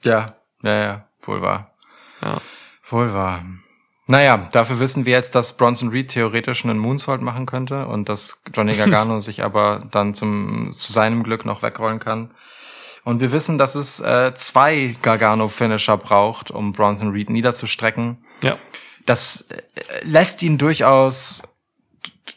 [0.06, 1.72] Ja, ja, ja, wohl wahr.
[2.22, 2.38] ja.
[2.88, 3.44] Wohl wahr.
[4.08, 8.42] Naja, dafür wissen wir jetzt, dass Bronson Reed theoretisch einen Moonsault machen könnte und dass
[8.54, 12.32] Johnny Gargano sich aber dann zum, zu seinem Glück noch wegrollen kann.
[13.04, 18.18] Und wir wissen, dass es äh, zwei Gargano-Finisher braucht, um Bronson Reed niederzustrecken.
[18.42, 18.58] Ja.
[19.06, 19.62] Das äh,
[20.04, 21.44] lässt ihn durchaus,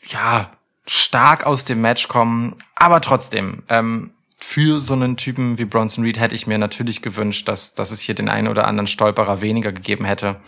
[0.09, 0.51] ja,
[0.86, 2.57] stark aus dem Match kommen.
[2.77, 7.48] Aber trotzdem, ähm, für so einen Typen wie Bronson Reed hätte ich mir natürlich gewünscht,
[7.48, 10.40] dass, dass es hier den einen oder anderen Stolperer weniger gegeben hätte.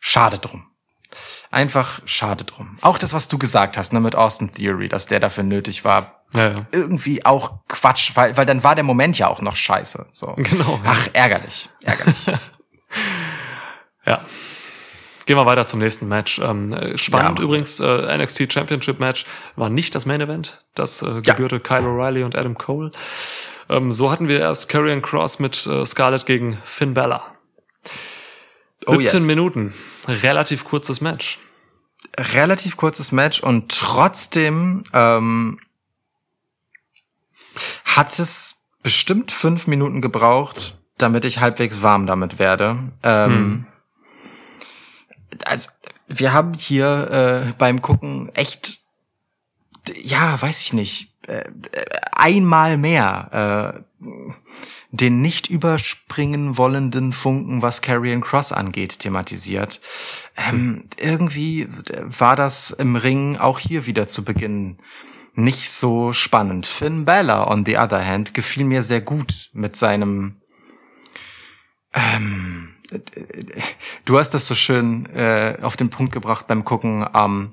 [0.00, 0.66] Schade drum.
[1.50, 2.76] Einfach schade drum.
[2.82, 6.22] Auch das, was du gesagt hast, ne, mit Austin Theory, dass der dafür nötig war,
[6.34, 6.66] Ja, ja.
[6.72, 10.06] irgendwie auch Quatsch, weil, weil dann war der Moment ja auch noch scheiße.
[10.12, 10.34] So.
[10.36, 10.90] Genau, ja.
[10.92, 11.70] Ach, ärgerlich.
[11.84, 12.26] Ärgerlich.
[14.06, 14.24] Ja.
[15.28, 16.38] Gehen wir weiter zum nächsten Match.
[16.38, 17.44] Ähm, äh, spannend Ja.
[17.44, 19.26] übrigens, äh, NXT Championship Match
[19.56, 20.64] war nicht das Main Event.
[20.74, 21.20] Das äh, Ja.
[21.34, 22.92] gebührte Kyle O'Reilly und Adam Cole.
[23.68, 27.22] Ähm, so hatten wir erst Karrion Cross mit äh, Scarlett gegen Finn Balor.
[28.86, 29.28] Oh, 17 yes.
[29.28, 29.74] Minuten.
[30.08, 31.38] Relativ kurzes Match.
[32.16, 35.60] Relativ kurzes Match und trotzdem ähm,
[37.84, 42.92] hat es bestimmt fünf Minuten gebraucht, damit ich halbwegs warm damit werde.
[43.02, 43.66] Ähm,
[45.48, 45.70] Also
[46.06, 48.80] wir haben hier äh, beim Gucken echt,
[50.02, 54.04] ja, weiß ich nicht, äh, äh, einmal mehr äh,
[54.90, 59.80] den nicht überspringen wollenden Funken, was Carrion Cross angeht, thematisiert.
[60.36, 61.68] Ähm, irgendwie
[62.04, 64.78] war das im Ring auch hier wieder zu Beginn
[65.34, 66.66] nicht so spannend.
[66.66, 70.40] Finn Balor, on the other hand, gefiel mir sehr gut mit seinem
[71.92, 72.67] ähm,
[74.04, 77.52] du hast das so schön äh, auf den Punkt gebracht beim Gucken ähm,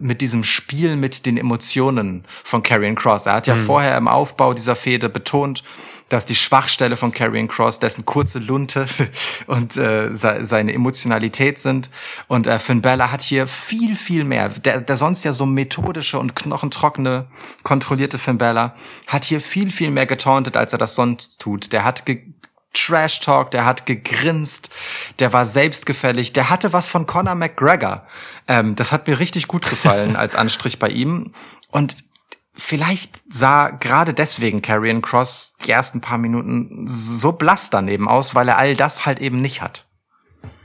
[0.00, 3.26] mit diesem Spiel mit den Emotionen von Karrion Cross.
[3.26, 5.62] Er hat ja vorher im Aufbau dieser Fehde betont,
[6.08, 8.86] dass die Schwachstelle von Karrion Cross dessen kurze Lunte
[9.46, 11.90] und äh, se seine Emotionalität sind.
[12.26, 14.48] Und äh, Finn Balor hat hier viel, viel mehr.
[14.48, 17.26] Der, der sonst ja so methodische und knochentrockene,
[17.62, 18.74] kontrollierte Finn Balor
[19.06, 21.72] hat hier viel, viel mehr getauntet, als er das sonst tut.
[21.72, 22.31] Der hat ge
[22.72, 24.70] Trash Talk, der hat gegrinst,
[25.18, 28.06] der war selbstgefällig, der hatte was von Conor McGregor.
[28.48, 31.32] Ähm, das hat mir richtig gut gefallen als Anstrich bei ihm.
[31.70, 31.96] Und
[32.54, 38.48] vielleicht sah gerade deswegen Karrion Cross die ersten paar Minuten so blass daneben aus, weil
[38.48, 39.86] er all das halt eben nicht hat.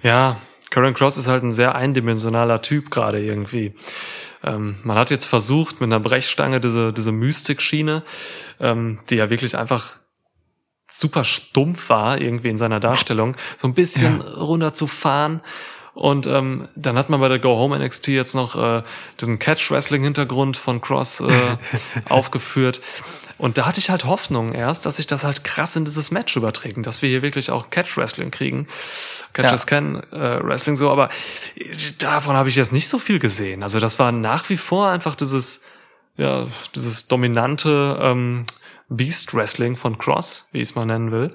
[0.03, 0.37] Ja,
[0.69, 3.73] Karen Cross ist halt ein sehr eindimensionaler Typ gerade irgendwie.
[4.43, 8.03] Ähm, man hat jetzt versucht, mit einer Brechstange diese, diese Mystikschiene,
[8.59, 9.99] ähm, die ja wirklich einfach
[10.89, 15.41] super stumpf war, irgendwie in seiner Darstellung, so ein bisschen runterzufahren.
[15.93, 18.83] Und ähm, dann hat man bei der Go Home NXT jetzt noch äh,
[19.19, 21.27] diesen Catch-Wrestling-Hintergrund von Cross äh,
[22.09, 22.81] aufgeführt.
[23.39, 26.35] Und da hatte ich halt Hoffnung erst, dass sich das halt krass in dieses Match
[26.35, 28.67] überträgt, dass wir hier wirklich auch Catch-Wrestling kriegen.
[29.33, 29.67] Catchers Ja.
[29.67, 31.09] can äh, Wrestling so, aber
[31.99, 33.63] davon habe ich jetzt nicht so viel gesehen.
[33.63, 35.61] Also das war nach wie vor einfach dieses,
[36.15, 36.45] ja,
[36.75, 38.43] dieses dominante ähm,
[38.89, 41.31] Beast Wrestling von Cross, wie ich es mal nennen will.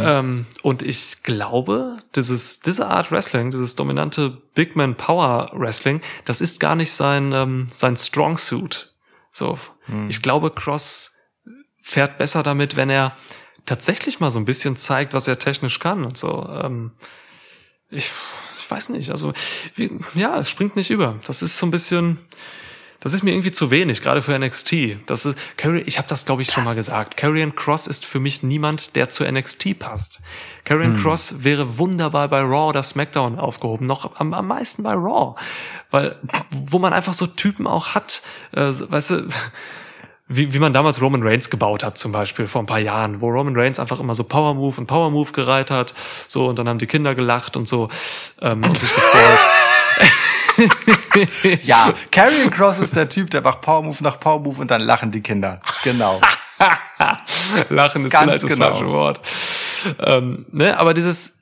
[0.00, 6.40] Ähm, und ich glaube, dieses, diese Art Wrestling, dieses dominante Big Man Power Wrestling, das
[6.40, 8.94] ist gar nicht sein, ähm, sein Strong Suit.
[9.30, 9.58] So,
[10.08, 11.12] ich glaube, Cross
[11.82, 13.14] fährt besser damit, wenn er
[13.66, 16.48] tatsächlich mal so ein bisschen zeigt, was er technisch kann und so.
[16.48, 16.92] Ähm,
[17.90, 18.10] ich,
[18.58, 19.32] ich weiß nicht, also
[19.74, 21.20] wie, ja, es springt nicht über.
[21.26, 22.18] Das ist so ein bisschen,
[23.00, 24.98] das ist mir irgendwie zu wenig, gerade für NXT.
[25.06, 27.16] Das ist, Carry, ich habe das glaube ich schon mal gesagt.
[27.16, 30.18] Karrion Cross ist für mich niemand, der zu NXT passt.
[30.64, 35.36] Karrion Cross wäre wunderbar bei Raw oder SmackDown aufgehoben, noch am, am meisten bei Raw,
[35.90, 36.16] weil
[36.50, 38.22] wo man einfach so Typen auch hat,
[38.52, 39.28] äh, weißt du.
[40.30, 43.28] Wie, wie man damals Roman Reigns gebaut hat, zum Beispiel vor ein paar Jahren, wo
[43.30, 45.94] Roman Reigns einfach immer so Power Move und Power Move gereiht hat,
[46.28, 47.88] so und dann haben die Kinder gelacht und so
[48.42, 49.38] ähm, und sich gefreut.
[51.62, 54.80] Ja, Karrion Cross ist der Typ, der macht Power Move nach Power Move und dann
[54.82, 55.60] lachen die Kinder.
[55.84, 56.20] Genau.
[57.68, 58.70] Lachen ist Ganz vielleicht das genau.
[58.70, 59.20] falsche Wort.
[60.00, 61.38] Ähm, ne, aber dieses,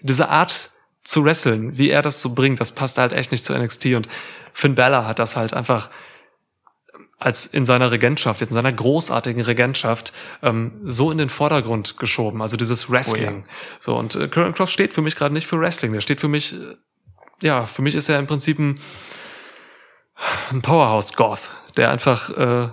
[0.00, 0.70] diese Art
[1.04, 4.08] zu wresteln, wie er das so bringt, das passt halt echt nicht zu NXT und
[4.52, 5.90] Finn Balor hat das halt einfach
[7.18, 10.12] als in seiner Regentschaft, in seiner großartigen Regentschaft,
[10.42, 12.42] ähm, so in den Vordergrund geschoben.
[12.42, 13.44] Also dieses Wrestling.
[13.80, 15.92] So und äh, Cross steht für mich gerade nicht für Wrestling.
[15.92, 16.76] Der steht für mich, äh,
[17.42, 18.80] ja, für mich ist er im Prinzip ein,
[20.50, 22.68] ein Powerhouse-Goth, der einfach äh,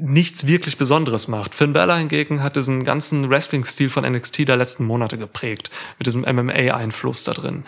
[0.00, 1.54] nichts wirklich Besonderes macht.
[1.54, 6.22] Finn Balor hingegen hat diesen ganzen Wrestling-Stil von NXT der letzten Monate geprägt, mit diesem
[6.22, 7.64] MMA-Einfluss da drin.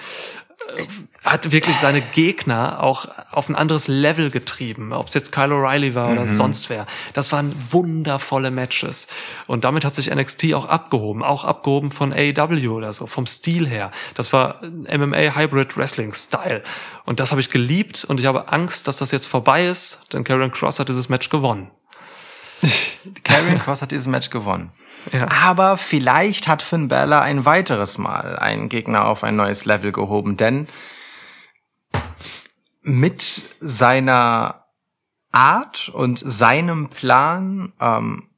[0.76, 0.84] Äh,
[1.24, 5.94] Hat wirklich seine Gegner auch auf ein anderes Level getrieben, ob es jetzt Kyle O'Reilly
[5.94, 6.86] war oder sonst wer.
[7.14, 9.08] Das waren wundervolle Matches.
[9.46, 13.66] Und damit hat sich NXT auch abgehoben, auch abgehoben von AEW oder so, vom Stil
[13.66, 13.90] her.
[14.14, 16.62] Das war ein MMA-Hybrid-Wrestling-Style.
[17.04, 20.24] Und das habe ich geliebt und ich habe Angst, dass das jetzt vorbei ist, denn
[20.24, 21.70] Karen Cross hat dieses Match gewonnen.
[23.24, 24.72] Karrion Cross hat dieses Match gewonnen.
[25.12, 25.28] Ja.
[25.30, 30.36] Aber vielleicht hat Finn Balor ein weiteres Mal einen Gegner auf ein neues Level gehoben,
[30.36, 30.66] denn
[32.82, 34.66] mit seiner
[35.32, 38.28] Art und seinem Plan, ähm,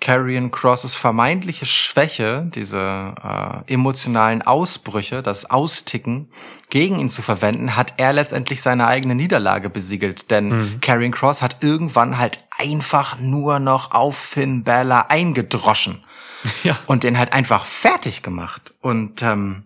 [0.00, 6.30] Carrion Crosses vermeintliche Schwäche, diese äh, emotionalen Ausbrüche, das Austicken
[6.70, 10.30] gegen ihn zu verwenden, hat er letztendlich seine eigene Niederlage besiegelt.
[10.30, 10.80] Denn Mhm.
[10.80, 16.04] Carrion Cross hat irgendwann halt einfach nur noch auf Finn Balor eingedroschen
[16.62, 16.78] Ja.
[16.86, 18.74] und den halt einfach fertig gemacht.
[18.80, 19.64] Und ähm,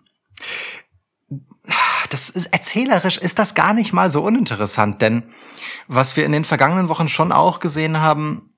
[2.08, 5.22] das ist erzählerisch ist das gar nicht mal so uninteressant, denn
[5.88, 8.50] was wir in den vergangenen Wochen schon auch gesehen haben,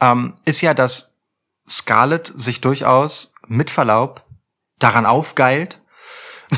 [0.00, 1.17] ähm, ist ja, dass
[1.68, 4.24] Scarlett sich durchaus mit Verlaub
[4.78, 5.80] daran aufgeilt,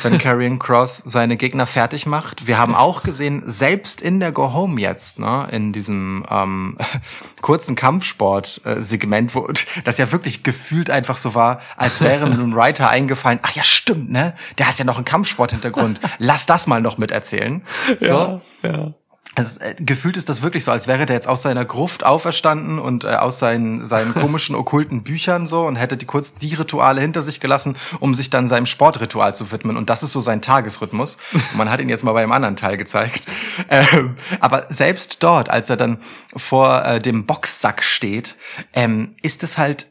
[0.03, 2.47] wenn Karrion Cross seine Gegner fertig macht.
[2.47, 6.79] Wir haben auch gesehen, selbst in der Go Home jetzt, ne, in diesem ähm,
[7.41, 9.49] kurzen Kampfsport-Segment, wo
[9.85, 14.11] das ja wirklich gefühlt einfach so war, als wäre einem Writer eingefallen, ach ja, stimmt,
[14.11, 14.35] ne?
[14.59, 16.01] Der hat ja noch einen Kampfsport-Hintergrund.
[16.19, 17.63] Lass das mal noch miterzählen.
[18.01, 18.41] So.
[18.63, 18.95] ja.
[19.41, 22.79] Also, äh, gefühlt ist das wirklich so, als wäre der jetzt aus seiner Gruft auferstanden
[22.79, 27.01] und äh, aus seinen, seinen komischen okkulten Büchern so und hätte die kurz die Rituale
[27.01, 29.77] hinter sich gelassen, um sich dann seinem Sportritual zu widmen.
[29.77, 31.17] Und das ist so sein Tagesrhythmus.
[31.33, 33.25] Und man hat ihn jetzt mal bei einem anderen Teil gezeigt.
[33.69, 35.99] Ähm, aber selbst dort, als er dann
[36.35, 38.37] vor äh, dem Boxsack steht,
[38.73, 39.87] ähm, ist es halt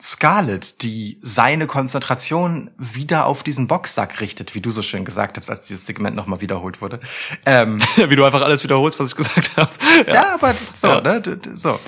[0.00, 5.50] Scarlett, die seine Konzentration wieder auf diesen Boxsack richtet, wie du so schön gesagt hast,
[5.50, 7.00] als dieses Segment nochmal wiederholt wurde.
[7.44, 9.70] Ähm, Wie du einfach alles wiederholst, was ich gesagt habe.
[10.06, 10.34] ja.
[10.34, 11.00] aber so, Ja.
[11.00, 11.40] ne?
[11.56, 11.80] So.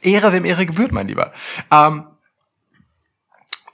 [0.00, 1.32] Ehre, wem Ehre gebührt, mein Lieber.
[1.72, 2.06] Ähm,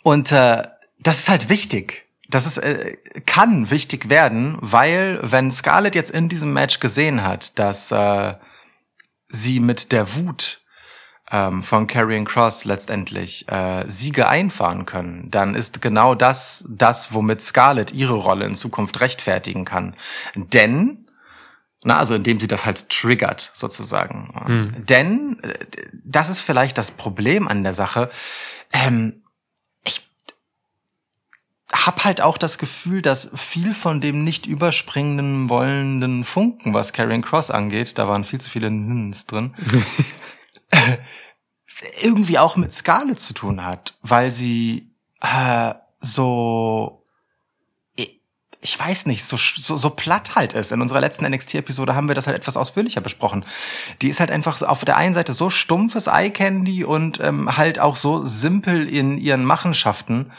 [0.02, 0.62] und äh,
[0.98, 2.06] das ist halt wichtig.
[2.28, 2.96] Das ist, äh,
[3.26, 8.34] kann wichtig werden, weil wenn Scarlett jetzt in diesem Match gesehen hat, dass äh,
[9.28, 10.62] sie mit der Wut
[11.30, 17.40] ähm, von Karrion Cross letztendlich äh, Siege einfahren können, dann ist genau das das, womit
[17.40, 19.94] Scarlett ihre Rolle in Zukunft rechtfertigen kann.
[20.34, 21.06] Denn
[21.86, 24.34] na, also indem sie das halt triggert, sozusagen.
[24.88, 25.54] Denn äh,
[25.92, 28.10] das ist vielleicht das Problem an der Sache.
[28.72, 29.22] Ähm,
[29.84, 30.08] ich
[31.72, 37.22] hab halt auch das Gefühl, dass viel von dem nicht überspringenden wollenden Funken, was Karrion
[37.22, 39.54] Cross angeht, da waren viel zu viele Nins drin,
[42.00, 47.04] irgendwie auch mit Scarlett zu tun hat, weil sie äh, so
[48.60, 50.72] ich weiß nicht, so, so, so platt halt ist.
[50.72, 53.44] In unserer letzten NXT-Episode haben wir das halt etwas ausführlicher besprochen.
[54.02, 57.96] Die ist halt einfach auf der einen Seite so stumpfes Eye-Candy und ähm, halt auch
[57.96, 60.32] so simpel in ihren Machenschaften,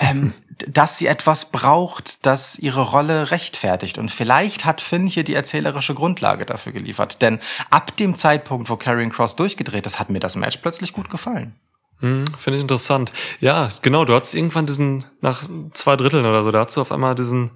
[0.00, 0.32] ähm,
[0.68, 3.98] dass sie etwas braucht, das ihre Rolle rechtfertigt.
[3.98, 7.20] Und vielleicht hat Finn hier die erzählerische Grundlage dafür geliefert.
[7.20, 11.10] Denn ab dem Zeitpunkt, wo Karrion Cross durchgedreht ist, hat mir das Match plötzlich gut
[11.10, 11.54] gefallen.
[12.00, 13.12] Hm, Finde ich interessant.
[13.40, 15.42] Ja, genau, du hattest irgendwann diesen, nach
[15.72, 17.52] zwei Dritteln oder so, da hast du auf einmal diesen,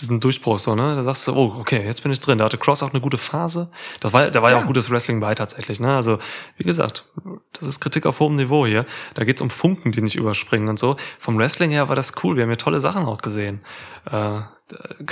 [0.00, 0.94] diesen Durchbruch so, ne?
[0.94, 2.38] Da sagst du, oh, okay, jetzt bin ich drin.
[2.38, 3.70] Da hatte Cross auch eine gute Phase.
[4.00, 5.94] Das war, da war ja, auch gutes Wrestling bei tatsächlich, ne?
[5.94, 6.18] Also,
[6.56, 7.08] wie gesagt,
[7.52, 8.86] das ist Kritik auf hohem Niveau hier.
[9.14, 10.96] Da geht's um Funken, die nicht überspringen und so.
[11.18, 12.36] Vom Wrestling her war das cool.
[12.36, 13.60] Wir haben ja tolle Sachen auch gesehen.
[14.10, 14.40] Äh,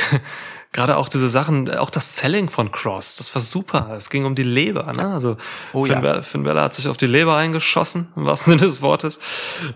[0.72, 3.92] Gerade auch diese Sachen, auch das Selling von Cross, das war super.
[3.96, 5.12] Es ging um die Leber, ne?
[5.12, 5.36] Also
[5.72, 6.00] Oh Finn, ja.
[6.00, 9.18] Bella, Finn Bella hat sich auf die Leber eingeschossen, im wahrsten Sinne des Wortes.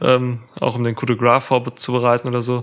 [0.01, 2.63] Ähm, auch um den Coup de Gras vorzubereiten oder so.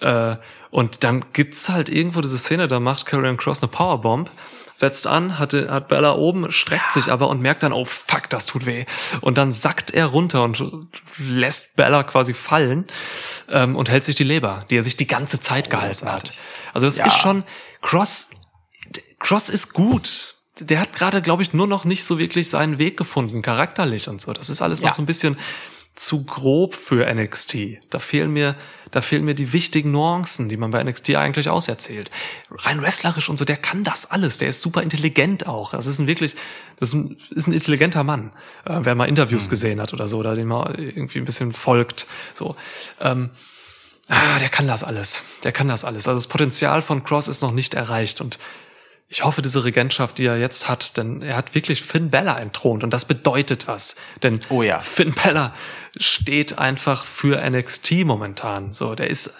[0.00, 0.36] Äh,
[0.70, 4.30] und dann gibt's halt irgendwo diese Szene, da macht Karrion Cross eine Powerbomb,
[4.78, 8.44] setzt an, hatte, hat Bella oben, streckt sich aber und merkt dann, oh fuck, das
[8.44, 8.84] tut weh.
[9.22, 10.62] Und dann sackt er runter und
[11.18, 12.86] lässt Bella quasi fallen
[13.48, 16.34] ähm, und hält sich die Leber, die er sich die ganze Zeit gehalten hat.
[16.74, 17.06] Also das Ja.
[17.06, 17.42] ist schon,
[17.80, 18.28] Cross,
[19.18, 20.34] Cross ist gut.
[20.60, 24.20] Der hat gerade, glaube ich, nur noch nicht so wirklich seinen Weg gefunden, charakterlich und
[24.20, 24.34] so.
[24.34, 24.88] Das ist alles Ja.
[24.88, 25.38] noch so ein bisschen
[25.96, 27.78] zu grob für NXT.
[27.90, 28.54] Da fehlen mir,
[28.90, 32.10] da fehlen mir die wichtigen Nuancen, die man bei NXT eigentlich auserzählt.
[32.50, 34.38] Rein wrestlerisch und so, der kann das alles.
[34.38, 35.70] Der ist super intelligent auch.
[35.70, 36.36] Das ist ein wirklich,
[36.78, 38.32] das ist ein, ist ein intelligenter Mann.
[38.64, 42.06] Äh, wer mal Interviews gesehen hat oder so, oder den mal irgendwie ein bisschen folgt,
[42.34, 42.54] so.
[43.00, 43.30] Ähm,
[44.08, 45.24] Ah, der kann das alles.
[45.42, 46.06] Der kann das alles.
[46.06, 48.38] Also das Potenzial von Cross ist noch nicht erreicht und
[49.08, 52.82] ich hoffe, diese Regentschaft, die er jetzt hat, denn er hat wirklich Finn Bella entthront
[52.82, 53.94] und das bedeutet was.
[54.22, 54.80] Denn Oh ja.
[54.80, 55.54] Finn Bella
[55.96, 58.72] steht einfach für NXT momentan.
[58.72, 59.34] So, der ist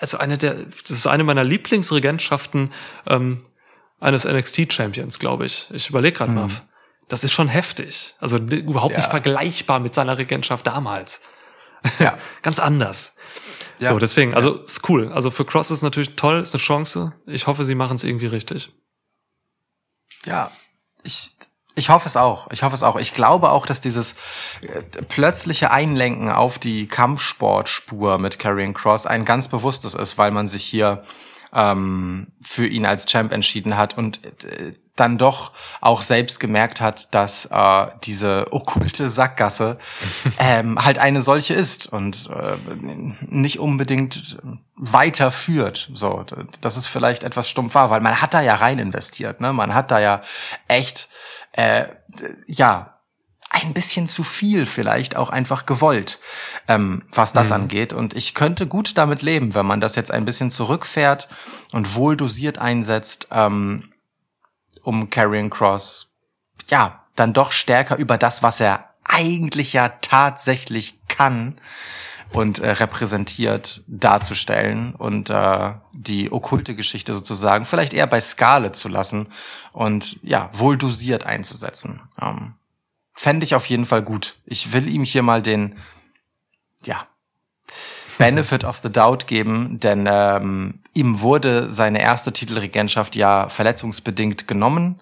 [0.00, 2.72] also eine der, das ist eine meiner Lieblingsregentschaften
[3.06, 3.38] ähm,
[4.00, 5.68] eines NXT-Champions, glaube ich.
[5.72, 6.48] Ich überlege gerade mal.
[7.08, 8.16] Das ist schon heftig.
[8.18, 8.98] Also überhaupt Ja.
[8.98, 11.20] nicht vergleichbar mit seiner Regentschaft damals.
[12.00, 12.18] Ja.
[12.42, 13.16] Ganz anders.
[13.78, 13.90] Ja.
[13.90, 15.12] So, deswegen, also ist cool.
[15.12, 17.12] Also für Cross ist natürlich toll, ist eine Chance.
[17.26, 18.72] Ich hoffe, sie machen es irgendwie richtig.
[20.26, 20.50] Ja,
[21.02, 21.34] ich
[21.74, 22.50] Ich hoffe es auch.
[22.50, 22.96] Ich hoffe es auch.
[22.96, 24.14] Ich glaube auch, dass dieses
[24.60, 30.48] äh, plötzliche Einlenken auf die Kampfsportspur mit Karrion Cross ein ganz bewusstes ist, weil man
[30.48, 31.02] sich hier
[31.52, 37.14] ähm, für ihn als Champ entschieden hat und äh, dann doch auch selbst gemerkt hat,
[37.14, 39.78] dass äh, diese okkulte Sackgasse
[40.38, 42.56] ähm, halt eine solche ist und äh,
[43.28, 44.38] nicht unbedingt
[44.74, 45.90] weiterführt.
[45.94, 46.24] So,
[46.60, 49.52] dass es vielleicht etwas stumpf war, weil man hat da ja rein investiert, ne?
[49.52, 50.20] Man hat da ja
[50.68, 51.08] echt
[51.52, 51.86] äh,
[52.46, 52.98] ja,
[53.52, 56.18] ein bisschen zu viel vielleicht auch einfach gewollt,
[56.68, 57.54] ähm, was das mhm.
[57.54, 57.92] angeht.
[57.92, 61.28] Und ich könnte gut damit leben, wenn man das jetzt ein bisschen zurückfährt
[61.72, 63.91] und wohl dosiert einsetzt, ähm,
[64.82, 66.14] um Carrion Cross,
[66.68, 71.58] ja, dann doch stärker über das, was er eigentlich ja tatsächlich kann
[72.32, 78.88] und äh, repräsentiert darzustellen und äh, die okkulte Geschichte sozusagen vielleicht eher bei Skale zu
[78.88, 79.28] lassen
[79.72, 82.00] und ja, wohl dosiert einzusetzen.
[82.20, 82.54] Ähm,
[83.14, 84.36] Fände ich auf jeden Fall gut.
[84.46, 85.76] Ich will ihm hier mal den,
[86.84, 87.06] ja,
[88.22, 95.00] Benefit of the Doubt geben, denn ähm, ihm wurde seine erste Titelregentschaft ja verletzungsbedingt genommen.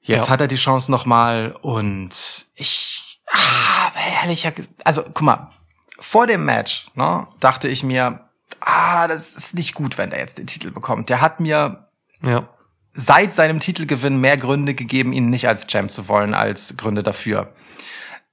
[0.00, 0.30] Jetzt ja.
[0.30, 2.10] hat er die Chance nochmal und
[2.56, 4.52] ich habe ehrlicher,
[4.84, 5.52] also guck mal,
[6.00, 8.28] vor dem Match ne, dachte ich mir,
[8.60, 11.08] ah, das ist nicht gut, wenn der jetzt den Titel bekommt.
[11.08, 11.88] Der hat mir
[12.22, 12.48] ja
[12.92, 17.52] seit seinem Titelgewinn mehr Gründe gegeben, ihn nicht als Champ zu wollen, als Gründe dafür.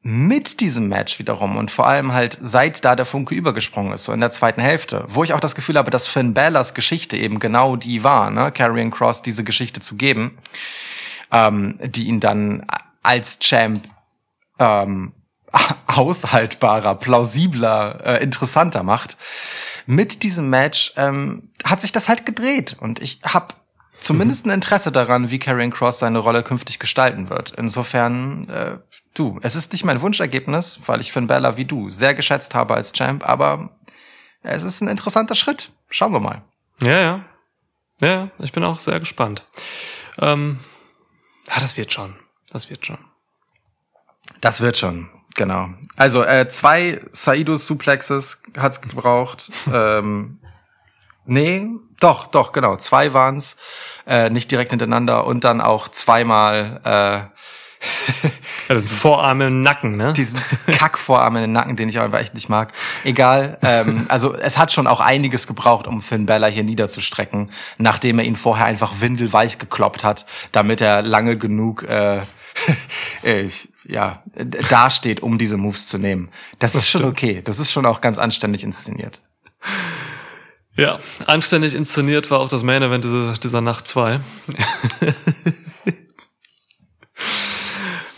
[0.10, 4.14] Mit diesem Match wiederum und vor allem halt seit da der Funke übergesprungen ist, so
[4.14, 7.40] in der zweiten Hälfte, wo ich auch das Gefühl habe, dass Finn Balors Geschichte eben
[7.40, 10.38] genau die war, ne, Carrying Cross diese Geschichte zu geben,
[11.30, 12.66] ähm, die ihn dann
[13.04, 13.84] als Champ
[14.60, 15.12] ähm,
[15.88, 19.18] aushaltbarer, plausibler, äh, interessanter macht.
[19.88, 23.56] Mit diesem Match ähm, hat sich das halt gedreht und ich habe
[24.00, 27.54] zumindest ein Interesse daran, wie Karrion Cross seine Rolle künftig gestalten wird.
[27.58, 28.78] Insofern, äh,
[29.18, 32.74] du, es ist nicht mein Wunschergebnis, weil ich Finn Bella wie du sehr geschätzt habe
[32.76, 33.70] als Champ, aber
[34.44, 35.72] es ist ein interessanter Schritt.
[35.90, 36.44] Schauen wir mal.
[36.82, 37.26] Ja, ja.
[38.00, 39.46] Ja, ich bin auch sehr gespannt.
[40.20, 40.60] Ähm,
[41.48, 42.16] ja, das wird schon.
[42.52, 43.00] Das wird schon.
[44.42, 45.70] Das wird schon, genau.
[45.96, 49.52] Also äh, zwei Saido-Suplexes hat's gebraucht.
[49.74, 50.40] ähm,
[51.28, 51.68] Nee,
[52.00, 52.78] doch, doch, genau.
[52.78, 53.58] Zwei waren's,
[54.08, 57.40] äh, nicht direkt hintereinander und dann auch zweimal äh,
[58.24, 58.30] ja,
[58.76, 60.14] das ist Vorarm im Nacken, ne?
[60.14, 62.74] Diesen Kackvorarm den Nacken, den ich einfach echt nicht mag.
[63.04, 63.58] Egal.
[63.62, 68.26] Ähm, also es hat schon auch einiges gebraucht, um Finn Bella hier niederzustrecken, nachdem er
[68.26, 72.22] ihn vorher einfach windelweich gekloppt hat, damit er lange genug äh,
[73.24, 73.50] äh,
[73.86, 74.24] ja,
[74.70, 76.30] dasteht, um diese Moves zu nehmen.
[76.60, 77.14] Das, das ist schon stimmt.
[77.14, 77.42] okay.
[77.44, 79.22] Das ist schon auch ganz anständig inszeniert.
[80.76, 84.20] Ja, anständig inszeniert war auch das Main Event dieser, dieser Nacht 2.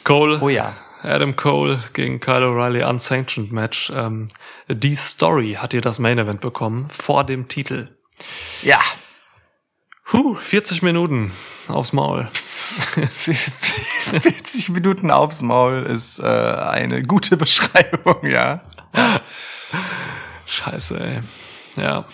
[0.10, 0.40] Cole.
[0.42, 0.76] Oh ja.
[1.04, 3.92] Adam Cole gegen Kyle O'Reilly Unsanctioned Match.
[3.96, 4.28] Ähm,
[4.68, 7.96] die Story hat ihr das Main Event bekommen vor dem Titel.
[8.64, 8.80] Ja.
[10.12, 11.32] Huh, 40 Minuten
[11.68, 12.28] aufs Maul.
[12.96, 18.62] 40 Minuten aufs Maul ist äh, eine gute Beschreibung, ja.
[20.48, 21.22] Scheiße, ey.
[21.76, 22.08] Ja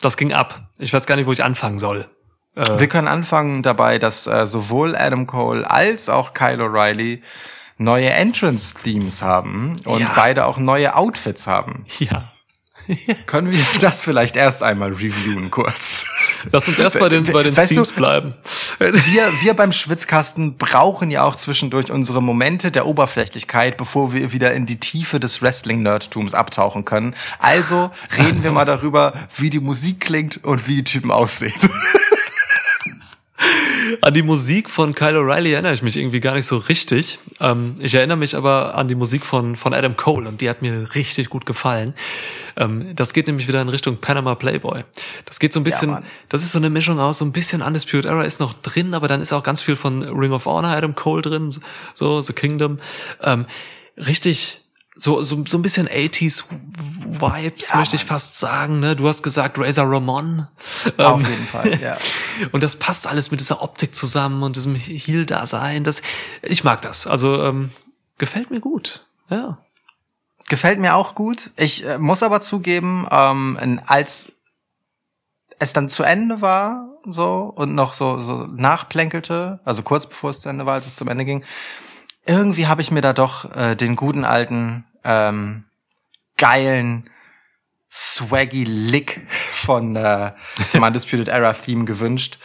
[0.00, 0.68] das ging ab.
[0.78, 2.08] Ich weiß gar nicht, wo ich anfangen soll.
[2.58, 7.22] Äh, Wir können anfangen dabei, dass äh, sowohl Adam Cole als auch Kyle O'Reilly
[7.78, 10.10] neue Entrance-Themes haben und ja.
[10.16, 11.86] beide auch neue Outfits haben.
[12.00, 12.32] Ja.
[13.26, 16.06] Können wir das vielleicht erst einmal reviewen kurz?
[16.50, 18.34] Lass uns erst bei den, bei den weißt Themes du, bleiben.
[18.78, 24.54] Wir, wir beim Schwitzkasten brauchen ja auch zwischendurch unsere Momente der Oberflächlichkeit, bevor wir wieder
[24.54, 27.14] in die Tiefe des Wrestling-Nerdtums abtauchen können.
[27.38, 31.52] Also reden wir mal darüber, wie die Musik klingt und wie die Typen aussehen.
[34.00, 37.18] An die Musik von Kyle O'Reilly erinnere ich mich irgendwie gar nicht so richtig.
[37.40, 40.62] Ähm, ich erinnere mich aber an die Musik von, von Adam Cole und die hat
[40.62, 41.94] mir richtig gut gefallen.
[42.56, 44.84] Ähm, das geht nämlich wieder in Richtung Panama Playboy.
[45.24, 47.62] Das geht so ein bisschen, ja, das ist so eine Mischung aus, so ein bisschen
[47.62, 50.70] Undisputed Era ist noch drin, aber dann ist auch ganz viel von Ring of Honor
[50.70, 51.54] Adam Cole drin,
[51.94, 52.78] so The Kingdom.
[53.22, 53.46] Ähm,
[53.96, 54.62] richtig
[55.00, 56.44] so, so, so ein bisschen 80s
[57.06, 58.80] Vibes, ja, möchte ich fast sagen.
[58.80, 58.96] Ne?
[58.96, 60.48] Du hast gesagt Razor Ramon.
[60.96, 61.96] Auf ähm, jeden Fall, ja.
[62.52, 65.84] Und das passt alles mit dieser Optik zusammen und diesem Heel-Dasein.
[65.84, 66.02] Das,
[66.42, 67.06] ich mag das.
[67.06, 67.70] Also ähm,
[68.18, 69.06] gefällt mir gut.
[69.30, 69.58] Ja.
[70.48, 71.52] Gefällt mir auch gut.
[71.56, 74.32] Ich äh, muss aber zugeben, ähm, als
[75.60, 80.40] es dann zu Ende war, so und noch so so nachplänkelte, also kurz bevor es
[80.40, 81.44] zu Ende war, als es zum Ende ging,
[82.28, 85.64] irgendwie habe ich mir da doch äh, den guten alten ähm,
[86.36, 87.10] geilen
[87.90, 90.32] swaggy Lick von äh,
[90.72, 92.38] dem Undisputed Era Theme gewünscht.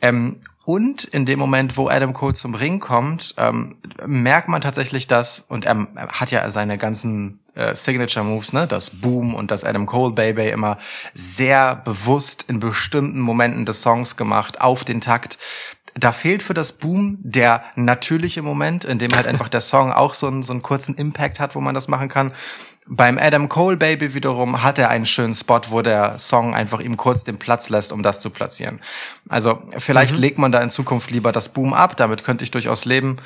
[0.00, 5.06] Ähm, Und in dem Moment, wo Adam Cole zum Ring kommt, ähm, merkt man tatsächlich
[5.06, 9.64] das, und er, hat ja seine ganzen äh, Signature Moves, ne, das Boom und das
[9.64, 10.76] Adam Cole Baby immer
[11.14, 15.38] sehr bewusst in bestimmten Momenten des Songs gemacht, auf den Takt.
[15.94, 20.14] Da fehlt für das Boom der natürliche Moment, in dem halt einfach der Song auch
[20.14, 22.32] so einen, so einen kurzen Impact hat, wo man das machen kann.
[22.86, 26.96] Beim Adam Cole Baby wiederum hat er einen schönen Spot, wo der Song einfach ihm
[26.96, 28.80] kurz den Platz lässt, um das zu platzieren.
[29.28, 32.84] Also vielleicht legt man da in Zukunft lieber das Boom ab, damit könnte ich durchaus
[32.84, 33.18] leben,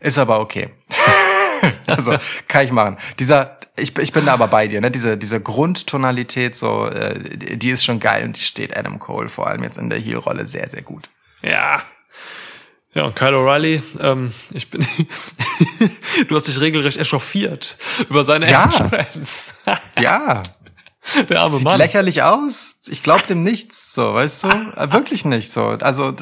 [0.00, 0.70] ist aber okay.
[1.86, 2.16] also
[2.48, 2.96] kann ich machen.
[3.18, 4.90] Dieser, ich, ich bin da aber bei dir, ne?
[4.90, 9.28] Diese, diese Grundtonalität, so, äh, die die ist schon geil und die steht Adam Cole
[9.28, 11.10] vor allem jetzt in der Heel-Rolle sehr, sehr gut.
[11.42, 11.82] Ja.
[12.94, 14.84] Ja, und Kyle O'Reilly, ähm, ich bin,
[16.28, 17.76] du hast dich regelrecht echauffiert
[18.08, 18.64] über seine Ja.
[18.64, 19.52] Entrance.
[20.00, 20.42] Ja,
[21.30, 21.78] Der arme sieht Mann.
[21.78, 22.76] lächerlich aus.
[22.88, 24.48] Ich glaub dem nichts, so, weißt du?
[24.48, 25.64] Äh, Wirklich nicht so.
[25.80, 26.14] Also,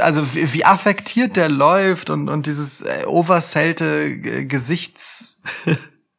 [0.00, 4.44] also wie, affektiert der läuft und, und dieses äh, oversellte G-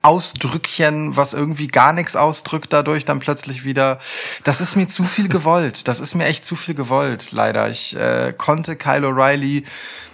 [0.07, 3.99] Gesichtsausdrückchen, was irgendwie gar nichts ausdrückt dadurch dann plötzlich wieder.
[4.43, 5.87] Das ist mir zu viel gewollt.
[5.87, 7.69] Das ist mir echt zu viel gewollt, leider.
[7.69, 9.65] Ich äh, konnte Kyle O'Reilly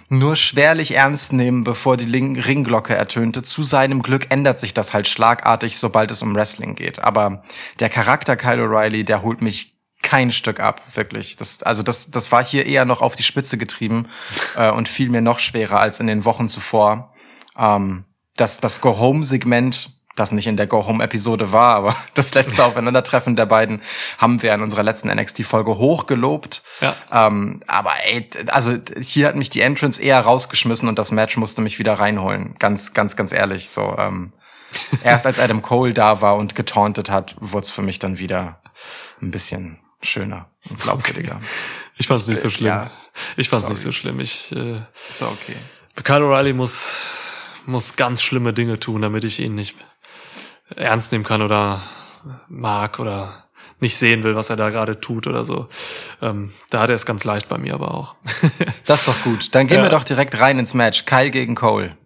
[0.08, 3.42] nur schwerlich ernst nehmen, bevor die Ringglocke ertönte.
[3.42, 6.98] Zu seinem Glück ändert sich das halt schlagartig, sobald es um Wrestling geht.
[6.98, 7.42] Aber
[7.80, 11.36] der Charakter Kyle O'Reilly, der holt mich kein Stück ab, wirklich.
[11.36, 14.08] Das, also das, das war hier eher noch auf die Spitze getrieben
[14.56, 17.14] äh, und fiel mir noch schwerer als in den Wochen zuvor.
[17.56, 18.04] Ähm,
[18.36, 23.82] das, das Go-Home-Segment, das nicht in der Go-Home-Episode war, aber das letzte Aufeinandertreffen der beiden
[24.18, 26.62] haben wir in unserer letzten NXT-Folge hochgelobt.
[26.80, 26.94] Ja.
[27.10, 31.62] Ähm, aber ey, also hier hat mich die Entrance eher rausgeschmissen und das Match musste
[31.62, 32.56] mich wieder reinholen.
[32.58, 33.70] Ganz, ganz, ganz ehrlich.
[33.70, 34.32] So ähm,
[35.04, 38.60] erst als Adam Cole da war und getauntet hat, wurde es für mich dann wieder
[39.20, 41.40] ein bisschen schöner und glaubwürdiger.
[41.96, 42.68] Ich fand's nicht so schlimm.
[42.68, 42.90] Ja.
[43.36, 43.74] Ich fand's Sorry.
[43.74, 44.20] nicht so schlimm.
[44.20, 44.80] Ich, äh,
[45.12, 45.54] So okay.
[46.02, 47.00] Kyle O'Reilly muss,
[47.66, 49.76] muss ganz schlimme Dinge tun, damit ich ihn nicht
[50.74, 51.82] ernst nehmen kann oder
[52.48, 53.44] mag oder
[53.80, 55.68] nicht sehen will, was er da gerade tut oder so.
[56.22, 58.16] Ähm, da hat er es ganz leicht bei mir aber auch.
[58.86, 59.54] Das ist doch gut.
[59.54, 59.82] Dann gehen Ja.
[59.84, 61.04] wir doch direkt rein ins Match.
[61.06, 61.96] Kyle gegen Cole.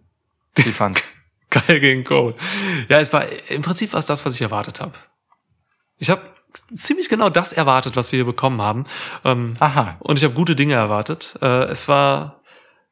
[0.55, 1.05] Wie fandst
[1.49, 2.35] Geil gegen Cole.
[2.89, 4.93] Ja, es war im Prinzip war es das, was ich erwartet habe.
[5.97, 6.21] Ich habe
[6.73, 8.85] ziemlich genau das erwartet, was wir hier bekommen haben.
[9.25, 9.97] Ähm, Aha.
[9.99, 11.37] Und ich habe gute Dinge erwartet.
[11.41, 12.38] Äh, es war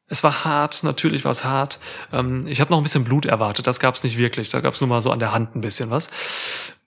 [0.08, 1.78] es war hart, natürlich war es hart.
[2.12, 4.50] Ähm, ich habe noch ein bisschen Blut erwartet, das gab es nicht wirklich.
[4.50, 6.08] Da gab es nur mal so an der Hand ein bisschen was.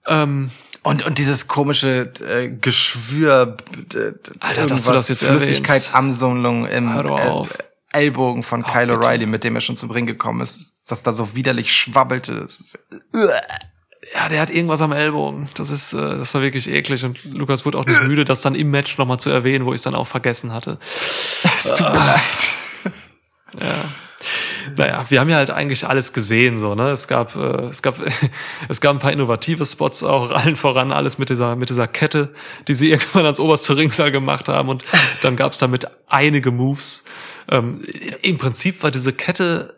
[0.07, 0.51] Ähm,
[0.83, 3.57] Und, und dieses komische äh, Geschwür,
[3.93, 7.47] d- Alter, dass du das jetzt Flüssigkeitsansammlung im Hör äh.
[7.93, 9.07] Ellbogen von Kyle bitte.
[9.07, 12.33] O'Reilly, mit dem er schon zum Ring gekommen ist, dass da so widerlich schwabbelte.
[12.33, 12.79] Ist,
[13.13, 15.49] ja, der hat irgendwas am Ellbogen.
[15.55, 17.03] Das ist, äh, das war wirklich eklig.
[17.05, 19.79] Und Lukas wurde auch nicht müde, das dann im Match nochmal zu erwähnen, wo ich
[19.79, 20.79] es dann auch vergessen hatte.
[21.43, 22.21] es tut mir leid.
[24.77, 26.89] Naja, wir haben ja halt eigentlich alles gesehen, so, ne?
[26.89, 27.95] Es gab, äh, es gab,
[28.69, 32.33] es gab ein paar innovative Spots auch, allen voran alles mit dieser, mit dieser Kette,
[32.67, 34.85] die sie irgendwann ans oberste Ringseil gemacht haben und
[35.21, 37.03] dann gab es damit einige Moves.
[37.49, 37.81] Ähm,
[38.21, 39.73] Im Prinzip war diese Kette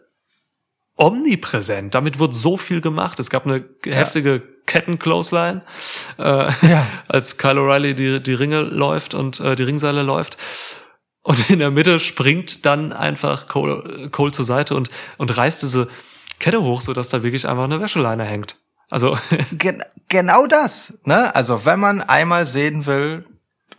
[0.96, 1.96] omnipräsent.
[1.96, 3.20] Damit wurde so viel gemacht.
[3.20, 5.64] Es gab eine heftige Ketten-Clothesline,
[6.20, 6.86] äh, Ja.
[7.08, 10.38] als Kyle O'Reilly die, die Ringe läuft und äh, die Ringseile läuft.
[11.24, 15.88] Und in der Mitte springt dann einfach Cole, Cole zur Seite und, und reißt diese
[16.40, 18.58] Kette hoch, so dass da wirklich einfach eine Wäscheleine hängt.
[18.90, 19.18] Also,
[19.54, 21.00] Gen genau das.
[21.06, 21.34] Ne?
[21.34, 23.26] Also wenn man einmal sehen will,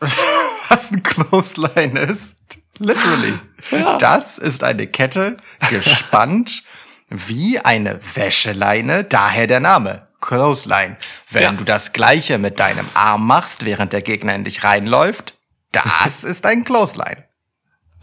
[0.68, 2.36] was ein Clothesline ist,
[2.78, 3.38] literally,
[3.70, 3.98] Ja.
[3.98, 5.36] das ist eine Kette
[5.70, 6.64] gespannt
[7.10, 10.08] wie eine Wäscheleine, daher der Name.
[10.22, 10.96] Clothesline.
[11.30, 11.52] Wenn Ja.
[11.52, 15.36] du das gleiche mit deinem Arm machst, während der Gegner in dich reinläuft,
[15.70, 17.24] das ist ein Clothesline.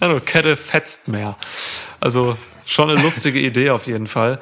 [0.01, 1.37] Ja, Kette fetzt mehr.
[1.99, 4.39] Also schon eine lustige Idee auf jeden Fall.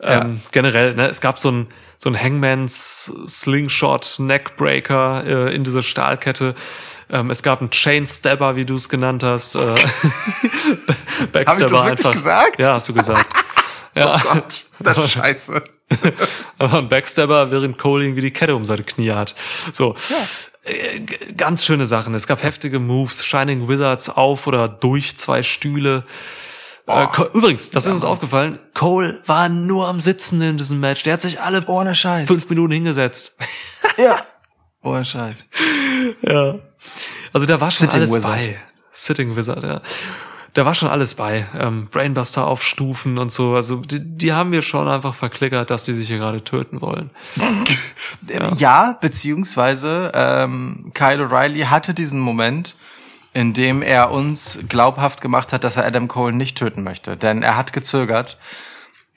[0.00, 1.66] Ähm, generell, ne, es gab so ein
[2.02, 6.54] so ein Hangman's Slingshot Neckbreaker äh, in diese Stahlkette.
[7.10, 9.54] Ähm, es gab einen Chain Stabber, wie du es genannt hast.
[9.56, 9.74] Äh,
[11.32, 12.12] Backstabber Hab ich das wirklich einfach.
[12.12, 12.58] gesagt?
[12.60, 13.26] Ja, hast du gesagt.
[13.96, 14.14] Ja.
[14.24, 15.64] Oh Gott, ist das scheiße.
[16.58, 19.34] Aber ein Backstabber, während Cole irgendwie die Kette um seine Knie hat.
[19.72, 19.94] So.
[19.94, 19.98] G-
[21.36, 22.14] Ganz schöne Sachen.
[22.14, 26.04] Es gab heftige Moves, Shining Wizards auf oder durch zwei Stühle.
[26.86, 31.02] Äh, Co- Übrigens, das ist uns aufgefallen, Cole war nur am Sitzen in diesem Match.
[31.04, 32.26] Der hat sich alle Ohne Scheiß.
[32.26, 33.36] fünf Minuten hingesetzt.
[33.96, 34.18] Ja.
[34.82, 35.36] Ohne Scheiß.
[36.22, 36.58] ja.
[37.32, 38.32] Also da war schon Sitting alles Wizard.
[38.32, 38.60] bei.
[38.92, 39.80] Sitting Wizard, ja.
[40.54, 41.46] Da war schon alles bei.
[41.58, 43.54] Ähm, Brainbuster auf Stufen und so.
[43.54, 47.10] Also die, die haben wir schon einfach verklickert, dass die sich hier gerade töten wollen.
[48.56, 52.74] Ja, beziehungsweise ähm, Kyle O'Reilly hatte diesen Moment,
[53.32, 57.16] indem er uns glaubhaft gemacht hat, dass er Adam Cole nicht töten möchte.
[57.16, 58.38] Denn er hat gezögert,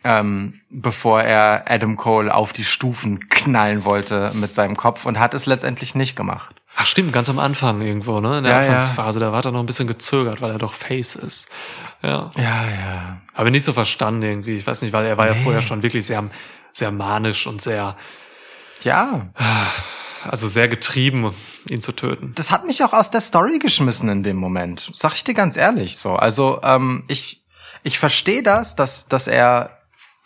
[0.03, 5.33] ähm, bevor er Adam Cole auf die Stufen knallen wollte mit seinem Kopf und hat
[5.33, 6.55] es letztendlich nicht gemacht.
[6.75, 8.39] Ach stimmt, ganz am Anfang irgendwo, ne?
[8.39, 8.67] In der Ja, ja.
[8.67, 11.47] Anfangsphase, da war er noch ein bisschen gezögert, weil er doch Face ist.
[12.01, 12.31] Ja.
[12.35, 13.21] Ja, ja.
[13.33, 14.57] Aber nicht so verstanden irgendwie.
[14.57, 16.23] Ich weiß nicht, weil er war ja vorher schon wirklich sehr,
[16.71, 17.95] sehr manisch und sehr,
[18.83, 19.27] Ja,
[20.29, 21.33] also sehr getrieben,
[21.69, 22.31] ihn zu töten.
[22.35, 24.89] das hat mich auch aus der Story geschmissen in dem Moment.
[24.93, 26.15] Sag ich dir ganz ehrlich so.
[26.15, 27.43] Also ähm, ich
[27.83, 29.77] ich verstehe das, dass dass er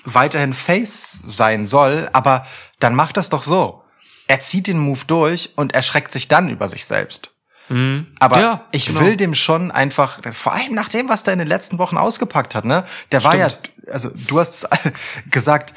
[0.06, 2.46] weiterhin Face sein soll, aber
[2.80, 3.84] dann macht das doch so.
[4.28, 7.32] Er zieht den Move durch und erschreckt sich dann über sich selbst.
[7.70, 9.02] Aber Ja, ich genau.
[9.02, 12.56] will dem schon einfach, vor allem nach dem, was der in den letzten Wochen ausgepackt
[12.56, 12.86] hat, ne?
[13.12, 13.72] Der war ja, Stimmt.
[13.92, 14.70] also du hast es
[15.32, 15.74] gesagt,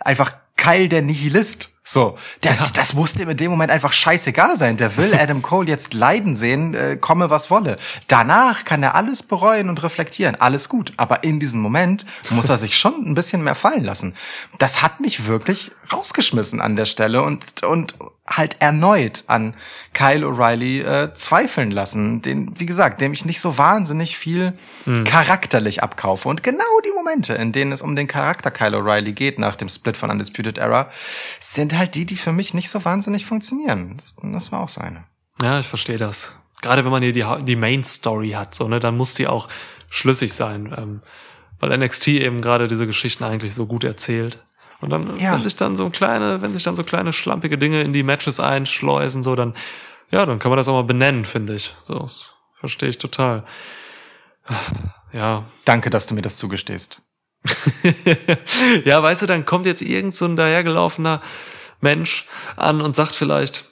[0.00, 1.70] einfach Keil der Nihilist.
[1.90, 4.76] So, der, das muss dem in dem Moment einfach scheißegal sein.
[4.76, 7.78] Der will Adam Cole jetzt leiden sehen, äh, komme was wolle.
[8.08, 10.92] Danach kann er alles bereuen und reflektieren, alles gut.
[10.98, 14.14] Aber in diesem Moment muss er sich schon ein bisschen mehr fallen lassen.
[14.58, 17.94] Das hat mich wirklich rausgeschmissen an der Stelle und und
[18.28, 19.54] halt erneut an
[19.94, 24.52] Kyle O'Reilly äh, zweifeln lassen, den, wie gesagt, dem ich nicht so wahnsinnig viel
[25.04, 26.28] charakterlich abkaufe.
[26.28, 29.68] Und genau die Momente, in denen es um den Charakter Kyle O'Reilly geht nach dem
[29.68, 30.88] Split von Undisputed Era,
[31.40, 33.96] sind halt die, die für mich nicht so wahnsinnig funktionieren.
[33.96, 35.04] Das, das war auch seine.
[35.42, 36.38] Ja, ich verstehe das.
[36.60, 39.48] Gerade wenn man hier die, die Main Story hat, so, ne, dann muss die auch
[39.88, 40.74] schlüssig sein.
[40.76, 41.02] Ähm,
[41.60, 44.44] weil NXT eben gerade diese Geschichten eigentlich so gut erzählt.
[44.80, 45.32] Und dann, Ja.
[45.34, 48.38] wenn sich dann so kleine, wenn sich dann so kleine schlampige Dinge in die Matches
[48.40, 49.54] einschleusen, so, dann,
[50.10, 51.74] ja, dann kann man das auch mal benennen, finde ich.
[51.82, 53.44] So, das verstehe ich total.
[55.12, 55.44] Ja.
[55.64, 57.02] Danke, dass du mir das zugestehst.
[58.84, 61.22] ja, weißt du, dann kommt jetzt irgend so ein dahergelaufener
[61.80, 62.26] Mensch
[62.56, 63.64] an und sagt vielleicht,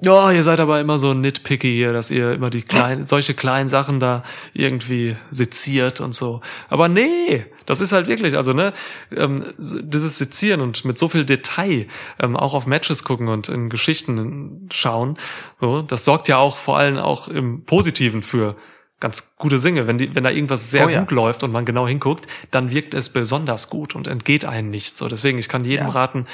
[0.00, 3.68] ja, ihr seid aber immer so nitpicky hier, dass ihr immer die kleinen, solche kleinen
[3.68, 4.22] Sachen da
[4.52, 6.40] irgendwie seziert und so.
[6.68, 8.72] Aber nee, das ist halt wirklich, also ne,
[9.14, 11.86] ähm, dieses Sezieren und mit so viel Detail
[12.20, 15.18] ähm, auch auf Matches gucken und in Geschichten schauen,
[15.60, 18.56] so, das sorgt ja auch vor allem auch im Positiven für
[19.00, 19.86] ganz gute Singe.
[19.86, 21.00] Wenn die, wenn da irgendwas sehr Oh ja.
[21.00, 24.98] gut läuft und man genau hinguckt, dann wirkt es besonders gut und entgeht einem nicht.
[24.98, 25.92] So, deswegen, ich kann jedem Ja.
[25.92, 26.26] raten,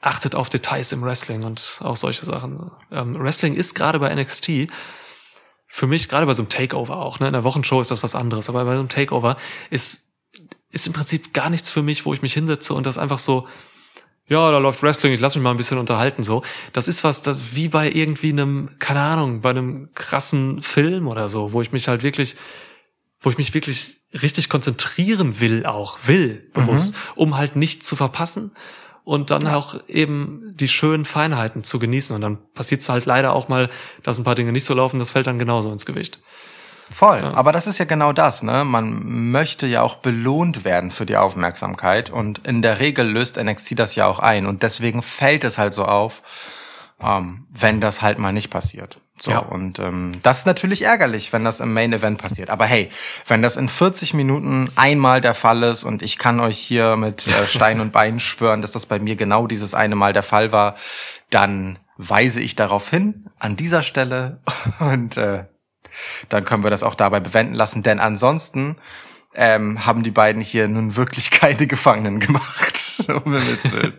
[0.00, 2.70] achtet auf Details im Wrestling und auch solche Sachen.
[2.90, 4.68] Ähm, Wrestling ist gerade bei NXT
[5.66, 8.14] für mich, gerade bei so einem Takeover auch, ne, in der Wochenshow ist das was
[8.14, 9.36] anderes, aber bei so einem Takeover
[9.70, 10.10] ist,
[10.70, 13.46] ist im Prinzip gar nichts für mich, wo ich mich hinsetze und das einfach so,
[14.26, 16.42] ja, da läuft Wrestling, ich lass mich mal ein bisschen unterhalten, so.
[16.72, 21.28] Das ist was, das, wie bei irgendwie einem, keine Ahnung, bei einem krassen Film oder
[21.28, 22.36] so, wo ich mich halt wirklich,
[23.20, 28.52] wo ich mich wirklich richtig konzentrieren will auch, will, bewusst, um halt nicht zu verpassen
[29.10, 32.14] und dann auch eben die schönen Feinheiten zu genießen.
[32.14, 33.68] Und dann passiert es halt leider auch mal,
[34.04, 36.20] dass ein paar Dinge nicht so laufen, das fällt dann genauso ins Gewicht.
[36.92, 37.24] Voll.
[37.24, 38.64] Aber das ist ja genau das, ne?
[38.64, 43.80] Man möchte ja auch belohnt werden für die Aufmerksamkeit und in der Regel löst NXT
[43.80, 46.22] das ja auch ein und deswegen fällt es halt so auf,
[47.00, 49.00] ähm, wenn das halt mal nicht passiert.
[49.22, 49.38] So, Ja.
[49.40, 52.48] und ähm, das ist natürlich ärgerlich, wenn das im Main Event passiert.
[52.48, 52.88] Aber hey,
[53.26, 57.26] wenn das in 40 Minuten einmal der Fall ist und ich kann euch hier mit
[57.26, 60.52] äh, Stein und Bein schwören, dass das bei mir genau dieses eine Mal der Fall
[60.52, 60.74] war,
[61.28, 64.40] dann weise ich darauf hin an dieser Stelle
[64.78, 65.44] und äh,
[66.30, 68.76] dann können wir das auch dabei bewenden lassen, denn ansonsten
[69.34, 73.04] ähm, haben die beiden hier nun wirklich keine Gefangenen gemacht.
[73.08, 73.94] um Himmels Willen.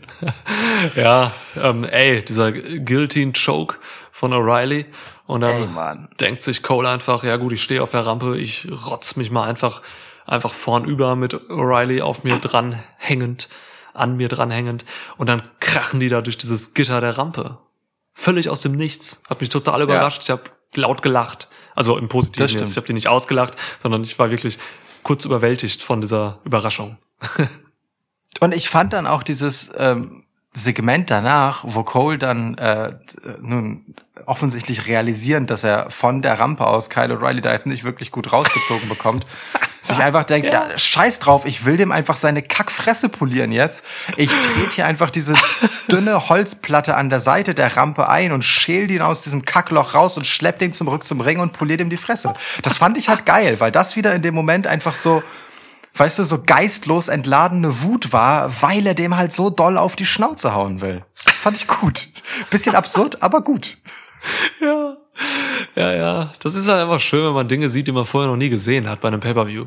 [0.95, 1.31] Ja,
[1.61, 3.77] ähm, ey, dieser Guillotine Choke
[4.21, 4.85] von O'Reilly.
[5.25, 6.07] Und dann Ey, Mann.
[6.19, 9.47] denkt sich Cole einfach, ja gut, ich stehe auf der Rampe, ich rotz mich mal
[9.47, 9.81] einfach,
[10.27, 13.49] einfach vornüber mit O'Reilly auf mir dran hängend,
[13.95, 14.85] an mir dran hängend.
[15.17, 17.57] Und dann krachen die da durch dieses Gitter der Rampe.
[18.13, 19.23] Völlig aus dem Nichts.
[19.27, 20.21] Hat mich total überrascht.
[20.21, 20.43] Ich habe
[20.75, 21.47] laut gelacht.
[21.73, 22.69] Also im Positiven jetzt.
[22.69, 24.59] Ich habe die nicht ausgelacht, sondern ich war wirklich
[25.01, 26.99] kurz überwältigt von dieser Überraschung.
[28.39, 30.20] Und ich fand dann auch dieses ähm,
[30.53, 32.91] Segment danach, wo Cole dann äh,
[33.41, 33.95] nun
[34.25, 38.31] offensichtlich realisieren, dass er von der Rampe aus Kyle O'Reilly da jetzt nicht wirklich gut
[38.33, 39.25] rausgezogen bekommt,
[39.81, 40.77] sich einfach denkt, ja.
[40.77, 43.83] scheiß drauf, ich will dem einfach seine Kackfresse polieren jetzt.
[44.17, 45.33] Ich trete hier einfach diese
[45.91, 50.17] dünne Holzplatte an der Seite der Rampe ein und schäl den aus diesem Kackloch raus
[50.17, 52.33] und schlepp den zum Rück zum Ring und poliert ihm die Fresse.
[52.61, 55.23] Das fand ich halt geil, weil das wieder in dem Moment einfach so
[55.95, 60.05] weißt du, so geistlos entladene Wut war, weil er dem halt so doll auf die
[60.05, 61.05] Schnauze hauen will.
[61.15, 62.09] Das fand ich gut.
[62.49, 63.77] Bisschen absurd, aber gut.
[64.59, 64.97] Ja,
[65.75, 66.33] ja, ja.
[66.39, 68.87] Das ist halt einfach schön, wenn man Dinge sieht, die man vorher noch nie gesehen
[68.89, 69.65] hat bei einem Pay-Per-View.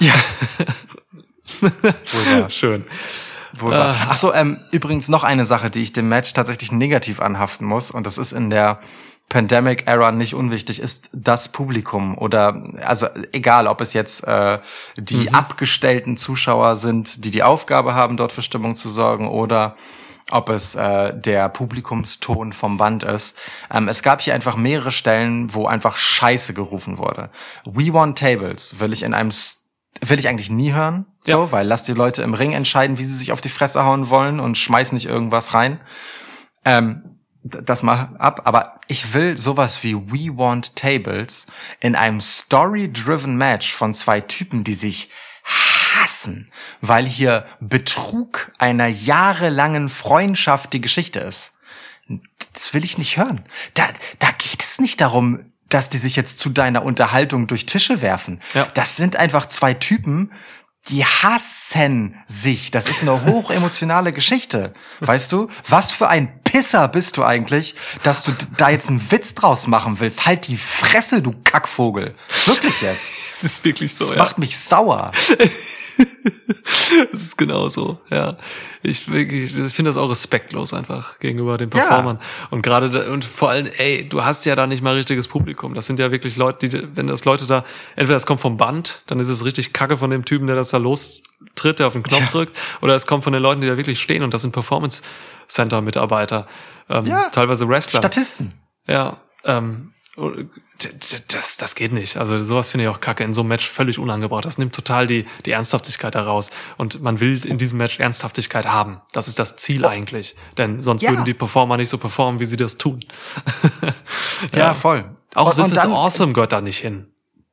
[0.00, 0.14] Ja.
[1.60, 2.50] Wohl.
[2.50, 2.84] Schön.
[3.58, 3.94] Wohl wahr.
[4.08, 7.90] Ach so, ähm, übrigens noch eine Sache, die ich dem Match tatsächlich negativ anhaften muss,
[7.90, 8.80] und das ist in der
[9.28, 14.58] Pandemic-Era nicht unwichtig, ist das Publikum oder also egal, ob es jetzt äh,
[14.96, 19.74] die abgestellten Zuschauer sind, die die Aufgabe haben, dort für Stimmung zu sorgen, oder
[20.30, 23.36] ob es äh, der Publikumston vom Band ist.
[23.70, 27.30] Ähm, es gab hier einfach mehrere Stellen, wo einfach Scheiße gerufen wurde.
[27.64, 29.70] We want tables will ich in einem S-
[30.00, 31.52] will ich eigentlich nie hören, so, Ja.
[31.52, 34.40] weil lass die Leute im Ring entscheiden, wie sie sich auf die Fresse hauen wollen
[34.40, 35.80] und schmeiß nicht irgendwas rein.
[36.64, 37.11] Ähm,
[37.42, 41.46] das mal ab, aber ich will sowas wie We Want Tables
[41.80, 45.10] in einem story-driven Match von zwei Typen, die sich
[45.44, 51.52] hassen, weil hier Betrug einer jahrelangen Freundschaft die Geschichte ist.
[52.52, 53.44] Das will ich nicht hören.
[53.74, 53.88] Da,
[54.18, 58.40] da geht es nicht darum, dass die sich jetzt zu deiner Unterhaltung durch Tische werfen.
[58.54, 58.66] Ja.
[58.74, 60.30] Das sind einfach zwei Typen,
[60.88, 62.70] die hassen sich.
[62.70, 64.74] Das ist eine hochemotionale Geschichte.
[65.00, 65.48] Weißt du?
[65.68, 70.00] Was für ein Pisser bist du eigentlich, dass du da jetzt einen Witz draus machen
[70.00, 70.26] willst?
[70.26, 72.14] Halt die Fresse, du Kackvogel.
[72.44, 73.14] Wirklich jetzt.
[73.32, 74.22] Es ist wirklich so, Das ja.
[74.22, 75.10] macht mich sauer.
[77.12, 78.36] Es ist genau so, ja.
[78.82, 81.86] Ich, wirklich, ich finde das auch respektlos einfach gegenüber den Ja.
[81.86, 82.20] Performern.
[82.50, 85.74] Und gerade, und vor allem, ey, du hast ja da nicht mal richtiges Publikum.
[85.74, 87.64] Das sind ja wirklich Leute, die, wenn das Leute da,
[87.96, 90.68] entweder es kommt vom Band, dann ist es richtig kacke von dem Typen, der das
[90.68, 90.78] da
[91.46, 92.28] lostritt, der auf den Knopf Tja.
[92.30, 95.02] drückt, oder es kommt von den Leuten, die da wirklich stehen und das sind Performance
[95.48, 96.46] Center Mitarbeiter,
[96.88, 97.28] ähm, Ja.
[97.30, 98.00] teilweise Wrestler.
[98.00, 98.54] Statisten.
[98.88, 100.88] Ja, ähm, d-
[101.28, 102.16] das, das geht nicht.
[102.16, 103.22] Also sowas finde ich auch kacke.
[103.24, 104.44] In so einem Match völlig unangebracht.
[104.44, 106.50] Das nimmt total die, die Ernsthaftigkeit heraus.
[106.78, 109.00] Und man will in diesem Match Ernsthaftigkeit haben.
[109.12, 110.34] Das ist das Ziel eigentlich.
[110.58, 111.10] Denn sonst Ja.
[111.10, 113.00] würden die Performer nicht so performen, wie sie das tun.
[114.54, 115.04] Ja, voll.
[115.34, 117.08] Auch Und- This is Awesome gehört da nicht hin.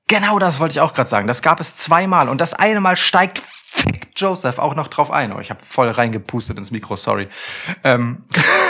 [0.07, 1.27] Genau das wollte ich auch gerade sagen.
[1.27, 3.41] Das gab es zweimal und das eine Mal steigt
[4.15, 5.33] Joseph auch noch drauf ein.
[5.33, 7.27] Oh, ich habe voll reingepustet ins Mikro, sorry.
[7.83, 8.23] Ähm,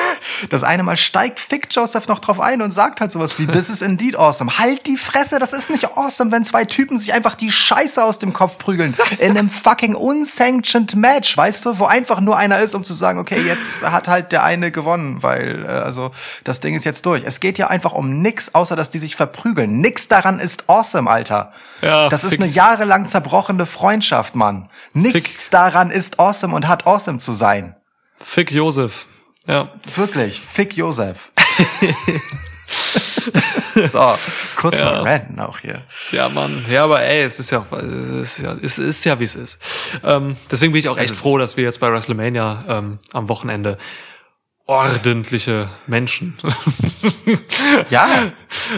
[0.49, 3.69] das eine Mal steigt Fick Joseph noch drauf ein und sagt halt sowas wie This
[3.69, 4.57] is indeed awesome.
[4.59, 8.19] Halt die Fresse, das ist nicht awesome, wenn zwei Typen sich einfach die Scheiße aus
[8.19, 12.75] dem Kopf prügeln in einem fucking unsanctioned Match, weißt du, wo einfach nur einer ist,
[12.75, 16.11] um zu sagen, okay, jetzt hat halt der eine gewonnen, weil äh, also
[16.43, 17.23] das Ding ist jetzt durch.
[17.25, 19.79] Es geht ja einfach um nix, außer dass die sich verprügeln.
[19.79, 21.51] Nix daran ist awesome, Alter.
[21.81, 24.67] Ja, das ist fick- eine jahrelang zerbrochene Freundschaft, Mann.
[24.93, 27.75] Nichts daran ist awesome und hat awesome zu sein.
[28.19, 29.07] Fick Josef.
[29.47, 29.73] Ja.
[29.95, 31.31] Wirklich, fick Josef.
[33.85, 34.13] so,
[34.57, 35.83] kurz mal ranten auch hier.
[36.11, 36.65] Ja, Mann.
[36.69, 39.35] Ja, aber ey, es ist ja, auch- es ist ja, es ist ja, wie es
[39.35, 39.59] ist.
[40.03, 43.77] Ähm, deswegen bin ich auch echt froh, dass wir jetzt bei WrestleMania ähm, am Wochenende
[44.65, 46.37] ordentliche Menschen
[47.89, 48.33] Ja,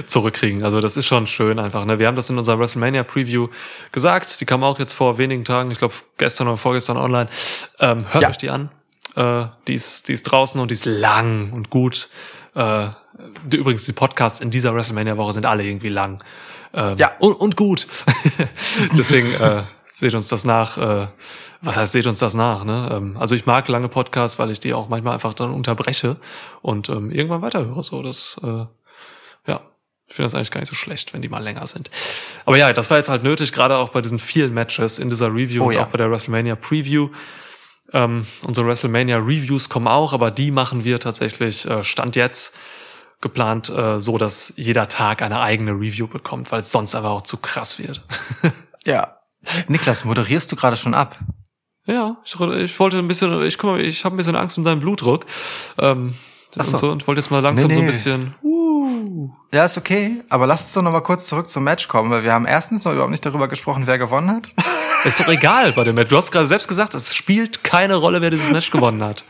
[0.08, 0.64] zurückkriegen.
[0.64, 1.84] Also das ist schon schön einfach.
[1.84, 2.00] Ne?
[2.00, 3.50] Wir haben das in unserer WrestleMania Preview
[3.92, 4.40] gesagt.
[4.40, 7.30] Die kam auch jetzt vor wenigen Tagen, ich glaube gestern oder vorgestern online.
[7.80, 8.30] Ähm, hört Ja.
[8.30, 8.72] euch die an.
[9.16, 12.10] Äh, die, ist, die ist draußen und die ist lang und gut.
[12.56, 12.90] Äh,
[13.46, 16.24] die, übrigens, die Podcasts in dieser WrestleMania-Woche sind alle irgendwie lang.
[16.74, 17.12] Ähm, Ja.
[17.20, 17.88] Und, und gut.
[18.98, 20.78] Deswegen äh, seht uns das nach.
[20.78, 21.08] Äh,
[21.64, 22.64] was heißt, seht uns das nach?
[22.64, 22.90] Ne?
[22.92, 26.18] Ähm, also ich mag lange Podcasts, weil ich die auch manchmal einfach dann unterbreche
[26.62, 27.84] und ähm, irgendwann weiterhöre.
[27.84, 28.66] So, das äh,
[29.48, 29.62] ja,
[30.08, 31.90] ich finde das eigentlich gar nicht so schlecht, wenn die mal länger sind.
[32.46, 35.28] Aber ja, das war jetzt halt nötig, gerade auch bei diesen vielen Matches in dieser
[35.28, 35.84] Review Oh und ja.
[35.84, 37.10] auch bei der WrestleMania Preview.
[37.94, 42.58] Ähm, unsere WrestleMania Reviews kommen auch, aber die machen wir tatsächlich äh, Stand jetzt
[43.20, 47.22] geplant äh, so, dass jeder Tag eine eigene Review bekommt, weil es sonst einfach auch
[47.22, 48.04] zu krass wird.
[48.86, 49.18] ja.
[49.68, 51.18] Niklas, moderierst du gerade schon ab?
[51.88, 54.64] ja, ich, ich wollte ein bisschen, ich guck mal, ich habe ein bisschen Angst um
[54.64, 55.26] deinen Blutdruck.
[55.78, 56.14] Ähm,
[56.58, 56.72] Ach so.
[56.72, 57.92] und, so, und wollte jetzt mal langsam Nee, so ein nee.
[57.92, 58.36] bisschen.
[58.44, 62.10] Uh, Ja, ist okay, aber lass uns doch noch mal kurz zurück zum Match kommen,
[62.12, 64.54] weil wir haben erstens noch überhaupt nicht darüber gesprochen, wer gewonnen hat.
[65.04, 66.10] Ist doch egal bei dem Match.
[66.10, 69.26] Du hast gerade selbst gesagt, es spielt keine Rolle, wer dieses Match gewonnen hat.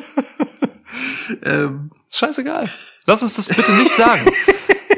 [1.44, 2.70] ähm, Scheißegal.
[3.06, 4.24] Lass uns das bitte nicht sagen.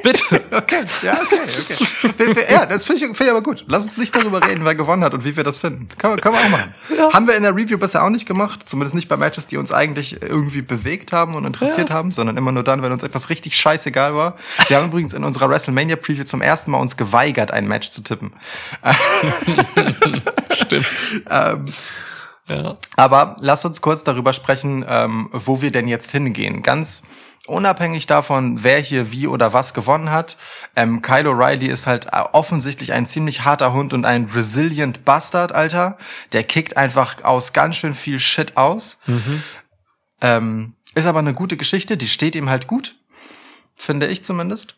[0.04, 0.22] bitte.
[0.52, 2.44] okay, ja, okay, okay.
[2.48, 3.64] Ja, das finde ich, find ich aber gut.
[3.66, 5.88] Lass uns nicht darüber reden, wer gewonnen hat und wie wir das finden.
[5.98, 6.72] Können, wir- können wir auch machen.
[7.12, 9.72] Haben wir in der Review bisher auch nicht gemacht, zumindest nicht bei Matches, die uns
[9.72, 13.56] eigentlich irgendwie bewegt haben und interessiert haben, sondern immer nur dann, wenn uns etwas richtig
[13.56, 14.34] scheißegal war.
[14.68, 18.02] Wir haben übrigens in unserer WrestleMania Preview zum ersten Mal uns geweigert, ein Match zu
[18.02, 18.32] tippen.
[20.52, 21.22] Stimmt.
[21.30, 21.66] Ähm,
[22.46, 22.76] Ja.
[22.96, 26.60] Aber lass uns kurz darüber sprechen, ähm, wo wir denn jetzt hingehen.
[26.62, 27.02] Ganz
[27.46, 30.36] unabhängig davon, wer hier wie oder was gewonnen hat.
[30.76, 35.52] Ähm, Kyle O'Reilly ist halt äh, offensichtlich ein ziemlich harter Hund und ein resilient Bastard,
[35.52, 35.96] Alter.
[36.32, 38.98] Der kickt einfach aus ganz schön viel Shit aus.
[40.20, 42.96] Ähm, ist aber eine gute Geschichte, die steht ihm halt gut.
[43.74, 44.76] Finde ich zumindest.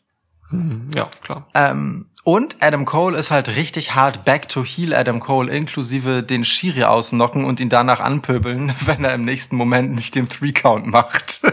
[0.94, 1.48] Ja, klar.
[1.54, 6.44] Ähm, und Adam Cole ist halt richtig hart back to heel Adam Cole, inklusive den
[6.44, 11.40] Shiri ausnocken und ihn danach anpöbeln, wenn er im nächsten Moment nicht den Three-Count macht.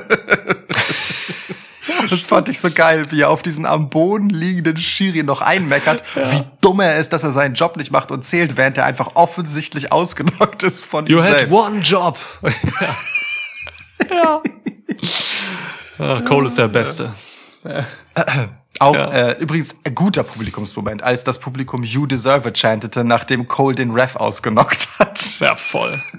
[2.10, 6.04] Das fand ich so geil, wie er auf diesen am Boden liegenden Shiri noch einmeckert,
[6.16, 9.12] wie dumm er ist, dass er seinen Job nicht macht und zählt, während er einfach
[9.16, 11.54] offensichtlich ausgenockt ist von You ihm had selbst.
[11.54, 12.20] one job.
[14.12, 14.42] ja.
[15.98, 16.22] ja.
[16.22, 17.14] Cole ist der Beste.
[18.80, 19.12] Auch Ja.
[19.12, 23.92] äh, übrigens ein guter Publikumsmoment, als das Publikum You Deserve It chantete, nachdem Cole den
[23.92, 25.40] Ref ausgenockt hat.
[25.40, 26.02] Ja, voll.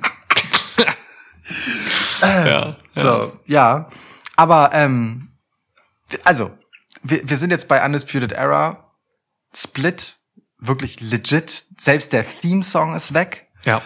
[2.23, 2.77] ja.
[2.95, 3.89] So, ja.
[4.37, 5.29] Aber, ähm,
[6.25, 6.51] also,
[7.03, 8.91] wir, wir sind jetzt bei Undisputed Era.
[9.55, 10.17] Split,
[10.59, 11.67] wirklich legit.
[11.79, 13.47] Selbst der Theme-Song ist weg.
[13.65, 13.83] Ja.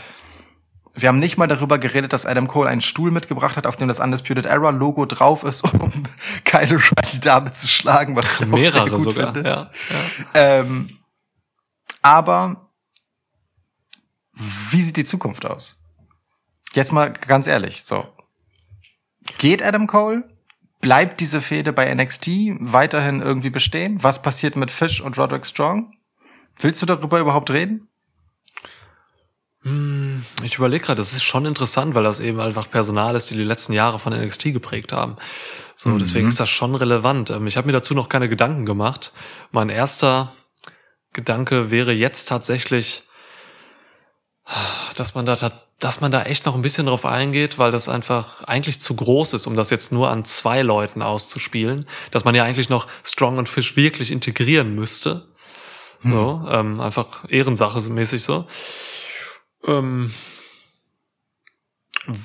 [1.01, 3.87] Wir haben nicht mal darüber geredet, dass Adam Cole einen Stuhl mitgebracht hat, auf dem
[3.87, 6.05] das Undisputed Era Logo drauf ist, um
[6.45, 9.33] Kyle O'Reilly damit zu schlagen, was ich auch sehr Mehrere gut sogar.
[9.33, 9.49] finde.
[9.49, 9.71] Ja.
[9.91, 10.01] ja.
[10.35, 10.99] Ähm,
[12.03, 12.69] aber
[14.35, 15.79] wie sieht die Zukunft aus?
[16.73, 18.07] Jetzt mal ganz ehrlich, so.
[19.39, 20.29] Geht Adam Cole?
[20.81, 22.29] Bleibt diese Fehde bei NXT
[22.61, 24.03] weiterhin irgendwie bestehen?
[24.03, 25.93] Was passiert mit Fish und Roderick Strong?
[26.57, 27.89] Willst du darüber überhaupt reden?
[30.43, 33.45] Ich überlege gerade, das ist schon interessant, weil das eben einfach Personal ist, die die
[33.45, 35.17] letzten Jahre von NXT geprägt haben.
[35.77, 37.31] So, deswegen ist das schon relevant.
[37.31, 39.13] Ähm, Ich habe mir dazu noch keine Gedanken gemacht.
[39.53, 40.33] Mein erster
[41.13, 43.05] Gedanke wäre jetzt tatsächlich,
[44.97, 45.37] dass man da
[45.79, 49.35] dass man da echt noch ein bisschen drauf eingeht, weil das einfach eigentlich zu groß
[49.35, 53.39] ist, um das jetzt nur an zwei Leuten auszuspielen, dass man ja eigentlich noch Strong
[53.39, 55.29] und Fish wirklich integrieren müsste.
[56.03, 58.47] So, ähm, einfach Ehrensache so mäßig so.
[59.67, 60.13] Ähm,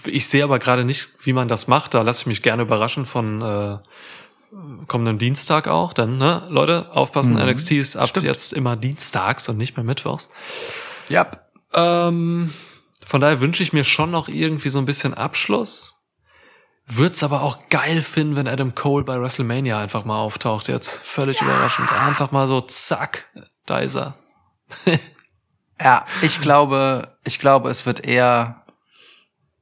[0.06, 1.94] ich sehe aber gerade nicht, wie man das macht.
[1.94, 3.78] Da lasse ich mich gerne überraschen von äh,
[4.88, 5.94] kommenden Dienstag auch.
[5.94, 7.50] Dann, ne, Leute, aufpassen, Mhm.
[7.50, 8.26] NXT ist ab Stimmt.
[8.26, 10.30] jetzt immer dienstags und nicht mehr mittwochs.
[11.10, 11.30] Ja.
[11.74, 12.54] Ähm,
[13.06, 16.00] von daher wünsche ich mir schon noch irgendwie so ein bisschen Abschluss.
[16.86, 21.00] Würd's aber auch geil finden, wenn Adam Cole bei WrestleMania einfach mal auftaucht jetzt.
[21.02, 21.92] Völlig überraschend.
[21.92, 23.30] Einfach mal so, zack,
[23.66, 24.16] da ist er.
[25.84, 28.64] Ja, ich glaube, ich glaube, es wird eher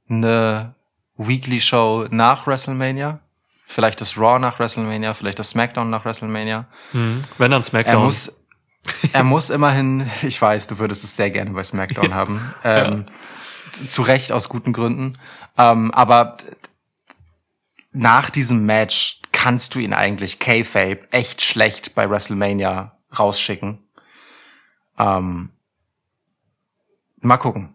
[0.10, 0.76] eine
[1.18, 3.20] Weekly Show nach WrestleMania.
[3.68, 6.66] Vielleicht das Raw nach WrestleMania, vielleicht das SmackDown nach WrestleMania.
[6.92, 7.22] Mhm.
[7.38, 8.04] Wenn dann Er SmackDown.
[8.04, 8.36] muss,
[9.14, 12.54] er muss immerhin, ich weiß, du würdest es sehr gerne bei SmackDown haben.
[12.64, 13.06] Ähm,
[13.72, 15.18] zu, zu Recht aus guten Gründen.
[15.58, 16.38] Ähm, aber
[17.94, 23.80] nach diesem Match kannst du ihn eigentlich K-Fape echt schlecht bei WrestleMania rausschicken.
[25.00, 25.50] Ähm,
[27.22, 27.74] mal gucken.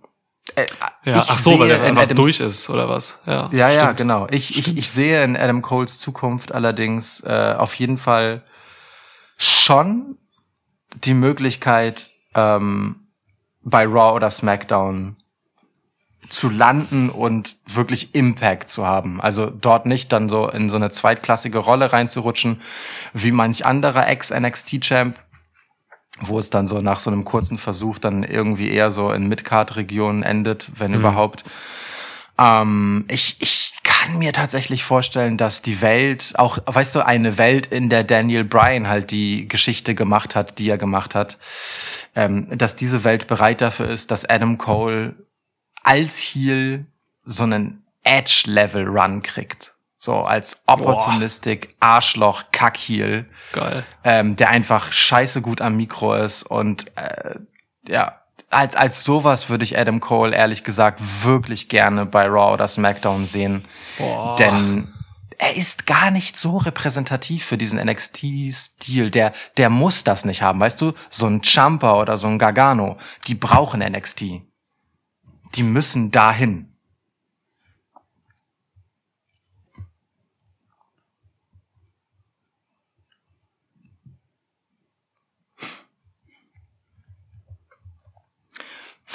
[0.54, 0.66] Äh,
[1.04, 3.20] ja, ach so, weil er in einfach Adams- durch ist, oder was?
[3.26, 4.26] Ja, ja, ja, genau.
[4.30, 8.42] Ich, ich, ich sehe in Adam Coles Zukunft allerdings äh, auf jeden Fall
[9.36, 10.18] schon
[11.04, 13.08] die Möglichkeit, ähm,
[13.62, 15.16] bei Raw oder SmackDown
[16.28, 19.20] zu landen und wirklich Impact zu haben.
[19.20, 22.60] Also dort nicht dann so in so eine zweitklassige Rolle reinzurutschen,
[23.12, 25.16] wie manch anderer Ex-NXT-Champ,
[26.20, 30.22] wo es dann so nach so einem kurzen Versuch dann irgendwie eher so in Midcard-Regionen
[30.22, 31.44] endet, wenn überhaupt.
[32.38, 37.66] Ähm, ich, ich kann mir tatsächlich vorstellen, dass die Welt, auch, weißt du, eine Welt,
[37.68, 41.38] in der Daniel Bryan halt die Geschichte gemacht hat, die er gemacht hat,
[42.14, 45.14] ähm, dass diese Welt bereit dafür ist, dass Adam Cole
[45.82, 46.86] als Heel
[47.24, 49.75] so einen Edge-Level-Run kriegt.
[50.06, 53.84] So als Opportunistic, Arschloch, Kack-Heel Geil.
[54.04, 57.34] ähm, der einfach scheiße gut am Mikro ist und äh,
[57.88, 62.68] ja, als als sowas würde ich Adam Cole ehrlich gesagt wirklich gerne bei Raw oder
[62.68, 63.64] SmackDown sehen,
[63.98, 64.36] Boah.
[64.36, 64.94] denn
[65.38, 69.10] er ist gar nicht so repräsentativ für diesen NXT-Stil.
[69.10, 70.92] Der der muss das nicht haben, weißt du?
[71.10, 72.96] So ein Champa oder so ein Gargano,
[73.26, 74.22] die brauchen NXT.
[75.56, 76.75] Die müssen dahin.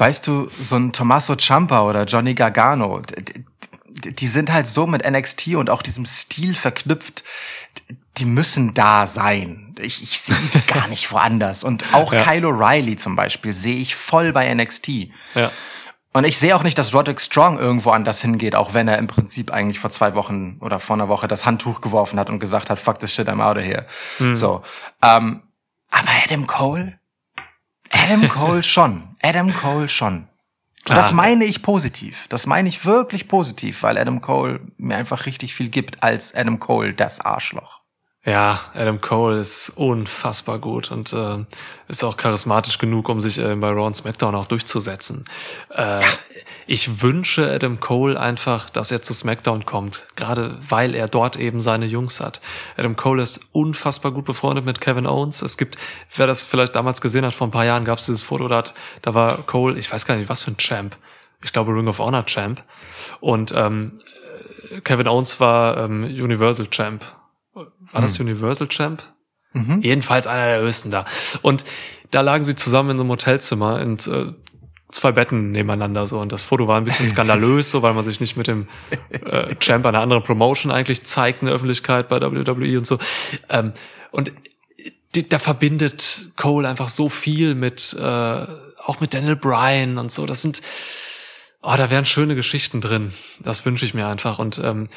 [0.02, 3.04] Weißt du, so ein Tommaso Ciampa oder Johnny Gargano,
[3.88, 7.24] die sind halt so mit NXT und auch diesem Stil verknüpft,
[8.18, 9.76] die müssen da sein.
[9.80, 11.64] Ich, ich sehe die gar nicht woanders.
[11.64, 12.24] Und auch Ja.
[12.24, 14.88] Kyle O'Reilly zum Beispiel sehe ich voll bei NXT.
[15.36, 15.52] Ja.
[16.14, 19.06] Und ich sehe auch nicht, dass Roderick Strong irgendwo anders hingeht, auch wenn er im
[19.06, 22.72] Prinzip eigentlich vor zwei Wochen oder vor einer Woche das Handtuch geworfen hat und gesagt
[22.72, 23.86] hat, fuck this shit, I'm out of here.
[24.34, 24.64] So.
[25.04, 25.44] Ähm,
[25.92, 27.00] aber Adam Cole?
[27.92, 29.11] Adam Cole schon.
[29.22, 30.16] Adam Cole schon.
[30.82, 30.98] Und Klar.
[30.98, 32.28] das meine ich positiv.
[32.30, 36.60] Das meine ich wirklich positiv, weil Adam Cole mir einfach richtig viel gibt als Adam
[36.60, 37.81] Cole, das Arschloch.
[38.24, 41.44] Ja, Adam Cole ist unfassbar gut und äh,
[41.88, 45.26] ist auch charismatisch genug, um sich äh, bei Raw und SmackDown auch durchzusetzen.
[45.70, 46.02] Äh,
[46.68, 51.60] Ich wünsche Adam Cole einfach, dass er zu SmackDown kommt, gerade weil er dort eben
[51.60, 52.40] seine Jungs hat.
[52.78, 55.42] Adam Cole ist unfassbar gut befreundet mit Kevin Owens.
[55.42, 55.78] Es gibt,
[56.16, 58.58] wer das vielleicht damals gesehen hat, vor ein paar Jahren gab es dieses Foto, da,
[58.58, 60.96] hat, da war Cole, ich weiß gar nicht, was für ein Champ.
[61.44, 62.64] Ich glaube Ring of Honor Champ.
[63.20, 63.94] Und ähm,
[64.84, 67.04] Kevin Owens war ähm, Universal Champ.
[67.54, 69.04] War das Universal Champ?
[69.82, 71.06] Jedenfalls einer der höchsten da.
[71.42, 71.66] Und
[72.10, 74.34] da lagen sie zusammen in so einem Hotelzimmer und äh,
[74.92, 76.20] zwei Betten nebeneinander so.
[76.20, 78.68] Und das Foto war ein bisschen skandalös, so weil man sich nicht mit dem
[79.10, 83.00] äh, Champ einer anderen Promotion eigentlich zeigt in der Öffentlichkeit bei WWE und so.
[83.50, 83.74] Ähm,
[84.12, 84.32] und
[85.16, 90.26] die, da verbindet Cole einfach so viel mit, äh, auch mit Daniel Bryan und so.
[90.26, 90.62] Das sind,
[91.62, 93.14] oh, da wären schöne Geschichten drin.
[93.40, 94.40] Das wünsche ich mir einfach.
[94.40, 94.88] Und ähm,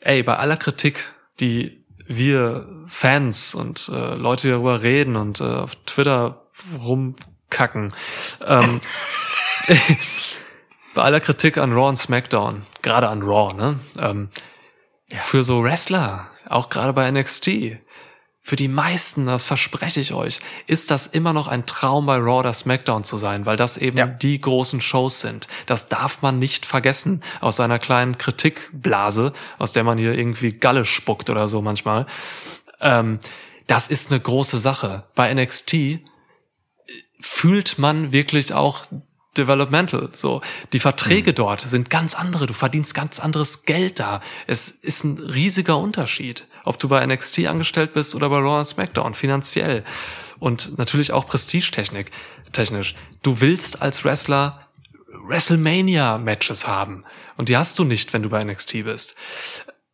[0.00, 1.81] ey, bei aller Kritik, die
[2.16, 6.46] wir Fans und äh, Leute darüber reden und äh, auf Twitter
[6.82, 7.92] rumkacken,
[8.46, 8.80] ähm,
[10.94, 13.78] bei aller Kritik an Raw und SmackDown, gerade an Raw, ne?
[13.98, 14.28] Ähm,
[15.10, 17.78] Für so Wrestler, auch gerade bei NXT,
[18.44, 22.40] für die meisten, das verspreche ich euch, ist das immer noch ein Traum bei Raw
[22.40, 24.06] oder SmackDown zu sein, weil das eben Ja.
[24.06, 25.46] die großen Shows sind.
[25.66, 30.84] Das darf man nicht vergessen aus seiner kleinen Kritikblase, aus der man hier irgendwie Galle
[30.84, 32.06] spuckt oder so manchmal.
[32.80, 33.20] Ähm,
[33.68, 35.04] das ist eine große Sache.
[35.14, 36.00] Bei NXT
[37.20, 38.84] fühlt man wirklich auch
[39.36, 40.10] developmental.
[40.12, 40.42] So,
[40.72, 42.46] die Verträge dort sind ganz andere.
[42.46, 44.20] Du verdienst ganz anderes Geld da.
[44.46, 48.66] Es ist ein riesiger Unterschied, ob du bei NXT angestellt bist oder bei Raw und
[48.66, 49.84] SmackDown finanziell
[50.38, 52.10] und natürlich auch prestigetechnik
[52.52, 52.94] technisch.
[53.22, 54.68] Du willst als Wrestler
[55.26, 57.04] WrestleMania Matches haben
[57.36, 59.14] und die hast du nicht, wenn du bei NXT bist.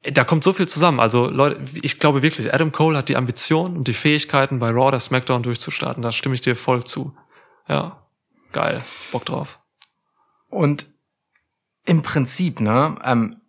[0.02, 1.00] Da kommt so viel zusammen.
[1.00, 4.88] Also Leute, ich glaube wirklich, Adam Cole hat die Ambition und die Fähigkeiten, bei Raw
[4.88, 6.02] oder SmackDown durchzustarten.
[6.02, 7.14] Da stimme ich dir voll zu.
[7.68, 8.07] Ja,
[8.52, 9.60] geil, Bock drauf.
[10.48, 10.86] Und
[11.84, 13.40] im Prinzip, ne, ähm,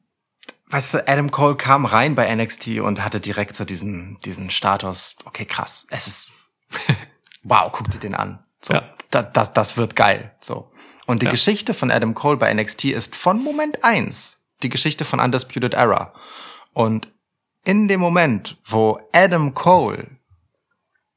[0.67, 5.15] weißt du, Adam Cole kam rein bei NXT und hatte direkt so diesen, diesen Status,
[5.25, 6.31] okay, krass, es ist,
[7.43, 8.43] wow, guck dir den an.
[8.61, 8.93] So, Ja.
[9.11, 10.35] da, das, das wird geil.
[10.41, 10.71] So.
[11.05, 11.31] Und die Ja.
[11.31, 16.13] Geschichte von Adam Cole bei NXT ist von Moment eins die Geschichte von Undisputed Era.
[16.73, 17.07] Und
[17.63, 20.17] in dem Moment, wo Adam Cole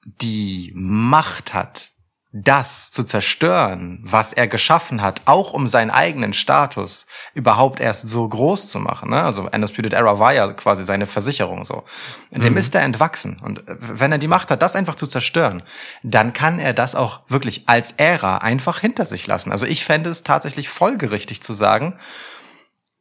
[0.05, 1.92] die Macht hat,
[2.35, 8.27] das zu zerstören, was er geschaffen hat, auch um seinen eigenen Status überhaupt erst so
[8.27, 9.11] groß zu machen.
[9.11, 9.23] Ne?
[9.23, 11.85] Also Undisputed Era war ja quasi seine Versicherung so.
[12.31, 13.39] Dem ist er entwachsen.
[13.43, 15.63] Und äh, wenn er die Macht hat, das einfach zu zerstören,
[16.03, 19.53] dann kann er das auch wirklich als Ära einfach hinter sich lassen.
[19.53, 21.99] Also ich fände es tatsächlich folgerichtig zu sagen,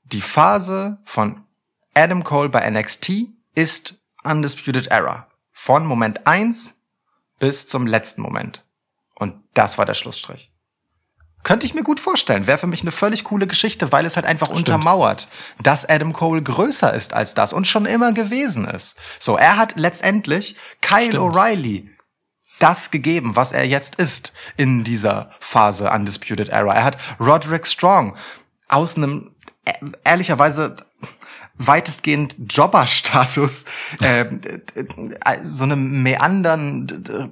[0.03, 1.45] die Phase von
[1.93, 5.27] Adam Cole bei NXT ist Undisputed Era.
[5.53, 6.75] Von Moment eins
[7.39, 8.65] bis zum letzten Moment.
[9.21, 10.51] Und das war der Schlussstrich.
[11.43, 12.47] Könnte ich mir gut vorstellen.
[12.47, 15.27] Wäre für mich eine völlig coole Geschichte, weil es halt einfach untermauert,
[15.61, 18.95] dass Adam Cole größer ist als das und schon immer gewesen ist.
[19.19, 21.35] So, er hat letztendlich Kyle Stimmt.
[21.35, 21.87] O'Reilly
[22.57, 26.73] das gegeben, was er jetzt ist in dieser Phase Undisputed Era.
[26.73, 28.17] Er hat Roderick Strong
[28.69, 29.35] aus einem
[29.65, 29.73] äh,
[30.03, 30.77] ehrlicherweise
[31.67, 33.65] weitestgehend Jobber-Status,
[34.01, 34.27] äh, äh,
[35.43, 37.31] so eine meandern,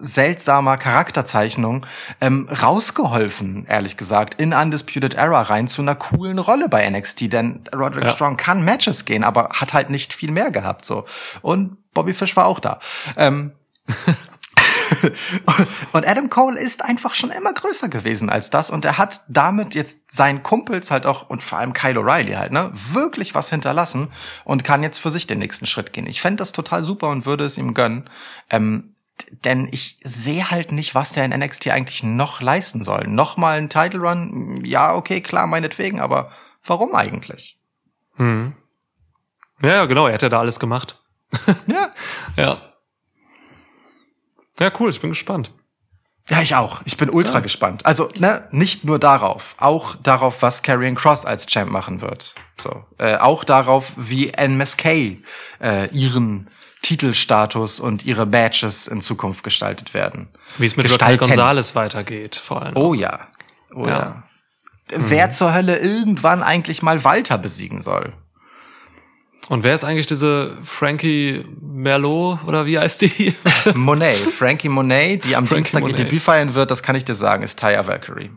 [0.00, 1.86] seltsamer Charakterzeichnung
[2.20, 7.64] ähm, rausgeholfen, ehrlich gesagt, in Undisputed Era rein zu einer coolen Rolle bei NXT, denn
[7.74, 8.10] Roderick Ja.
[8.10, 11.04] Strong kann Matches gehen, aber hat halt nicht viel mehr gehabt, so.
[11.40, 12.78] Und Bobby Fish war auch da.
[13.16, 13.52] Ähm,
[15.92, 19.74] und Adam Cole ist einfach schon immer größer gewesen als das und er hat damit
[19.74, 24.08] jetzt seinen Kumpels halt auch und vor allem Kyle O'Reilly halt, ne, wirklich was hinterlassen
[24.44, 26.06] und kann jetzt für sich den nächsten Schritt gehen.
[26.06, 28.08] Ich fände das total super und würde es ihm gönnen.
[28.50, 28.94] Ähm,
[29.44, 33.06] denn ich sehe halt nicht, was der in NXT eigentlich noch leisten soll.
[33.06, 36.30] Nochmal ein Title Run, ja, okay, klar, meinetwegen, aber
[36.64, 37.58] warum eigentlich?
[38.16, 38.54] Hm.
[39.60, 40.98] Ja, ja, genau, er hat ja da alles gemacht.
[41.66, 41.92] Ja.
[42.36, 42.71] Ja.
[44.58, 45.50] Ja, cool, ich bin gespannt.
[46.28, 46.82] Ja, ich auch.
[46.84, 47.84] Ich bin ultra gespannt.
[47.84, 52.34] Also, ne, nicht nur darauf, auch darauf, was Karrion Cross als Champ machen wird.
[52.60, 55.18] So, äh, auch darauf, wie MSK
[55.60, 56.48] äh, ihren
[56.82, 60.28] Titelstatus und ihre Matches in Zukunft gestaltet werden.
[60.58, 61.16] Wie es mit Raquel.
[61.16, 62.76] Gonzalez weitergeht, vor allem.
[62.76, 63.28] Oh ja.
[63.74, 63.88] Oh ja.
[63.88, 64.22] Ja.
[64.94, 68.12] Wer zur Hölle irgendwann eigentlich mal Walter besiegen soll.
[69.48, 73.34] Und wer ist eigentlich diese Frankie Merlot oder wie heißt die?
[73.74, 75.98] Monet, Frankie Monet, die am Frankie Dienstag ihr Monet.
[75.98, 78.30] Debüt feiern wird, das kann ich dir sagen, ist Taya Valkyrie.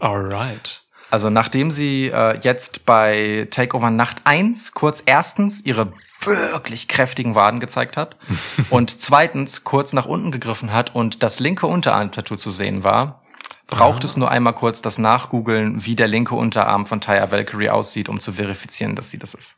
[0.00, 0.84] Alright.
[1.10, 5.92] Also nachdem sie äh, jetzt bei Takeover Nacht 1 kurz erstens ihre
[6.22, 8.16] wirklich kräftigen Waden gezeigt hat
[8.70, 13.22] und zweitens kurz nach unten gegriffen hat und das linke Unterarm-Tattoo zu sehen war,
[13.68, 18.08] braucht es nur einmal kurz das Nachgoogeln, wie der linke Unterarm von Taya Valkyrie aussieht,
[18.08, 19.56] um zu verifizieren, dass sie das ist.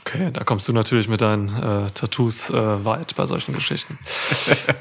[0.00, 3.98] Okay, da kommst du natürlich mit deinen äh, Tattoos äh, weit bei solchen Geschichten.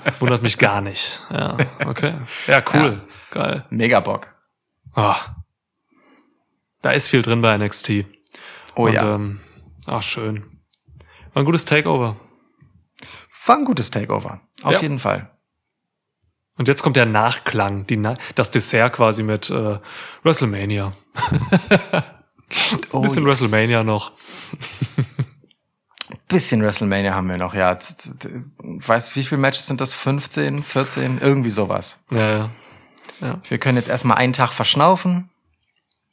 [0.05, 1.19] Das wundert mich gar nicht.
[1.29, 2.15] Ja, okay.
[2.47, 3.01] Ja, cool.
[3.31, 3.65] Geil.
[3.69, 4.33] Mega Bock.
[4.93, 5.17] Ah.
[6.81, 8.05] Da ist viel drin bei NXT.
[8.75, 9.15] Oh Und, ja.
[9.15, 9.39] Ähm,
[9.87, 10.61] ach, schön.
[11.33, 12.15] War ein gutes Takeover.
[13.45, 14.41] War ein gutes Takeover.
[14.63, 14.81] Auf Ja.
[14.81, 15.29] jeden Fall.
[16.57, 19.79] Und jetzt kommt der Nachklang, die Na das Dessert quasi mit äh,
[20.23, 20.93] WrestleMania.
[22.91, 23.41] Oh, Ein bisschen yes.
[23.41, 24.11] WrestleMania noch.
[26.27, 27.77] Bisschen WrestleMania haben wir noch, ja.
[28.59, 29.93] Weißt wie viele Matches sind das?
[29.93, 31.19] 15, 14?
[31.19, 31.99] Irgendwie sowas.
[32.09, 32.49] Ja,
[33.21, 33.41] ja.
[33.47, 35.29] Wir können jetzt erstmal einen Tag verschnaufen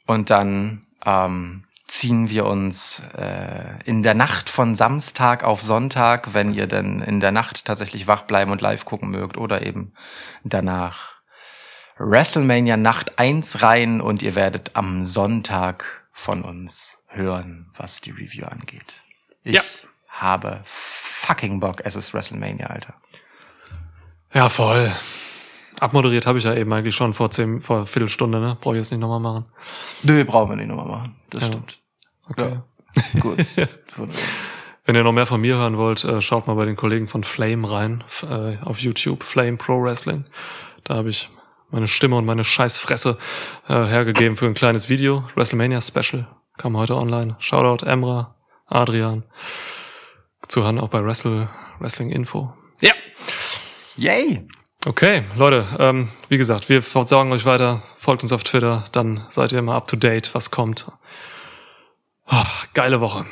[0.06, 6.52] und dann ähm, ziehen wir uns äh, in der Nacht von Samstag auf Sonntag, wenn
[6.52, 9.92] ihr denn in der Nacht tatsächlich wach bleiben und live gucken mögt oder eben
[10.44, 11.14] danach
[11.98, 18.44] WrestleMania Nacht 1 rein und ihr werdet am Sonntag von uns hören, was die Review
[18.46, 19.02] angeht.
[19.44, 19.62] Ich Ja.
[20.08, 21.80] habe fucking Bock.
[21.84, 22.94] Es ist WrestleMania, Alter.
[24.34, 24.92] Ja, voll.
[25.78, 28.58] Abmoderiert habe ich ja eben eigentlich schon vor zehn, vor Viertelstunde, ne?
[28.60, 29.44] Brauche ich jetzt nicht nochmal machen.
[30.02, 31.16] Nö, brauchen wir nicht nochmal machen.
[31.30, 31.48] Das Ja.
[31.50, 31.78] stimmt.
[32.28, 32.58] Okay.
[32.96, 33.14] Ja.
[33.20, 33.38] Gut.
[34.84, 37.22] Wenn ihr noch mehr von mir hören wollt, äh, schaut mal bei den Kollegen von
[37.22, 40.24] Flame rein, äh, auf YouTube, Flame Pro Wrestling.
[40.82, 41.30] Da habe ich
[41.70, 43.18] meine Stimme und meine Scheißfresse
[43.68, 45.28] äh, hergegeben für ein kleines Video.
[45.34, 46.26] WrestleMania Special
[46.56, 47.36] kam heute online.
[47.38, 48.34] Shoutout Emra,
[48.66, 49.24] Adrian.
[50.46, 52.52] Zu hören auch bei Wrestle, Wrestling Info.
[52.80, 52.92] Ja.
[53.96, 54.46] Yay!
[54.86, 57.82] Okay, Leute, ähm, wie gesagt, wir versorgen euch weiter.
[57.96, 60.90] Folgt uns auf Twitter, dann seid ihr immer up to date, was kommt.
[62.26, 63.26] Ah, geile Woche.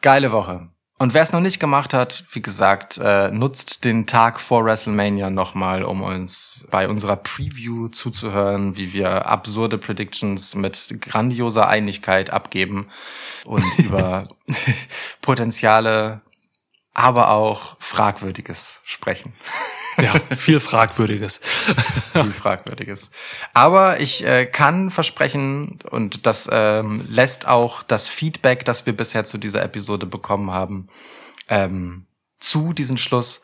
[0.00, 0.68] Geile Woche.
[0.96, 5.28] Und wer es noch nicht gemacht hat, wie gesagt, äh, nutzt den Tag vor WrestleMania
[5.28, 12.86] nochmal, um uns bei unserer Preview zuzuhören, wie wir absurde Predictions mit grandioser Einigkeit abgeben
[13.44, 14.22] und über
[15.20, 16.22] Potenziale,
[16.92, 19.34] aber auch Fragwürdiges sprechen.
[20.00, 21.38] Ja, viel Fragwürdiges.
[22.12, 23.10] viel Fragwürdiges.
[23.52, 29.24] Aber ich äh, kann versprechen, und das ähm, lässt auch das Feedback, das wir bisher
[29.24, 30.88] zu dieser Episode bekommen haben,
[31.48, 32.06] ähm,
[32.44, 33.40] zu diesen Schluss.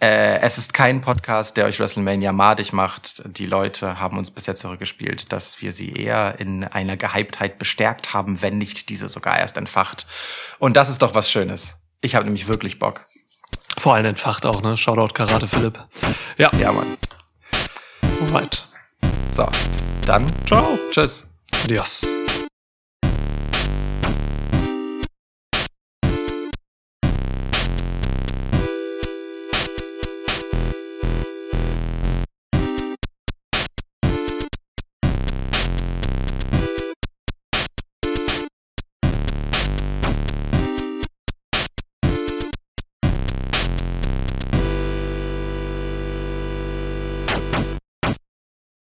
[0.00, 3.22] Äh, es ist kein Podcast, der euch WrestleMania madig macht.
[3.26, 8.42] Die Leute haben uns bisher zurückgespielt, dass wir sie eher in einer Gehyptheit bestärkt haben,
[8.42, 10.06] wenn nicht diese sogar erst entfacht.
[10.58, 11.76] Und das ist doch was Schönes.
[12.00, 13.06] Ich habe nämlich wirklich Bock.
[13.78, 14.76] Vor allem entfacht auch, ne?
[14.76, 15.78] Shoutout Karate Philipp.
[16.38, 16.96] Ja, Ja, Mann.
[18.22, 18.66] alright.
[19.32, 19.46] So,
[20.06, 20.78] dann Ciao.
[20.90, 21.26] tschüss.
[21.64, 22.06] Adios.